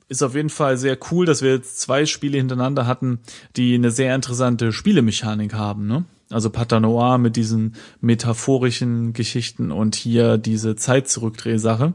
ist 0.08 0.22
auf 0.22 0.34
jeden 0.34 0.50
Fall 0.50 0.76
sehr 0.76 0.98
cool, 1.10 1.24
dass 1.24 1.40
wir 1.42 1.52
jetzt 1.52 1.80
zwei 1.80 2.04
Spiele 2.06 2.36
hintereinander 2.38 2.86
hatten, 2.86 3.20
die 3.56 3.74
eine 3.74 3.90
sehr 3.90 4.14
interessante 4.14 4.72
Spielemechanik 4.72 5.54
haben, 5.54 5.86
ne? 5.86 6.04
Also 6.30 6.48
Patanoir 6.50 7.18
mit 7.18 7.36
diesen 7.36 7.74
metaphorischen 8.00 9.12
Geschichten 9.12 9.70
und 9.70 9.94
hier 9.94 10.38
diese 10.38 10.76
Zeitzurückdrehsache. 10.76 11.92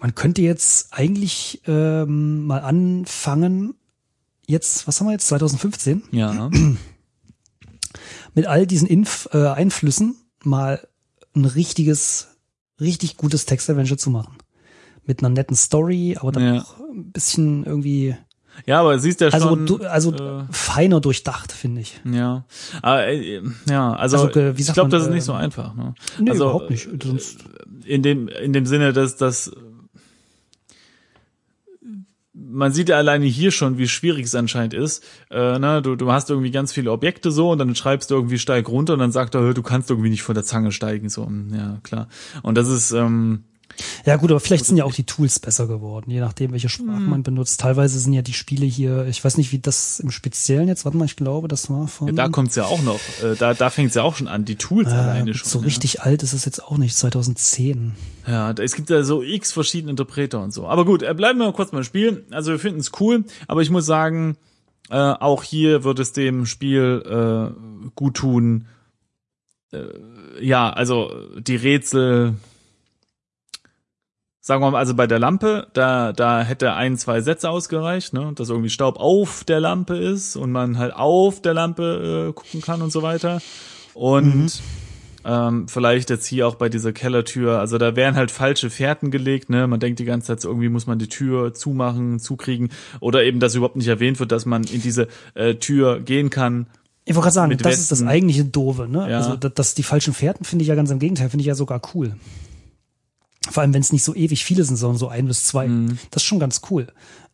Man 0.00 0.14
könnte 0.14 0.42
jetzt 0.42 0.92
eigentlich 0.92 1.62
ähm, 1.66 2.44
mal 2.46 2.60
anfangen, 2.60 3.74
jetzt, 4.46 4.86
was 4.88 5.00
haben 5.00 5.06
wir 5.08 5.12
jetzt, 5.12 5.28
2015, 5.28 6.02
Ja. 6.12 6.50
mit 8.34 8.46
all 8.46 8.66
diesen 8.66 8.88
Inf 8.88 9.28
äh, 9.32 9.46
Einflüssen 9.48 10.16
mal 10.42 10.86
ein 11.34 11.44
richtiges, 11.44 12.35
richtig 12.80 13.16
gutes 13.16 13.46
Text-Adventure 13.46 13.96
zu 13.98 14.10
machen. 14.10 14.36
Mit 15.04 15.20
einer 15.20 15.28
netten 15.28 15.56
Story, 15.56 16.16
aber 16.20 16.32
dann 16.32 16.54
Ja. 16.56 16.62
auch 16.62 16.80
ein 16.80 17.12
bisschen 17.12 17.64
irgendwie, 17.64 18.16
Ja, 18.66 18.80
aber 18.80 18.98
siehst 18.98 19.20
ja 19.20 19.28
also, 19.28 19.50
schon. 19.50 19.66
du, 19.66 19.76
also 19.86 20.12
äh, 20.14 20.44
feiner 20.50 21.00
durchdacht, 21.00 21.52
finde 21.52 21.82
ich. 21.82 22.00
ja. 22.04 22.44
Aber, 22.82 23.06
äh, 23.06 23.42
ja, 23.68 23.92
also, 23.92 24.16
Also, 24.18 24.40
äh, 24.40 24.56
wie 24.56 24.60
ich 24.60 24.66
sagt 24.66 24.74
glaube, 24.74 24.90
man, 24.90 24.98
das 24.98 25.02
ist 25.04 25.10
äh, 25.10 25.14
nicht 25.14 25.24
so 25.24 25.32
einfach. 25.34 25.74
Ne? 25.74 25.94
Nee, 26.18 26.30
also, 26.30 26.44
überhaupt 26.44 26.70
nicht. 26.70 26.88
Sonst, 27.02 27.44
in 27.84 28.02
dem 28.02 28.28
in 28.28 28.52
dem 28.52 28.66
Sinne, 28.66 28.92
dass 28.92 29.16
dass 29.16 29.52
man 32.56 32.72
sieht 32.72 32.88
ja 32.88 32.96
alleine 32.96 33.26
hier 33.26 33.50
schon, 33.50 33.76
wie 33.76 33.86
schwierig 33.86 34.24
es 34.24 34.34
anscheinend 34.34 34.72
ist. 34.72 35.04
Äh, 35.30 35.58
ne, 35.58 35.82
du, 35.82 35.94
du 35.94 36.10
hast 36.10 36.30
irgendwie 36.30 36.50
ganz 36.50 36.72
viele 36.72 36.90
Objekte 36.90 37.30
so 37.30 37.50
und 37.50 37.58
dann 37.58 37.74
schreibst 37.74 38.10
du 38.10 38.14
irgendwie 38.14 38.38
steig 38.38 38.68
runter 38.68 38.94
und 38.94 38.98
dann 38.98 39.12
sagt 39.12 39.34
er, 39.34 39.52
du 39.52 39.62
kannst 39.62 39.90
irgendwie 39.90 40.08
nicht 40.08 40.22
von 40.22 40.34
der 40.34 40.44
Zange 40.44 40.72
steigen. 40.72 41.10
So, 41.10 41.30
ja, 41.52 41.78
klar. 41.82 42.08
Und 42.42 42.56
das 42.56 42.68
ist, 42.68 42.92
ähm, 42.92 43.44
ja 44.04 44.16
gut, 44.16 44.30
aber 44.30 44.40
vielleicht 44.40 44.64
sind 44.64 44.76
ja 44.76 44.84
auch 44.84 44.92
die 44.94 45.04
Tools 45.04 45.38
besser 45.38 45.66
geworden, 45.66 46.10
je 46.10 46.20
nachdem, 46.20 46.52
welche 46.52 46.68
Sprache 46.68 47.00
Mhm. 47.00 47.10
man 47.10 47.22
benutzt. 47.22 47.60
Teilweise 47.60 47.98
sind 47.98 48.12
ja 48.12 48.22
die 48.22 48.32
Spiele 48.32 48.64
hier, 48.66 49.06
ich 49.06 49.24
weiß 49.24 49.36
nicht, 49.36 49.52
wie 49.52 49.58
das 49.58 50.00
im 50.00 50.10
Speziellen 50.10 50.68
jetzt, 50.68 50.84
warte 50.84 50.96
mal, 50.98 51.04
ich 51.04 51.16
glaube, 51.16 51.48
das 51.48 51.68
war 51.70 51.88
von... 51.88 52.08
ja, 52.08 52.14
da 52.14 52.28
kommt's 52.28 52.54
ja 52.56 52.64
auch 52.64 52.82
noch, 52.82 53.00
äh, 53.22 53.34
da, 53.38 53.54
da 53.54 53.70
fängt's 53.70 53.94
ja 53.94 54.02
auch 54.02 54.16
schon 54.16 54.28
an, 54.28 54.44
die 54.44 54.56
Tools 54.56 54.88
alleine 54.88 55.30
äh, 55.30 55.34
schon. 55.34 55.48
so 55.48 55.58
ja. 55.60 55.64
richtig 55.66 56.02
alt 56.02 56.22
ist 56.22 56.32
es 56.32 56.44
jetzt 56.44 56.62
auch 56.64 56.78
nicht, 56.78 56.96
2010. 56.96 57.92
Ja, 58.26 58.52
da- 58.52 58.62
es 58.62 58.74
gibt 58.74 58.90
ja 58.90 59.02
so 59.02 59.22
x 59.22 59.52
verschiedene 59.52 59.90
Interpreter 59.90 60.42
und 60.42 60.52
so. 60.52 60.66
Aber 60.66 60.84
gut, 60.84 61.02
äh, 61.02 61.14
bleiben 61.14 61.38
wir 61.38 61.52
kurz 61.52 61.70
beim 61.70 61.84
Spiel. 61.84 62.24
Also 62.30 62.50
wir 62.52 62.58
finden 62.58 62.80
es 62.80 62.92
cool, 63.00 63.24
aber 63.48 63.62
ich 63.62 63.70
muss 63.70 63.86
sagen, 63.86 64.36
äh, 64.90 64.96
auch 64.96 65.42
hier 65.42 65.84
wird 65.84 65.98
es 65.98 66.12
dem 66.12 66.46
Spiel 66.46 67.02
äh, 67.04 67.90
gut 67.94 68.14
tun. 68.14 68.66
Äh, 69.72 69.78
ja, 70.40 70.70
also 70.70 71.10
die 71.38 71.56
Rätsel, 71.56 72.34
sagen 74.46 74.62
wir 74.62 74.70
mal, 74.70 74.78
also 74.78 74.94
bei 74.94 75.08
der 75.08 75.18
Lampe, 75.18 75.66
da, 75.72 76.12
da 76.12 76.40
hätte 76.40 76.74
ein, 76.74 76.96
zwei 76.96 77.20
Sätze 77.20 77.50
ausgereicht, 77.50 78.12
ne, 78.12 78.30
dass 78.36 78.48
irgendwie 78.48 78.70
Staub 78.70 79.00
auf 79.00 79.42
der 79.42 79.58
Lampe 79.58 79.96
ist 79.96 80.36
und 80.36 80.52
man 80.52 80.78
halt 80.78 80.94
auf 80.94 81.42
der 81.42 81.52
Lampe 81.52 82.28
äh, 82.28 82.32
gucken 82.32 82.60
kann 82.60 82.80
und 82.80 82.92
so 82.92 83.02
weiter. 83.02 83.40
Und 83.92 84.62
ähm, 85.24 85.66
vielleicht 85.66 86.10
jetzt 86.10 86.26
hier 86.26 86.46
auch 86.46 86.54
bei 86.54 86.68
dieser 86.68 86.92
Kellertür, 86.92 87.58
also 87.58 87.76
da 87.76 87.96
wären 87.96 88.14
halt 88.14 88.30
falsche 88.30 88.70
Fährten 88.70 89.10
gelegt, 89.10 89.50
ne? 89.50 89.66
Man 89.66 89.80
denkt 89.80 89.98
die 89.98 90.04
ganze 90.04 90.28
Zeit 90.28 90.40
so, 90.40 90.48
irgendwie 90.48 90.68
muss 90.68 90.86
man 90.86 91.00
die 91.00 91.08
Tür 91.08 91.52
zumachen, 91.52 92.20
zukriegen 92.20 92.68
oder 93.00 93.24
eben, 93.24 93.40
dass 93.40 93.56
überhaupt 93.56 93.74
nicht 93.74 93.88
erwähnt 93.88 94.20
wird, 94.20 94.30
dass 94.30 94.46
man 94.46 94.62
in 94.62 94.80
diese 94.80 95.08
äh, 95.34 95.56
Tür 95.56 95.98
gehen 95.98 96.30
kann. 96.30 96.68
Ich 97.04 97.16
wollte 97.16 97.24
gerade 97.24 97.34
sagen, 97.34 97.58
das 97.58 97.78
ist 97.78 97.90
das 97.90 97.98
Westen. 97.98 98.08
eigentliche 98.08 98.44
Doofe, 98.44 98.86
ne? 98.86 99.10
Ja. 99.10 99.16
Also, 99.16 99.34
dass 99.34 99.74
die 99.74 99.82
falschen 99.82 100.14
Fährten 100.14 100.44
finde 100.44 100.62
ich 100.62 100.68
ja 100.68 100.76
ganz 100.76 100.92
im 100.92 101.00
Gegenteil, 101.00 101.30
finde 101.30 101.40
ich 101.40 101.48
ja 101.48 101.56
sogar 101.56 101.82
cool. 101.94 102.14
Vor 103.50 103.62
allem, 103.62 103.74
wenn 103.74 103.80
es 103.82 103.92
nicht 103.92 104.04
so 104.04 104.14
ewig 104.14 104.44
viele 104.44 104.64
sind, 104.64 104.76
sondern 104.76 104.98
so 104.98 105.08
ein 105.08 105.26
bis 105.26 105.44
zwei. 105.44 105.68
Mhm. 105.68 105.98
Das 106.10 106.22
ist 106.22 106.26
schon 106.26 106.40
ganz 106.40 106.60
cool. 106.70 106.88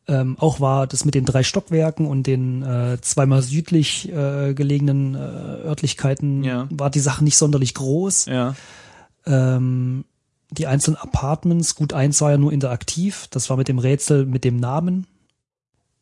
Ähm, 0.09 0.37
auch 0.39 0.59
war 0.61 0.87
das 0.89 1.05
mit 1.05 1.15
den 1.15 1.25
drei 1.25 1.43
Stockwerken 1.45 2.07
und 2.07 2.27
den 2.27 2.63
äh, 2.63 2.99
zweimal 3.01 3.41
südlich 3.43 4.09
äh, 4.13 4.53
gelegenen 4.53 5.15
äh, 5.15 5.19
Örtlichkeiten, 5.19 6.43
Ja. 6.43 6.67
war 6.71 6.91
die 6.91 6.99
Sache 7.01 7.23
nicht 7.23 7.37
sonderlich 7.37 7.75
groß. 7.75 8.27
Ja, 8.27 8.55
Ähm, 9.27 10.05
die 10.51 10.67
einzelnen 10.67 10.97
Apartments, 10.97 11.77
gut 11.77 11.93
eins 11.93 12.21
war 12.21 12.33
ja 12.33 12.37
nur 12.37 12.53
interaktiv, 12.53 13.27
das 13.31 13.49
war 13.49 13.57
mit 13.57 13.69
dem 13.69 13.79
Rätsel 13.79 14.27
mit 14.27 14.43
dem 14.45 14.57
Namen. 14.57 15.07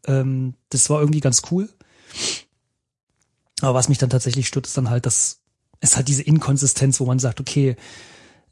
Ähm, 0.06 0.54
das 0.70 0.88
war 0.90 1.00
irgendwie 1.00 1.20
ganz 1.20 1.42
cool. 1.50 1.68
Aber 3.60 3.74
was 3.74 3.88
mich 3.90 3.98
dann 3.98 4.10
tatsächlich 4.10 4.48
stört, 4.48 4.66
ist 4.66 4.76
dann 4.76 4.88
halt, 4.90 5.04
dass 5.06 5.40
es 5.80 5.96
halt 5.96 6.08
diese 6.08 6.22
Inkonsistenz, 6.22 6.98
wo 7.00 7.04
man 7.06 7.18
sagt, 7.18 7.40
okay, 7.40 7.76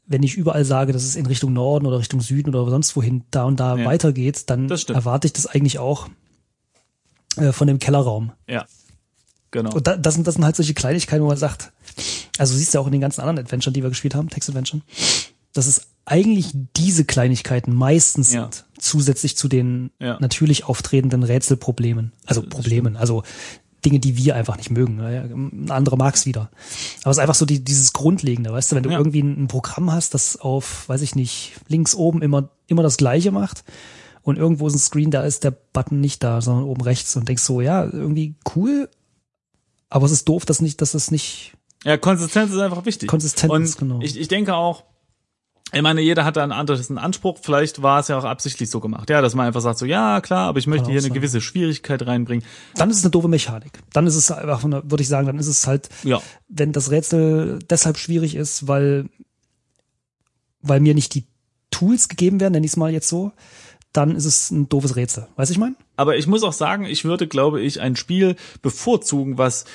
wenn 0.09 0.23
ich 0.23 0.35
überall 0.35 0.65
sage, 0.65 0.91
dass 0.91 1.03
es 1.03 1.15
in 1.15 1.25
Richtung 1.27 1.53
Norden 1.53 1.85
oder 1.85 1.99
Richtung 1.99 2.19
Süden 2.19 2.53
oder 2.53 2.69
sonst 2.69 2.95
wohin 2.95 3.23
da 3.31 3.43
und 3.45 3.59
da 3.59 3.77
Ja. 3.77 3.85
weitergeht, 3.85 4.49
dann 4.49 4.69
erwarte 4.69 5.27
ich 5.27 5.33
das 5.33 5.45
eigentlich 5.47 5.79
auch 5.79 6.09
äh, 7.37 7.51
von 7.53 7.67
dem 7.67 7.79
Kellerraum. 7.79 8.31
ja. 8.47 8.65
Genau. 9.51 9.73
Und 9.73 9.87
da, 9.87 9.97
das, 9.97 10.13
sind, 10.13 10.27
das 10.27 10.35
sind 10.35 10.45
halt 10.45 10.55
solche 10.55 10.75
Kleinigkeiten, 10.75 11.23
wo 11.23 11.27
man 11.27 11.35
sagt, 11.37 11.71
also 12.37 12.55
siehst 12.55 12.71
du 12.71 12.77
ja 12.77 12.81
auch 12.83 12.85
in 12.85 12.91
den 12.91 13.01
ganzen 13.01 13.21
anderen 13.21 13.39
Adventuren, 13.39 13.73
die 13.73 13.81
wir 13.81 13.89
gespielt 13.89 14.13
haben, 14.13 14.29
Text-Adventuren, 14.29 14.83
dass 15.53 15.65
es 15.65 15.87
eigentlich 16.05 16.51
diese 16.77 17.03
Kleinigkeiten 17.03 17.73
meistens 17.73 18.31
Ja. 18.31 18.41
sind, 18.43 18.65
zusätzlich 18.77 19.37
zu 19.37 19.47
den 19.47 19.89
Ja. 19.99 20.17
natürlich 20.19 20.65
auftretenden 20.65 21.23
Rätselproblemen. 21.23 22.11
Also 22.27 22.43
Problemen, 22.43 22.95
also 22.95 23.23
Dinge, 23.85 23.99
die 23.99 24.17
wir 24.17 24.35
einfach 24.35 24.57
nicht 24.57 24.69
mögen. 24.71 24.99
Ein 24.99 25.71
anderer 25.71 25.95
mag 25.95 26.15
es 26.15 26.25
wieder. 26.25 26.49
Aber 27.03 27.11
es 27.11 27.17
ist 27.17 27.21
einfach 27.21 27.35
so 27.35 27.45
die, 27.45 27.63
dieses 27.63 27.93
Grundlegende, 27.93 28.51
weißt 28.51 28.71
du, 28.71 28.75
wenn 28.75 28.83
du 28.83 28.89
Ja. 28.91 28.97
irgendwie 28.97 29.21
ein, 29.23 29.43
ein 29.43 29.47
Programm 29.47 29.91
hast, 29.91 30.13
das 30.13 30.37
auf, 30.37 30.87
weiß 30.89 31.01
ich 31.01 31.15
nicht, 31.15 31.53
links 31.67 31.95
oben 31.95 32.21
immer, 32.21 32.49
immer 32.67 32.83
das 32.83 32.97
Gleiche 32.97 33.31
macht 33.31 33.63
und 34.21 34.37
irgendwo 34.37 34.67
ist 34.67 34.73
ein 34.75 34.79
Screen, 34.79 35.11
da 35.11 35.23
ist 35.23 35.43
der 35.43 35.51
Button 35.51 36.01
nicht 36.01 36.23
da, 36.23 36.41
sondern 36.41 36.65
oben 36.65 36.81
rechts 36.81 37.15
und 37.15 37.27
denkst 37.29 37.43
so, 37.43 37.61
ja, 37.61 37.83
irgendwie 37.85 38.35
cool, 38.55 38.89
aber 39.89 40.05
es 40.05 40.11
ist 40.11 40.27
doof, 40.27 40.45
dass 40.45 40.61
nicht, 40.61 40.81
dass 40.81 40.93
es 40.93 41.09
nicht 41.09 41.53
Ja, 41.85 41.97
Konsistenz 41.97 42.51
ist 42.51 42.59
einfach 42.59 42.85
wichtig. 42.85 43.07
konsistent 43.07 43.51
Und 43.51 43.63
ist, 43.63 43.77
genau. 43.77 43.99
ich, 44.01 44.19
ich 44.19 44.27
denke 44.27 44.55
auch, 44.55 44.83
ich 45.71 45.81
meine, 45.81 46.01
jeder 46.01 46.25
hat 46.25 46.35
da 46.35 46.43
einen 46.43 46.51
anderen 46.51 46.97
Anspruch. 46.97 47.37
Vielleicht 47.41 47.81
war 47.81 47.99
es 47.99 48.07
ja 48.07 48.17
auch 48.17 48.23
absichtlich 48.23 48.69
so 48.69 48.79
gemacht. 48.79 49.09
Ja, 49.09 49.21
dass 49.21 49.35
man 49.35 49.45
einfach 49.47 49.61
sagt 49.61 49.77
so, 49.77 49.85
ja, 49.85 50.19
klar, 50.21 50.47
aber 50.47 50.59
ich 50.59 50.67
möchte 50.67 50.85
hier 50.85 50.93
eine 50.93 51.01
sein. 51.01 51.13
gewisse 51.13 51.41
Schwierigkeit 51.41 52.05
reinbringen. 52.05 52.43
dann 52.75 52.89
ist 52.89 52.97
es 52.97 53.03
eine 53.03 53.11
doofe 53.11 53.27
Mechanik. 53.27 53.79
Dann 53.93 54.07
ist 54.07 54.15
es 54.15 54.31
einfach, 54.31 54.63
würde 54.63 55.01
ich 55.01 55.07
sagen, 55.07 55.27
dann 55.27 55.37
ist 55.37 55.47
es 55.47 55.67
halt, 55.67 55.89
Ja, 56.03 56.21
wenn 56.47 56.71
das 56.71 56.89
Rätsel 56.91 57.59
deshalb 57.69 57.97
schwierig 57.97 58.35
ist, 58.35 58.67
weil, 58.67 59.09
weil 60.61 60.79
mir 60.79 60.95
nicht 60.95 61.13
die 61.13 61.25
Tools 61.71 62.09
gegeben 62.09 62.39
werden, 62.39 62.53
nenne 62.53 62.65
ich 62.65 62.71
es 62.71 62.77
mal 62.77 62.91
jetzt 62.91 63.07
so, 63.07 63.31
dann 63.93 64.15
ist 64.15 64.25
es 64.25 64.51
ein 64.51 64.69
doofes 64.69 64.95
Rätsel. 64.95 65.27
Weißt 65.35 65.49
du, 65.49 65.53
ich 65.53 65.59
meine? 65.59 65.75
Aber 65.95 66.17
ich 66.17 66.27
muss 66.27 66.43
auch 66.43 66.53
sagen, 66.53 66.85
ich 66.85 67.05
würde, 67.05 67.27
glaube 67.27 67.61
ich, 67.61 67.81
ein 67.81 67.95
Spiel 67.95 68.35
bevorzugen, 68.61 69.37
was 69.37 69.65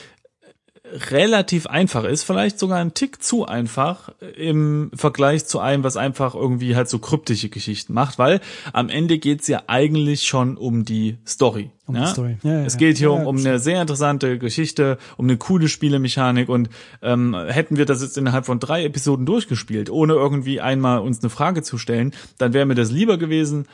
relativ 0.94 1.66
einfach 1.66 2.04
ist, 2.04 2.22
vielleicht 2.22 2.58
sogar 2.58 2.78
ein 2.78 2.94
Tick 2.94 3.22
zu 3.22 3.46
einfach 3.46 4.10
im 4.36 4.90
Vergleich 4.94 5.44
zu 5.46 5.58
einem, 5.58 5.82
was 5.82 5.96
einfach 5.96 6.34
irgendwie 6.34 6.76
halt 6.76 6.88
so 6.88 7.00
kryptische 7.00 7.48
Geschichten 7.48 7.92
macht, 7.92 8.18
weil 8.18 8.40
am 8.72 8.88
Ende 8.88 9.18
geht's 9.18 9.48
ja 9.48 9.62
eigentlich 9.66 10.22
schon 10.22 10.56
um 10.56 10.84
die 10.84 11.18
Story. 11.26 11.70
Um 11.86 11.96
ja? 11.96 12.04
die 12.04 12.10
Story. 12.10 12.36
Ja, 12.42 12.52
ja, 12.60 12.64
es 12.64 12.76
geht 12.76 12.98
hier 12.98 13.12
um, 13.12 13.26
um 13.26 13.36
eine 13.36 13.58
sehr 13.58 13.80
interessante 13.80 14.38
Geschichte, 14.38 14.98
um 15.16 15.26
eine 15.26 15.36
coole 15.36 15.68
Spielemechanik 15.68 16.48
und 16.48 16.70
ähm, 17.02 17.34
hätten 17.34 17.76
wir 17.76 17.86
das 17.86 18.00
jetzt 18.00 18.16
innerhalb 18.16 18.46
von 18.46 18.60
drei 18.60 18.84
Episoden 18.84 19.26
durchgespielt, 19.26 19.90
ohne 19.90 20.14
irgendwie 20.14 20.60
einmal 20.60 21.00
uns 21.00 21.22
eine 21.22 21.30
Frage 21.30 21.62
zu 21.62 21.76
stellen, 21.76 22.12
dann 22.38 22.52
wäre 22.52 22.66
mir 22.66 22.76
das 22.76 22.92
lieber 22.92 23.18
gewesen, 23.18 23.66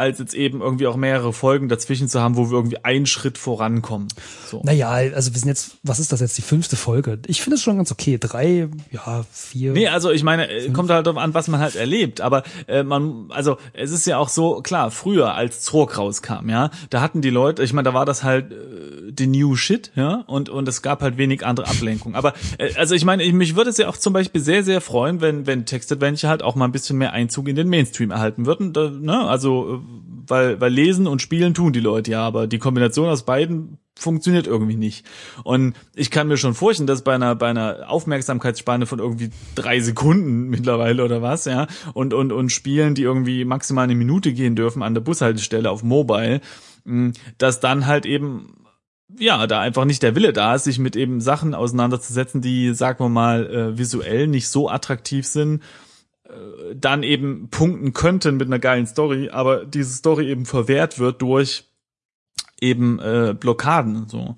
als 0.00 0.18
jetzt 0.18 0.34
eben 0.34 0.62
irgendwie 0.62 0.86
auch 0.86 0.96
mehrere 0.96 1.32
Folgen 1.32 1.68
dazwischen 1.68 2.08
zu 2.08 2.20
haben, 2.20 2.36
wo 2.36 2.50
wir 2.50 2.56
irgendwie 2.56 2.84
einen 2.84 3.06
Schritt 3.06 3.38
vorankommen. 3.38 4.08
So. 4.46 4.62
Naja, 4.64 4.88
also 4.88 5.32
wir 5.32 5.38
sind 5.38 5.48
jetzt, 5.48 5.76
was 5.82 6.00
ist 6.00 6.10
das 6.10 6.20
jetzt, 6.20 6.38
die 6.38 6.42
fünfte 6.42 6.76
Folge? 6.76 7.18
Ich 7.26 7.42
finde 7.42 7.56
es 7.56 7.62
schon 7.62 7.76
ganz 7.76 7.92
okay. 7.92 8.18
Drei, 8.18 8.68
ja, 8.90 9.24
vier. 9.30 9.72
Nee, 9.72 9.88
also 9.88 10.10
ich 10.10 10.22
meine, 10.22 10.50
äh, 10.50 10.70
kommt 10.70 10.90
halt 10.90 11.06
darauf 11.06 11.22
an, 11.22 11.34
was 11.34 11.48
man 11.48 11.60
halt 11.60 11.76
erlebt. 11.76 12.20
Aber 12.20 12.42
äh, 12.66 12.82
man, 12.82 13.26
also 13.28 13.58
es 13.74 13.90
ist 13.90 14.06
ja 14.06 14.16
auch 14.16 14.30
so, 14.30 14.62
klar, 14.62 14.90
früher, 14.90 15.34
als 15.34 15.60
Zork 15.62 15.98
rauskam, 15.98 16.48
ja, 16.48 16.70
da 16.88 17.00
hatten 17.00 17.20
die 17.20 17.30
Leute, 17.30 17.62
ich 17.62 17.72
meine, 17.72 17.84
da 17.84 17.94
war 17.94 18.06
das 18.06 18.24
halt 18.24 18.52
äh, 18.52 19.12
the 19.16 19.26
new 19.26 19.54
shit, 19.56 19.92
ja, 19.94 20.24
und, 20.26 20.48
und 20.48 20.66
es 20.66 20.82
gab 20.82 21.02
halt 21.02 21.18
wenig 21.18 21.44
andere 21.44 21.68
Ablenkung. 21.68 22.14
Aber 22.14 22.32
äh, 22.58 22.74
also 22.76 22.94
ich 22.94 23.04
meine, 23.04 23.22
ich, 23.22 23.32
mich 23.32 23.56
würde 23.56 23.70
es 23.70 23.76
ja 23.76 23.88
auch 23.88 23.96
zum 23.96 24.12
Beispiel 24.12 24.40
sehr, 24.40 24.64
sehr 24.64 24.80
freuen, 24.80 25.20
wenn, 25.20 25.46
wenn 25.46 25.66
Text 25.66 25.92
Adventure 25.92 26.30
halt 26.30 26.42
auch 26.42 26.54
mal 26.54 26.64
ein 26.64 26.72
bisschen 26.72 26.96
mehr 26.96 27.12
Einzug 27.12 27.48
in 27.48 27.56
den 27.56 27.68
Mainstream 27.68 28.10
erhalten 28.10 28.46
würden. 28.46 28.72
Da, 28.72 28.90
ne? 28.90 29.26
Also, 29.26 29.74
äh, 29.74 29.89
weil, 30.30 30.60
weil 30.60 30.72
lesen 30.72 31.06
und 31.06 31.22
spielen 31.22 31.54
tun 31.54 31.72
die 31.72 31.80
Leute 31.80 32.12
ja, 32.12 32.26
aber 32.26 32.46
die 32.46 32.58
Kombination 32.58 33.08
aus 33.08 33.24
beiden 33.24 33.78
funktioniert 33.98 34.46
irgendwie 34.46 34.76
nicht. 34.76 35.04
Und 35.44 35.74
ich 35.94 36.10
kann 36.10 36.28
mir 36.28 36.36
schon 36.36 36.54
vorstellen, 36.54 36.86
dass 36.86 37.02
bei 37.02 37.14
einer, 37.14 37.34
bei 37.34 37.48
einer 37.48 37.90
Aufmerksamkeitsspanne 37.90 38.86
von 38.86 38.98
irgendwie 38.98 39.30
drei 39.54 39.80
Sekunden 39.80 40.48
mittlerweile 40.48 41.04
oder 41.04 41.22
was, 41.22 41.44
ja, 41.44 41.66
und, 41.92 42.14
und, 42.14 42.32
und 42.32 42.50
Spielen, 42.50 42.94
die 42.94 43.02
irgendwie 43.02 43.44
maximal 43.44 43.84
eine 43.84 43.94
Minute 43.94 44.32
gehen 44.32 44.56
dürfen 44.56 44.82
an 44.82 44.94
der 44.94 45.02
Bushaltestelle 45.02 45.70
auf 45.70 45.82
Mobile, 45.82 46.40
mh, 46.84 47.12
dass 47.38 47.60
dann 47.60 47.86
halt 47.86 48.06
eben 48.06 48.54
ja, 49.18 49.46
da 49.48 49.60
einfach 49.60 49.84
nicht 49.84 50.02
der 50.04 50.14
Wille 50.14 50.32
da 50.32 50.54
ist, 50.54 50.64
sich 50.64 50.78
mit 50.78 50.94
eben 50.94 51.20
Sachen 51.20 51.54
auseinanderzusetzen, 51.54 52.40
die, 52.42 52.72
sagen 52.74 53.04
wir 53.04 53.08
mal, 53.08 53.46
äh, 53.46 53.78
visuell 53.78 54.28
nicht 54.28 54.48
so 54.48 54.68
attraktiv 54.68 55.26
sind, 55.26 55.62
dann 56.74 57.02
eben 57.02 57.48
punkten 57.50 57.92
könnten 57.92 58.36
mit 58.36 58.46
einer 58.46 58.58
geilen 58.58 58.86
Story, 58.86 59.30
aber 59.30 59.64
diese 59.64 59.94
Story 59.94 60.28
eben 60.28 60.46
verwehrt 60.46 60.98
wird 60.98 61.20
durch 61.22 61.64
eben 62.60 62.98
äh, 62.98 63.34
Blockaden 63.38 64.06
so. 64.08 64.36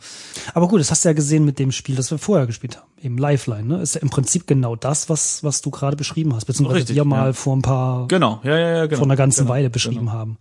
Aber 0.55 0.69
gut, 0.69 0.81
das 0.81 0.91
hast 0.91 1.05
du 1.05 1.09
ja 1.09 1.13
gesehen 1.13 1.45
mit 1.45 1.59
dem 1.59 1.73
Spiel, 1.73 1.97
das 1.97 2.11
wir 2.11 2.19
vorher 2.19 2.47
gespielt 2.47 2.77
haben, 2.79 2.89
eben 3.03 3.19
Lifeline, 3.19 3.65
ne? 3.65 3.83
Ist 3.83 3.97
ja 3.97 4.01
im 4.01 4.11
Prinzip 4.11 4.47
genau 4.47 4.77
das, 4.77 5.09
was 5.09 5.43
was 5.43 5.61
du 5.61 5.71
gerade 5.71 5.97
beschrieben 5.97 6.35
hast, 6.35 6.45
beziehungsweise 6.45 6.81
Richtig, 6.81 6.97
wir 6.97 7.05
mal 7.05 7.27
ja. 7.27 7.33
vor 7.33 7.57
ein 7.57 7.63
paar 7.63 8.07
Genau, 8.09 8.41
ja, 8.45 8.57
ja, 8.57 8.77
ja, 8.77 8.87
genau. 8.87 8.99
vor 8.99 9.07
einer 9.07 9.17
ganzen 9.17 9.41
genau, 9.41 9.51
Weile 9.55 9.71
beschrieben 9.71 10.13
haben. 10.13 10.39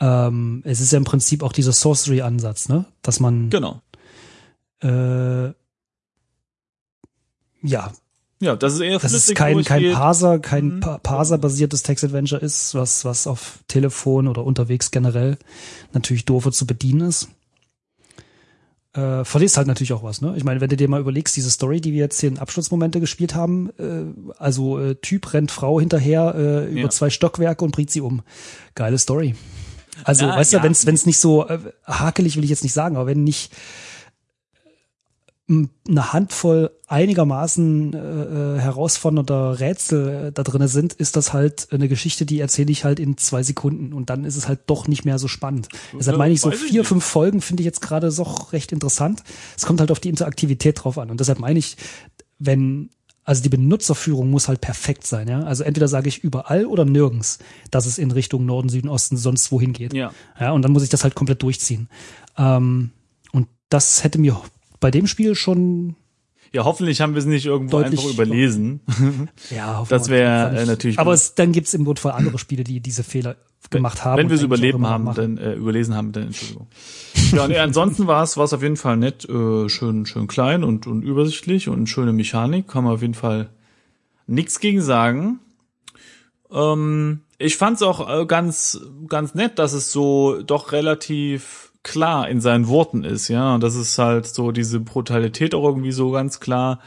Ähm, 0.00 0.62
es 0.64 0.80
ist 0.80 0.92
ja 0.92 0.98
im 0.98 1.04
Prinzip 1.04 1.42
auch 1.42 1.52
dieser 1.52 1.72
Sorcery-Ansatz, 1.72 2.68
ne? 2.68 2.86
Dass 3.02 3.20
man 3.20 3.50
Genau. 3.50 3.82
äh, 4.82 5.52
ja, 7.64 7.92
Ja, 8.42 8.56
das 8.56 8.74
ist 8.74 8.80
eher 8.80 8.94
dass 8.98 9.04
es 9.04 9.10
flüssig 9.10 9.36
kein, 9.36 9.62
kein 9.62 9.82
durchgeht. 9.82 9.94
Parser, 9.96 10.38
kein 10.40 10.64
Mhm. 10.76 10.80
pa 10.80 10.98
Parser-basiertes 10.98 11.84
Text-Adventure 11.84 12.40
ist, 12.40 12.74
was, 12.74 13.04
was 13.04 13.28
auf 13.28 13.60
Telefon 13.68 14.26
oder 14.26 14.44
unterwegs 14.44 14.90
generell 14.90 15.38
natürlich 15.92 16.24
doofe 16.24 16.50
zu 16.50 16.66
bedienen 16.66 17.02
ist. 17.08 17.28
Äh, 18.94 19.24
verlierst 19.24 19.56
halt 19.56 19.68
natürlich 19.68 19.92
auch 19.94 20.02
was, 20.02 20.20
ne? 20.20 20.34
Ich 20.36 20.44
meine, 20.44 20.60
wenn 20.60 20.68
du 20.68 20.76
dir 20.76 20.88
mal 20.88 21.00
überlegst, 21.00 21.34
diese 21.36 21.50
Story, 21.50 21.80
die 21.80 21.92
wir 21.92 22.00
jetzt 22.00 22.20
hier 22.20 22.28
in 22.28 22.38
Abschlussmomente 22.38 22.98
gespielt 23.00 23.34
haben, 23.34 23.70
äh, 23.78 24.32
also 24.38 24.78
äh, 24.78 24.96
Typ 24.96 25.32
rennt 25.32 25.50
Frau 25.50 25.78
hinterher 25.80 26.34
äh, 26.36 26.70
über 26.70 26.80
Ja. 26.80 26.90
zwei 26.90 27.08
Stockwerke 27.10 27.64
und 27.64 27.70
bringt 27.70 27.90
sie 27.90 28.00
um. 28.02 28.22
Geile 28.74 28.98
Story. 28.98 29.34
Also, 30.04 30.26
Na, 30.26 30.36
weißt 30.36 30.52
ja. 30.52 30.58
du, 30.58 30.64
wenn 30.64 30.72
es 30.72 30.84
wenn's 30.84 31.06
nicht 31.06 31.18
so 31.18 31.46
äh, 31.48 31.58
hakelig 31.86 32.36
will 32.36 32.44
ich 32.44 32.50
jetzt 32.50 32.64
nicht 32.64 32.72
sagen, 32.74 32.96
aber 32.96 33.06
wenn 33.06 33.22
nicht 33.24 33.52
eine 35.88 36.12
Handvoll 36.12 36.70
einigermaßen 36.86 37.92
äh, 37.92 37.98
äh, 37.98 38.60
herausfordernder 38.60 39.60
Rätsel 39.60 40.26
äh, 40.28 40.32
da 40.32 40.42
drinne 40.42 40.68
sind, 40.68 40.92
ist 40.92 41.16
das 41.16 41.32
halt 41.32 41.68
eine 41.72 41.88
Geschichte, 41.88 42.26
die 42.26 42.40
erzähle 42.40 42.70
ich 42.70 42.84
halt 42.84 43.00
in 43.00 43.16
zwei 43.16 43.42
Sekunden 43.42 43.92
und 43.92 44.10
dann 44.10 44.24
ist 44.24 44.36
es 44.36 44.48
halt 44.48 44.60
doch 44.66 44.88
nicht 44.88 45.04
mehr 45.04 45.18
so 45.18 45.28
spannend. 45.28 45.68
Deshalb 45.98 46.18
meine 46.18 46.34
ich 46.34 46.40
so 46.40 46.50
vier, 46.50 46.84
fünf 46.84 47.04
Folgen 47.04 47.40
finde 47.40 47.62
ich 47.62 47.66
jetzt 47.66 47.80
gerade 47.80 48.12
doch 48.12 48.52
recht 48.52 48.72
interessant. 48.72 49.22
Es 49.56 49.66
kommt 49.66 49.80
halt 49.80 49.90
auf 49.90 50.00
die 50.00 50.08
Interaktivität 50.08 50.82
drauf 50.82 50.98
an 50.98 51.10
und 51.10 51.20
deshalb 51.20 51.38
meine 51.38 51.58
ich, 51.58 51.76
wenn 52.38 52.90
also 53.24 53.42
die 53.42 53.48
Benutzerführung 53.48 54.30
muss 54.30 54.48
halt 54.48 54.60
perfekt 54.60 55.06
sein, 55.06 55.28
ja. 55.28 55.42
Also 55.42 55.62
entweder 55.62 55.86
sage 55.86 56.08
ich 56.08 56.24
überall 56.24 56.66
oder 56.66 56.84
nirgends, 56.84 57.38
dass 57.70 57.86
es 57.86 57.98
in 57.98 58.10
Richtung 58.10 58.46
Norden, 58.46 58.68
Süden, 58.68 58.88
Osten, 58.88 59.16
sonst 59.16 59.52
wohin 59.52 59.72
geht. 59.72 59.94
Ja. 59.94 60.12
Ja, 60.40 60.50
und 60.50 60.62
dann 60.62 60.72
muss 60.72 60.82
ich 60.82 60.88
das 60.88 61.04
halt 61.04 61.14
komplett 61.14 61.42
durchziehen. 61.42 61.88
Ähm, 62.36 62.90
und 63.30 63.46
das 63.68 64.02
hätte 64.02 64.18
mir 64.18 64.40
bei 64.82 64.90
dem 64.90 65.06
Spiel 65.06 65.34
schon, 65.34 65.94
Ja, 66.52 66.64
hoffentlich 66.64 67.00
haben 67.00 67.14
wir 67.14 67.20
es 67.20 67.24
nicht 67.24 67.46
irgendwo 67.46 67.78
einfach 67.78 68.04
überlesen. 68.04 68.80
ja, 69.50 69.78
hoffen 69.78 69.88
Das 69.88 70.10
wir 70.10 70.16
wär, 70.16 70.26
auf 70.26 70.52
jeden 70.52 70.56
Fall 70.56 70.64
äh, 70.64 70.66
natürlich 70.66 70.98
Aber 70.98 71.14
es, 71.14 71.34
dann 71.34 71.52
gibt's 71.52 71.72
im 71.72 71.84
Notfall 71.84 72.12
andere 72.12 72.38
Spiele, 72.38 72.64
die 72.64 72.80
diese 72.80 73.04
Fehler 73.04 73.36
gemacht 73.70 74.04
haben. 74.04 74.18
Wenn 74.18 74.28
wir 74.28 74.36
es 74.36 74.42
überleben 74.42 74.86
haben, 74.86 75.04
machen. 75.04 75.36
dann 75.36 75.38
äh, 75.38 75.54
überlesen 75.54 75.94
haben, 75.94 76.12
dann 76.12 76.24
Entschuldigung. 76.24 76.66
Ja, 77.32 77.46
nee, 77.48 77.58
ansonsten 77.58 78.06
war 78.06 78.22
es 78.24 78.36
war 78.36 78.44
es 78.44 78.52
auf 78.52 78.62
jeden 78.62 78.76
Fall 78.76 78.96
nett, 78.96 79.26
äh, 79.28 79.68
schön 79.68 80.04
schön 80.04 80.26
klein 80.26 80.64
und 80.64 80.86
und 80.86 81.02
übersichtlich 81.02 81.68
und 81.68 81.86
schöne 81.86 82.12
Mechanik, 82.12 82.66
kann 82.68 82.84
man 82.84 82.94
auf 82.94 83.02
jeden 83.02 83.14
Fall 83.14 83.48
nichts 84.26 84.58
gegen 84.60 84.82
sagen. 84.82 85.38
Ähm, 86.50 87.20
ich 87.38 87.56
fand 87.56 87.76
es 87.76 87.82
auch 87.82 88.10
äh, 88.10 88.26
ganz 88.26 88.80
ganz 89.08 89.34
nett, 89.34 89.58
dass 89.58 89.72
es 89.72 89.92
so 89.92 90.42
doch 90.42 90.72
relativ 90.72 91.71
klar 91.82 92.28
in 92.28 92.40
seinen 92.40 92.68
Worten 92.68 93.04
ist, 93.04 93.28
ja, 93.28 93.54
und 93.54 93.62
das 93.62 93.74
ist 93.74 93.98
halt 93.98 94.26
so 94.26 94.52
diese 94.52 94.80
Brutalität 94.80 95.54
auch 95.54 95.64
irgendwie 95.64 95.92
so 95.92 96.10
ganz 96.10 96.40
klar 96.40 96.80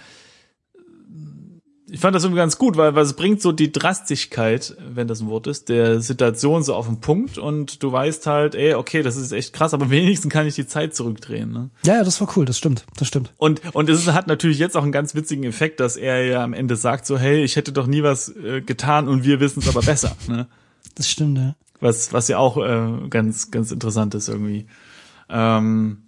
ich 1.87 1.99
fand 1.99 2.15
das 2.15 2.23
irgendwie 2.23 2.39
ganz 2.39 2.57
gut, 2.57 2.77
weil, 2.77 2.95
weil 2.95 3.03
es 3.03 3.13
bringt 3.13 3.41
so 3.41 3.51
die 3.51 3.71
Drastigkeit, 3.71 4.75
wenn 4.85 5.07
das 5.07 5.21
ein 5.21 5.27
Wort 5.27 5.45
ist, 5.45 5.69
der 5.69 6.01
Situation 6.01 6.63
so 6.63 6.73
auf 6.73 6.87
den 6.87 6.99
Punkt 6.99 7.37
und 7.37 7.83
du 7.83 7.91
weißt 7.91 8.25
halt, 8.25 8.55
ey, 8.55 8.73
okay, 8.73 9.03
das 9.03 9.15
ist 9.15 9.31
echt 9.31 9.53
krass, 9.53 9.73
aber 9.73 9.89
wenigstens 9.91 10.31
kann 10.33 10.47
ich 10.47 10.55
die 10.55 10.65
Zeit 10.65 10.95
zurückdrehen. 10.95 11.51
Ne? 11.51 11.69
Ja, 11.83 11.95
ja, 11.95 12.03
das 12.03 12.19
war 12.19 12.27
cool, 12.35 12.45
das 12.45 12.57
stimmt, 12.57 12.85
das 12.97 13.07
stimmt. 13.07 13.33
Und, 13.37 13.61
und 13.73 13.89
es 13.89 14.07
hat 14.07 14.27
natürlich 14.27 14.57
jetzt 14.57 14.75
auch 14.75 14.83
einen 14.83 14.91
ganz 14.91 15.13
witzigen 15.13 15.43
Effekt, 15.43 15.79
dass 15.79 15.95
er 15.95 16.25
ja 16.25 16.43
am 16.43 16.53
Ende 16.53 16.75
sagt 16.75 17.05
so, 17.05 17.19
hey, 17.19 17.43
ich 17.43 17.55
hätte 17.55 17.71
doch 17.71 17.87
nie 17.87 18.01
was 18.01 18.29
äh, 18.29 18.61
getan 18.61 19.07
und 19.07 19.23
wir 19.23 19.39
wissen 19.39 19.59
es 19.59 19.69
aber 19.69 19.81
besser. 19.81 20.15
Ne? 20.27 20.47
Das 20.95 21.09
stimmt, 21.09 21.37
ja. 21.37 21.55
Was, 21.81 22.13
was 22.13 22.27
ja 22.29 22.39
auch 22.39 22.57
äh, 22.57 23.07
ganz, 23.09 23.51
ganz 23.51 23.71
interessant 23.71 24.15
ist 24.15 24.27
irgendwie. 24.27 24.65
Ähm, 25.29 26.01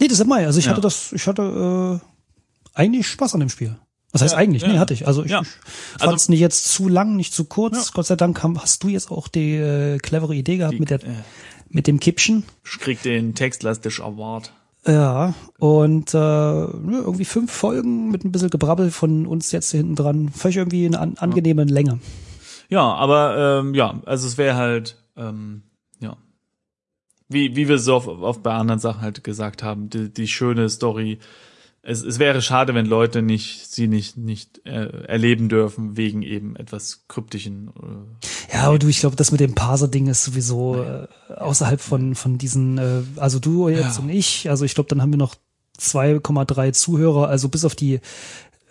Nee, 0.00 0.08
das 0.08 0.18
ist 0.18 0.26
Mai. 0.26 0.46
Also 0.46 0.58
ich 0.58 0.64
Ja. 0.64 0.72
hatte 0.72 0.80
das, 0.80 1.12
ich 1.12 1.26
hatte 1.28 2.00
äh, 2.02 2.78
eigentlich 2.78 3.06
Spaß 3.06 3.34
an 3.34 3.40
dem 3.40 3.48
Spiel. 3.48 3.76
Was 4.10 4.20
heißt 4.22 4.32
Ja, 4.32 4.38
eigentlich? 4.38 4.62
ja. 4.62 4.68
Nee, 4.68 4.78
hatte 4.78 4.94
ich. 4.94 5.06
Also 5.06 5.24
ich, 5.24 5.30
Ja. 5.30 5.42
ich 5.42 6.02
fand 6.02 6.16
es 6.18 6.28
nicht 6.28 6.40
jetzt 6.40 6.64
zu 6.72 6.88
lang, 6.88 7.14
nicht 7.16 7.32
zu 7.32 7.44
kurz. 7.44 7.74
Ja. 7.76 7.82
Gott 7.94 8.06
sei 8.06 8.16
Dank 8.16 8.42
hast 8.42 8.82
du 8.82 8.88
jetzt 8.88 9.10
auch 9.10 9.28
die 9.28 9.54
äh, 9.56 9.98
clevere 9.98 10.34
Idee 10.34 10.56
gehabt 10.56 10.74
die, 10.74 10.80
mit 10.80 10.90
der 10.90 11.02
äh, 11.04 11.08
mit 11.68 11.86
dem 11.86 12.00
Kippchen. 12.00 12.44
kriegt 12.80 13.04
den 13.04 13.34
Textlastisch 13.34 14.00
Award. 14.00 14.52
Ja, 14.86 15.32
und 15.60 16.12
äh, 16.12 16.18
irgendwie 16.18 17.24
fünf 17.24 17.52
Folgen 17.52 18.10
mit 18.10 18.24
ein 18.24 18.32
bisschen 18.32 18.50
Gebrabbel 18.50 18.90
von 18.90 19.26
uns 19.26 19.52
jetzt 19.52 19.70
hinten 19.70 19.94
dran. 19.94 20.28
Völlig 20.30 20.56
irgendwie 20.56 20.84
eine 20.86 20.98
an, 20.98 21.14
angenehme 21.18 21.62
Länge. 21.64 22.00
Ja, 22.68 22.82
aber 22.82 23.60
ähm, 23.60 23.74
ja, 23.74 24.00
also 24.06 24.26
es 24.26 24.36
wäre 24.38 24.56
halt, 24.56 24.96
ähm, 25.16 25.62
wie, 27.32 27.56
wie 27.56 27.68
wir 27.68 27.78
so 27.78 27.94
auf, 27.96 28.06
auf 28.08 28.42
bei 28.42 28.52
anderen 28.52 28.80
Sachen 28.80 29.02
halt 29.02 29.24
gesagt 29.24 29.62
haben, 29.62 29.90
die, 29.90 30.12
die 30.12 30.28
schöne 30.28 30.68
Story. 30.68 31.18
Es, 31.84 32.04
es 32.04 32.20
wäre 32.20 32.42
schade, 32.42 32.74
wenn 32.74 32.86
Leute 32.86 33.22
nicht 33.22 33.66
sie 33.72 33.88
nicht 33.88 34.16
nicht 34.16 34.64
äh, 34.64 35.04
erleben 35.06 35.48
dürfen 35.48 35.96
wegen 35.96 36.22
eben 36.22 36.54
etwas 36.54 37.06
kryptischen. 37.08 37.68
Äh, 37.70 38.54
Ja, 38.56 38.62
aber 38.68 38.78
du, 38.78 38.86
ich 38.86 39.00
glaube, 39.00 39.16
das 39.16 39.32
mit 39.32 39.40
dem 39.40 39.54
Parser-Ding 39.56 40.06
ist 40.06 40.22
sowieso 40.24 40.80
äh, 40.80 41.08
außerhalb 41.34 41.80
von 41.80 42.14
von 42.14 42.38
diesen, 42.38 42.78
äh, 42.78 43.02
also 43.16 43.40
du 43.40 43.68
jetzt 43.68 43.96
Ja. 43.96 44.02
und 44.02 44.10
ich. 44.10 44.48
Also 44.48 44.64
ich 44.64 44.74
glaube, 44.74 44.88
dann 44.90 45.02
haben 45.02 45.12
wir 45.12 45.18
noch 45.18 45.34
2,3 45.80 46.72
Zuhörer. 46.72 47.26
Also 47.28 47.48
bis 47.48 47.64
auf 47.64 47.74
die 47.74 47.98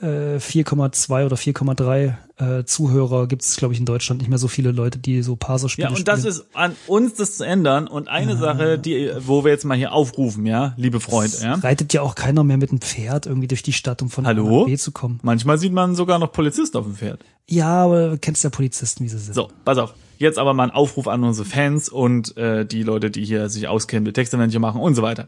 äh, 0.01 0.37
4,2 0.37 1.25
oder 1.25 1.35
4,3 1.35 2.15
äh, 2.41 2.65
Zuhörer 2.65 3.27
gibt 3.27 3.43
es, 3.43 3.55
glaube 3.55 3.73
ich, 3.73 3.79
in 3.79 3.85
Deutschland 3.85 4.21
nicht 4.21 4.29
mehr 4.29 4.37
so 4.37 4.47
viele 4.47 4.71
Leute, 4.71 4.97
die 4.97 5.21
so 5.21 5.35
Parser-Spiele 5.35 5.89
ja, 5.89 5.95
und 5.95 6.07
das 6.07 6.21
spielen. 6.21 6.33
ist 6.33 6.45
an 6.55 6.75
uns, 6.87 7.13
das 7.15 7.37
zu 7.37 7.45
ändern. 7.45 7.87
Und 7.87 8.07
eine 8.07 8.35
Sache, 8.35 8.79
die, 8.79 9.11
wo 9.19 9.43
wir 9.43 9.51
jetzt 9.51 9.63
mal 9.63 9.77
hier 9.77 9.93
aufrufen, 9.93 10.45
ja, 10.45 10.73
liebe 10.77 10.99
Freunde, 10.99 11.37
ja. 11.41 11.55
Reitet 11.55 11.93
ja 11.93 12.01
auch 12.01 12.15
keiner 12.15 12.43
mehr 12.43 12.57
mit 12.57 12.71
einem 12.71 12.81
Pferd 12.81 13.27
irgendwie 13.27 13.47
durch 13.47 13.63
die 13.63 13.73
Stadt, 13.73 14.01
um 14.01 14.09
von 14.09 14.25
A 14.25 14.29
Hallo? 14.29 14.61
nach 14.61 14.65
B 14.65 14.77
zu 14.77 14.91
kommen. 14.91 15.19
Manchmal 15.23 15.57
sieht 15.57 15.73
man 15.73 15.95
sogar 15.95 16.19
noch 16.19 16.31
Polizisten 16.31 16.77
auf 16.77 16.85
dem 16.85 16.95
Pferd. 16.95 17.21
Ja, 17.47 17.83
aber 17.83 18.09
du 18.09 18.17
kennst 18.17 18.43
ja 18.43 18.49
Polizisten, 18.49 19.03
wie 19.03 19.09
sie 19.09 19.19
sind. 19.19 19.35
So, 19.35 19.49
pass 19.65 19.77
auf. 19.77 19.93
Jetzt 20.17 20.37
aber 20.37 20.53
mal 20.53 20.65
ein 20.65 20.71
Aufruf 20.71 21.07
an 21.07 21.23
unsere 21.23 21.47
Fans 21.47 21.89
und 21.89 22.37
äh, 22.37 22.63
die 22.65 22.83
Leute, 22.83 23.09
die 23.09 23.25
hier 23.25 23.49
sich 23.49 23.67
auskennen 23.67 24.03
mit 24.03 24.15
Textadventure 24.15 24.59
machen 24.59 24.79
und 24.79 24.93
so 24.93 25.01
weiter. 25.01 25.27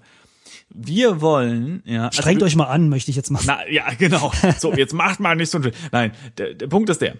Wir 0.69 1.21
wollen, 1.21 1.81
ja. 1.85 2.05
also 2.07 2.21
Strengt 2.21 2.41
wir- 2.41 2.45
euch 2.47 2.55
mal 2.55 2.65
an, 2.67 2.89
möchte 2.89 3.11
ich 3.11 3.17
jetzt 3.17 3.29
mal. 3.31 3.41
Na, 3.45 3.67
ja, 3.69 3.91
genau. 3.97 4.31
So, 4.59 4.73
jetzt 4.73 4.93
macht 4.93 5.19
mal 5.19 5.35
nicht 5.35 5.49
so 5.49 5.59
ein. 5.59 5.71
Nein, 5.91 6.11
der, 6.37 6.53
der 6.53 6.67
Punkt 6.67 6.89
ist 6.89 7.01
der. 7.01 7.15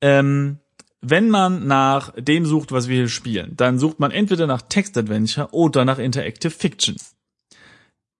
Ähm, 0.00 0.58
wenn 1.00 1.28
man 1.30 1.66
nach 1.66 2.12
dem 2.16 2.44
sucht, 2.46 2.72
was 2.72 2.88
wir 2.88 2.96
hier 2.96 3.08
spielen, 3.08 3.54
dann 3.56 3.78
sucht 3.78 4.00
man 4.00 4.10
entweder 4.10 4.46
nach 4.46 4.62
Textadventure 4.62 5.48
oder 5.52 5.84
nach 5.84 5.98
Interactive 5.98 6.50
Fiction. 6.50 6.96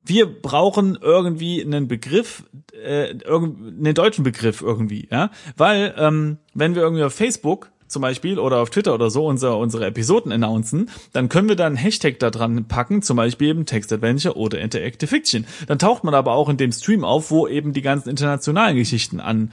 Wir 0.05 0.27
brauchen 0.27 0.97
irgendwie 1.01 1.63
einen 1.63 1.87
Begriff, 1.89 2.45
äh, 2.73 3.11
irgend- 3.19 3.79
einen 3.85 3.95
deutschen 3.95 4.25
Begriff 4.25 4.63
irgendwie, 4.63 5.09
ja, 5.11 5.31
weil 5.57 5.95
ähm, 5.99 6.39
wenn 6.55 6.75
wir 6.75 6.83
irgendwie 6.83 7.03
auf 7.03 7.15
Facebook 7.15 7.71
zum 7.89 8.03
Beispiel 8.03 8.39
oder 8.39 8.59
auf 8.59 8.71
Twitter 8.71 8.95
oder 8.95 9.11
so 9.11 9.27
unsere, 9.27 9.57
unsere 9.57 9.87
Episoden 9.87 10.31
announcen, 10.31 10.91
dann 11.13 11.29
können 11.29 11.49
wir 11.49 11.57
da 11.57 11.67
einen 11.67 11.77
Hashtag 11.77 12.19
da 12.19 12.31
dran 12.31 12.67
packen, 12.67 13.03
zum 13.03 13.17
Beispiel 13.17 13.49
eben 13.49 13.67
Text 13.67 13.93
Adventure 13.93 14.37
oder 14.37 14.61
Interactive 14.61 15.09
Fiction. 15.09 15.47
Dann 15.67 15.79
taucht 15.79 16.05
man 16.05 16.15
aber 16.15 16.33
auch 16.33 16.49
in 16.49 16.57
dem 16.57 16.73
Stream 16.73 17.05
auf, 17.05 17.31
wo 17.31 17.49
eben 17.49 17.73
die 17.73 17.83
ganzen 17.83 18.09
internationalen 18.11 18.77
Geschichten 18.77 19.21
an, 19.21 19.53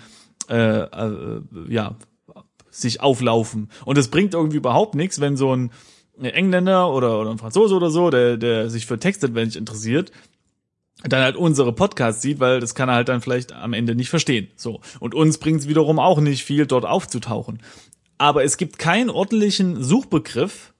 äh, 0.50 0.82
äh, 0.82 1.42
ja, 1.70 1.96
sich 2.70 3.02
auflaufen. 3.02 3.70
Und 3.86 3.98
es 3.98 4.10
bringt 4.10 4.34
irgendwie 4.34 4.58
überhaupt 4.58 4.96
nichts, 4.96 5.22
wenn 5.22 5.38
so 5.38 5.56
ein 5.56 5.72
Engländer 6.22 6.92
oder, 6.92 7.20
oder 7.20 7.32
ein 7.32 7.38
Franzose 7.38 7.76
oder 7.76 7.90
so, 7.90 8.10
der, 8.10 8.38
der 8.38 8.70
sich 8.70 8.86
für 8.86 9.00
Text 9.00 9.24
Adventure 9.24 9.60
interessiert, 9.60 10.12
dann 11.04 11.22
halt 11.22 11.36
unsere 11.36 11.74
Podcasts 11.74 12.22
sieht, 12.22 12.40
weil 12.40 12.60
das 12.60 12.74
kann 12.74 12.90
er 12.90 12.96
halt 12.96 13.10
dann 13.10 13.22
vielleicht 13.22 13.52
am 13.54 13.74
Ende 13.74 13.96
nicht 13.96 14.10
verstehen. 14.10 14.48
So. 14.56 14.82
Und 15.00 15.14
uns 15.14 15.38
bringt 15.38 15.62
es 15.62 15.68
wiederum 15.68 16.00
auch 16.00 16.20
nicht 16.20 16.44
viel, 16.44 16.66
dort 16.66 16.86
aufzutauchen. 16.86 17.60
Aber 18.18 18.44
es 18.44 18.58
gibt 18.58 18.80
keinen 18.80 19.10
ordentlichen 19.10 19.84
Suchbegriff, 19.84 20.74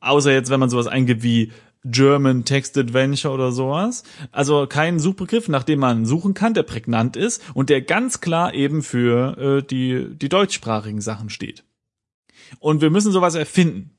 außer 0.00 0.32
jetzt, 0.32 0.50
wenn 0.50 0.60
man 0.60 0.70
sowas 0.70 0.86
eingibt 0.86 1.22
wie 1.22 1.52
German 1.86 2.46
Text 2.46 2.78
Adventure 2.78 3.34
oder 3.34 3.52
sowas. 3.52 4.04
Also 4.32 4.66
keinen 4.66 4.98
Suchbegriff, 4.98 5.48
nach 5.48 5.64
dem 5.64 5.80
man 5.80 6.06
suchen 6.06 6.32
kann, 6.32 6.54
der 6.54 6.62
prägnant 6.62 7.16
ist 7.16 7.42
und 7.52 7.68
der 7.68 7.82
ganz 7.82 8.20
klar 8.22 8.54
eben 8.54 8.82
für 8.82 9.36
äh, 9.36 9.62
die, 9.62 10.08
die 10.16 10.30
deutschsprachigen 10.30 11.02
Sachen 11.02 11.28
steht. 11.28 11.62
Und 12.58 12.80
wir 12.80 12.88
müssen 12.90 13.12
sowas 13.12 13.34
erfinden. 13.34 13.90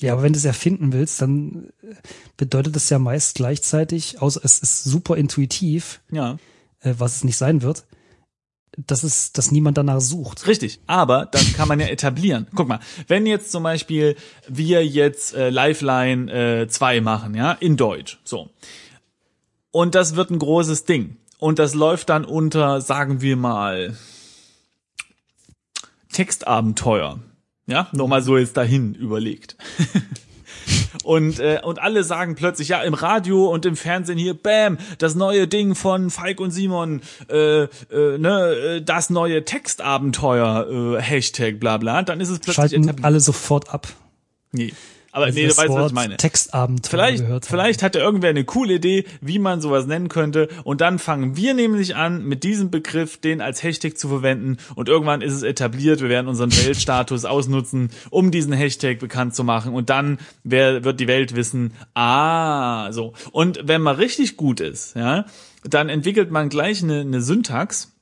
Ja, 0.00 0.12
aber 0.14 0.22
wenn 0.22 0.32
du 0.32 0.38
es 0.38 0.44
erfinden 0.44 0.92
willst, 0.92 1.20
dann 1.20 1.70
äh, 1.82 1.94
bedeutet 2.38 2.76
das 2.76 2.88
ja 2.88 2.98
meist 2.98 3.34
gleichzeitig, 3.34 4.22
außer 4.22 4.40
es 4.44 4.60
ist 4.60 4.84
super 4.84 5.16
intuitiv, 5.16 6.00
Ja. 6.10 6.38
äh, 6.80 6.94
was 6.98 7.16
es 7.16 7.24
nicht 7.24 7.36
sein 7.36 7.60
wird, 7.62 7.84
dass 8.86 9.02
es, 9.02 9.32
dass 9.32 9.50
niemand 9.50 9.76
danach 9.76 10.00
sucht. 10.00 10.46
Richtig, 10.46 10.80
aber 10.86 11.26
das 11.26 11.54
kann 11.54 11.68
man 11.68 11.80
ja 11.80 11.86
etablieren. 11.86 12.46
Guck 12.54 12.68
mal, 12.68 12.80
wenn 13.08 13.26
jetzt 13.26 13.50
zum 13.50 13.62
Beispiel 13.64 14.16
wir 14.48 14.86
jetzt 14.86 15.34
äh, 15.34 15.50
Lifeline 15.50 16.62
äh, 16.62 16.68
2 16.68 17.00
machen, 17.00 17.34
ja, 17.34 17.52
in 17.52 17.76
Deutsch, 17.76 18.18
so. 18.24 18.50
Und 19.70 19.94
das 19.94 20.16
wird 20.16 20.30
ein 20.30 20.38
großes 20.38 20.84
Ding. 20.84 21.16
Und 21.38 21.58
das 21.58 21.74
läuft 21.74 22.08
dann 22.08 22.24
unter, 22.24 22.80
sagen 22.80 23.20
wir 23.20 23.36
mal, 23.36 23.96
Textabenteuer. 26.12 27.20
Ja, 27.66 27.88
nochmal 27.92 28.22
so 28.22 28.38
jetzt 28.38 28.56
dahin 28.56 28.94
überlegt. 28.94 29.56
Und, 31.04 31.40
äh, 31.40 31.60
und 31.62 31.80
alle 31.80 32.04
sagen 32.04 32.34
plötzlich, 32.34 32.68
ja, 32.68 32.82
im 32.82 32.94
Radio 32.94 33.46
und 33.48 33.66
im 33.66 33.76
Fernsehen 33.76 34.18
hier, 34.18 34.34
bam, 34.34 34.78
das 34.98 35.14
neue 35.14 35.48
Ding 35.48 35.74
von 35.74 36.10
Falk 36.10 36.40
und 36.40 36.50
Simon, 36.50 37.02
äh, 37.30 37.62
äh, 37.64 37.68
ne, 37.90 38.76
äh, 38.78 38.82
das 38.82 39.10
neue 39.10 39.44
Textabenteuer, 39.44 40.96
äh, 40.98 41.00
Hashtag, 41.00 41.60
bla 41.60 41.76
bla, 41.76 42.02
dann 42.02 42.20
ist 42.20 42.28
es 42.28 42.38
plötzlich 42.38 42.72
Schalten 42.72 43.04
alle 43.04 43.20
sofort 43.20 43.72
ab. 43.72 43.88
Nee. 44.52 44.72
Aber 45.18 45.30
nee, 45.30 45.46
du 45.46 45.56
weißt, 45.56 45.68
was 45.68 45.86
ich 45.88 45.92
meine. 45.92 46.16
Textabenteuer 46.16 46.90
Vielleicht, 46.90 47.46
vielleicht 47.46 47.82
hat 47.82 47.94
ja 47.94 48.00
irgendwer 48.00 48.30
eine 48.30 48.44
coole 48.44 48.74
Idee, 48.74 49.04
wie 49.20 49.38
man 49.38 49.60
sowas 49.60 49.86
nennen 49.86 50.08
könnte. 50.08 50.48
Und 50.64 50.80
dann 50.80 50.98
fangen 50.98 51.36
wir 51.36 51.54
nämlich 51.54 51.96
an, 51.96 52.24
mit 52.24 52.44
diesem 52.44 52.70
Begriff 52.70 53.18
den 53.18 53.40
als 53.40 53.62
Hashtag 53.62 53.98
zu 53.98 54.08
verwenden. 54.08 54.58
Und 54.74 54.88
irgendwann 54.88 55.20
ist 55.20 55.32
es 55.32 55.42
etabliert. 55.42 56.00
Wir 56.00 56.08
werden 56.08 56.28
unseren 56.28 56.52
Weltstatus 56.52 57.24
ausnutzen, 57.24 57.90
um 58.10 58.30
diesen 58.30 58.52
Hashtag 58.52 58.98
bekannt 58.98 59.34
zu 59.34 59.44
machen. 59.44 59.74
Und 59.74 59.90
dann 59.90 60.18
wer, 60.44 60.84
wird 60.84 61.00
die 61.00 61.08
Welt 61.08 61.34
wissen, 61.34 61.74
ah, 61.94 62.92
so. 62.92 63.12
Und 63.32 63.60
wenn 63.64 63.82
man 63.82 63.96
richtig 63.96 64.36
gut 64.36 64.60
ist, 64.60 64.94
ja, 64.96 65.24
dann 65.64 65.88
entwickelt 65.88 66.30
man 66.30 66.48
gleich 66.48 66.82
eine, 66.82 67.00
eine 67.00 67.20
Syntax, 67.20 67.97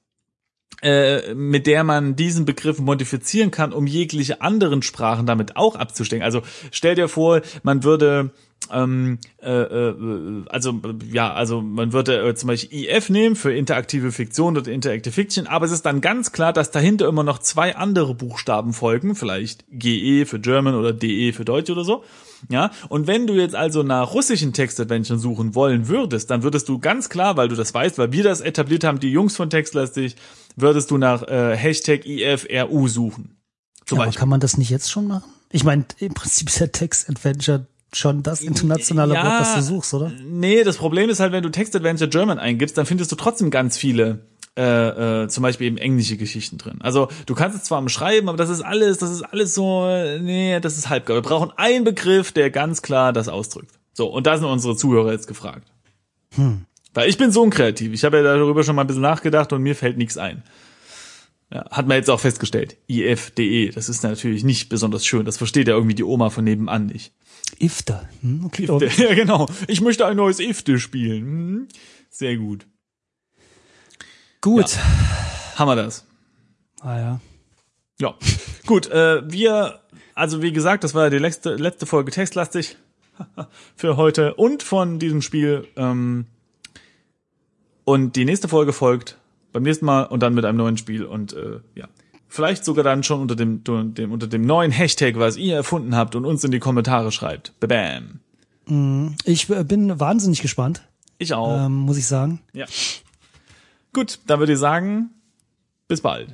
äh, 0.83 1.35
mit 1.35 1.67
der 1.67 1.85
man 1.85 2.17
diesen 2.17 2.45
Begriff 2.45 2.79
modifizieren 2.79 3.51
kann, 3.51 3.73
um 3.73 3.87
jegliche 3.87 4.41
anderen 4.43 4.83
Sprachen 4.83 5.27
damit 5.27 5.57
auch 5.57 5.75
abzustecken. 5.75 6.25
Also 6.25 6.43
stell 6.71 6.95
dir 6.95 7.09
vor, 7.09 7.41
man 7.63 7.83
würde 7.83 8.31
ähm, 8.73 9.19
äh, 9.43 9.51
äh, 9.51 10.45
also 10.49 10.81
ja, 11.11 11.33
also 11.33 11.61
man 11.63 11.93
würde 11.93 12.19
äh, 12.21 12.35
zum 12.35 12.49
Beispiel 12.49 12.85
IF 12.85 13.11
nehmen 13.11 13.37
für 13.37 13.55
interaktive 13.55 14.11
Fiktion 14.13 14.57
oder 14.57 14.71
Interactive 14.71 15.13
Fiction, 15.13 15.47
aber 15.47 15.67
es 15.67 15.73
ist 15.73 15.87
dann 15.87 16.01
ganz 16.01 16.33
klar, 16.33 16.53
dass 16.53 16.71
dahinter 16.71 17.07
immer 17.07 17.23
noch 17.23 17.39
zwei 17.39 17.77
andere 17.77 18.15
Buchstaben 18.15 18.73
folgen, 18.73 19.15
vielleicht 19.15 19.65
GE 19.71 20.27
für 20.27 20.41
German 20.41 20.75
oder 20.75 20.93
DE 20.93 21.33
für 21.33 21.45
Deutsch 21.45 21.71
oder 21.71 21.85
so. 21.85 22.03
Ja, 22.51 22.71
und 22.89 23.07
wenn 23.07 23.27
du 23.27 23.35
jetzt 23.35 23.55
also 23.55 23.83
nach 23.83 24.13
russischen 24.13 24.53
Textadventuren 24.53 25.19
suchen 25.19 25.55
wollen 25.55 25.89
würdest, 25.89 26.31
dann 26.31 26.43
würdest 26.43 26.69
du 26.69 26.79
ganz 26.79 27.09
klar, 27.09 27.37
weil 27.37 27.49
du 27.49 27.57
das 27.57 27.73
weißt, 27.73 27.99
weil 27.99 28.13
wir 28.13 28.25
das 28.25 28.41
etabliert 28.41 28.85
haben, 28.85 29.01
die 29.01 29.11
Jungs 29.11 29.37
von 29.37 29.51
Textlastig, 29.51 30.17
würdest 30.57 30.91
du 30.91 30.99
nach 30.99 31.23
äh, 31.23 31.57
Hashtag 31.57 32.07
IFRU 32.07 32.89
suchen. 32.89 33.37
Zum 33.85 33.99
Ja, 33.99 34.05
aber 34.05 34.13
kann 34.13 34.29
man 34.29 34.41
das 34.41 34.59
nicht 34.59 34.71
jetzt 34.71 34.91
schon 34.91 35.07
machen? 35.07 35.31
Ich 35.53 35.65
meine, 35.65 35.85
im 35.99 36.15
Prinzip 36.15 36.49
ist 36.49 36.59
ja 36.59 36.67
Text 36.67 37.09
Adventure 37.09 37.67
schon 37.93 38.23
das 38.23 38.41
internationale 38.43 39.15
Ja. 39.15 39.25
Wort, 39.25 39.41
das 39.41 39.55
du 39.55 39.63
suchst, 39.63 39.95
oder? 39.95 40.13
Nee, 40.25 40.65
das 40.65 40.77
Problem 40.77 41.09
ist 41.09 41.21
halt, 41.21 41.33
wenn 41.33 41.43
du 41.43 41.51
Text 41.51 41.75
Adventure 41.77 42.11
German 42.11 42.39
eingibst, 42.39 42.77
dann 42.77 42.85
findest 42.85 43.13
du 43.13 43.17
trotzdem 43.17 43.51
ganz 43.51 43.77
viele 43.77 44.27
äh, 44.57 45.25
äh, 45.25 45.29
zum 45.29 45.43
Beispiel 45.43 45.67
eben 45.67 45.79
englische 45.79 46.17
Geschichten 46.17 46.57
drin. 46.59 46.79
Also 46.81 47.09
du 47.27 47.35
kannst 47.35 47.57
es 47.57 47.65
zwar 47.65 47.79
umschreiben, 47.79 48.29
aber 48.29 48.39
das 48.39 48.49
ist 48.49 48.63
alles, 48.63 48.99
das 48.99 49.11
ist 49.11 49.23
alles 49.23 49.55
so, 49.55 49.87
nee, 50.21 50.59
das 50.61 50.79
ist 50.79 50.89
halbgar. 50.89 51.17
Wir 51.17 51.23
brauchen 51.23 51.53
einen 51.57 51.85
Begriff, 51.85 52.33
der 52.33 52.51
ganz 52.51 52.83
klar 52.83 53.13
das 53.13 53.29
ausdrückt. 53.29 53.73
So, 53.93 54.07
und 54.09 54.27
da 54.27 54.37
sind 54.39 54.47
unsere 54.47 54.77
Zuhörer 54.77 55.13
jetzt 55.13 55.27
gefragt. 55.27 55.71
Weil 56.95 57.09
ich 57.09 57.19
bin 57.19 57.31
so 57.33 57.43
unkreativ. 57.43 57.93
Ich 57.93 58.05
habe 58.05 58.19
ja 58.19 58.23
darüber 58.23 58.63
schon 58.65 58.77
mal 58.77 58.83
ein 58.83 58.87
bisschen 58.87 59.03
nachgedacht 59.03 59.53
und 59.53 59.63
mir 59.63 59.77
fällt 59.77 59.99
nichts 59.99 60.17
ein. 60.17 60.43
Ja, 61.53 61.65
hat 61.71 61.87
man 61.87 61.97
jetzt 61.97 62.11
auch 62.11 62.21
festgestellt. 62.21 62.77
IFDE, 62.89 63.71
das 63.71 63.89
ist 63.89 64.03
natürlich 64.03 64.43
nicht 64.43 64.69
besonders 64.69 65.07
schön. 65.07 65.25
Das 65.25 65.37
versteht 65.37 65.69
ja 65.69 65.75
irgendwie 65.75 65.95
die 65.95 66.03
Oma 66.03 66.31
von 66.31 66.45
nebenan 66.45 66.87
nicht. 66.87 67.13
Ifter. 67.59 68.09
Hm, 68.23 68.45
okay. 68.45 68.67
Ja, 68.97 69.15
genau. 69.15 69.47
Ich 69.69 69.81
möchte 69.81 70.07
ein 70.07 70.17
neues 70.17 70.41
Ifte 70.41 70.79
spielen. 70.79 71.23
Hm, 71.23 71.69
Sehr 72.11 72.37
gut. 72.37 72.67
Gut. 74.41 74.79
Haben 75.57 75.69
wir 75.69 75.77
das. 75.77 76.05
Ah 76.81 76.99
ja. 76.99 77.21
Ja. 78.01 78.15
Gut, 78.67 78.89
äh, 78.91 79.23
wir, 79.31 79.81
also 80.15 80.43
wie 80.43 80.53
gesagt, 80.53 80.85
das 80.85 80.95
war 80.95 81.05
ja 81.05 81.11
die 81.11 81.19
letzte, 81.19 81.55
letzte 81.57 81.87
Folge 81.87 82.11
textlastig 82.13 82.77
für 83.77 83.97
heute 83.97 84.35
und 84.35 84.63
von 84.63 84.99
diesem 84.99 85.23
Spiel. 85.23 85.67
Ähm, 85.77 86.27
und 87.85 88.17
die 88.17 88.25
nächste 88.25 88.49
Folge 88.49 88.73
folgt 88.73 89.17
beim 89.53 89.63
nächsten 89.63 89.87
Mal 89.87 90.03
und 90.05 90.23
dann 90.23 90.35
mit 90.35 90.45
einem 90.45 90.59
neuen 90.59 90.77
Spiel 90.77 91.05
und 91.05 91.33
äh, 91.33 91.61
ja. 91.75 91.89
Vielleicht 92.29 92.65
sogar 92.65 92.85
dann 92.85 93.03
schon 93.05 93.21
unter 93.21 93.37
dem, 93.37 93.63
dem, 93.65 94.13
unter 94.13 94.27
dem 94.27 94.43
neuen 94.43 94.73
Hashtag, 94.73 95.17
was 95.17 95.37
ihr 95.37 95.55
erfunden 95.55 95.95
habt 95.97 96.17
und 96.17 96.25
uns 96.27 96.43
in 96.45 96.51
die 96.51 96.59
Kommentare 96.59 97.13
schreibt. 97.13 97.53
Bam. 97.61 98.21
Ich 99.25 99.49
äh, 99.49 99.63
bin 99.65 99.99
wahnsinnig 100.01 100.43
gespannt, 100.43 100.83
Ich 101.19 101.33
auch. 101.33 101.67
ähm, 101.67 101.73
muss 101.73 101.97
ich 101.97 102.07
sagen. 102.07 102.41
Ja. 102.53 102.67
Gut, 103.97 104.19
dann 104.27 104.41
würde 104.41 104.53
ich 104.53 104.59
sagen, 104.59 105.09
bis 105.89 106.03
bald. 106.03 106.29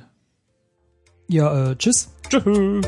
Ja, 1.29 1.71
äh, 1.71 1.77
tschüss. 1.77 2.09
Tschüss. 2.27 2.85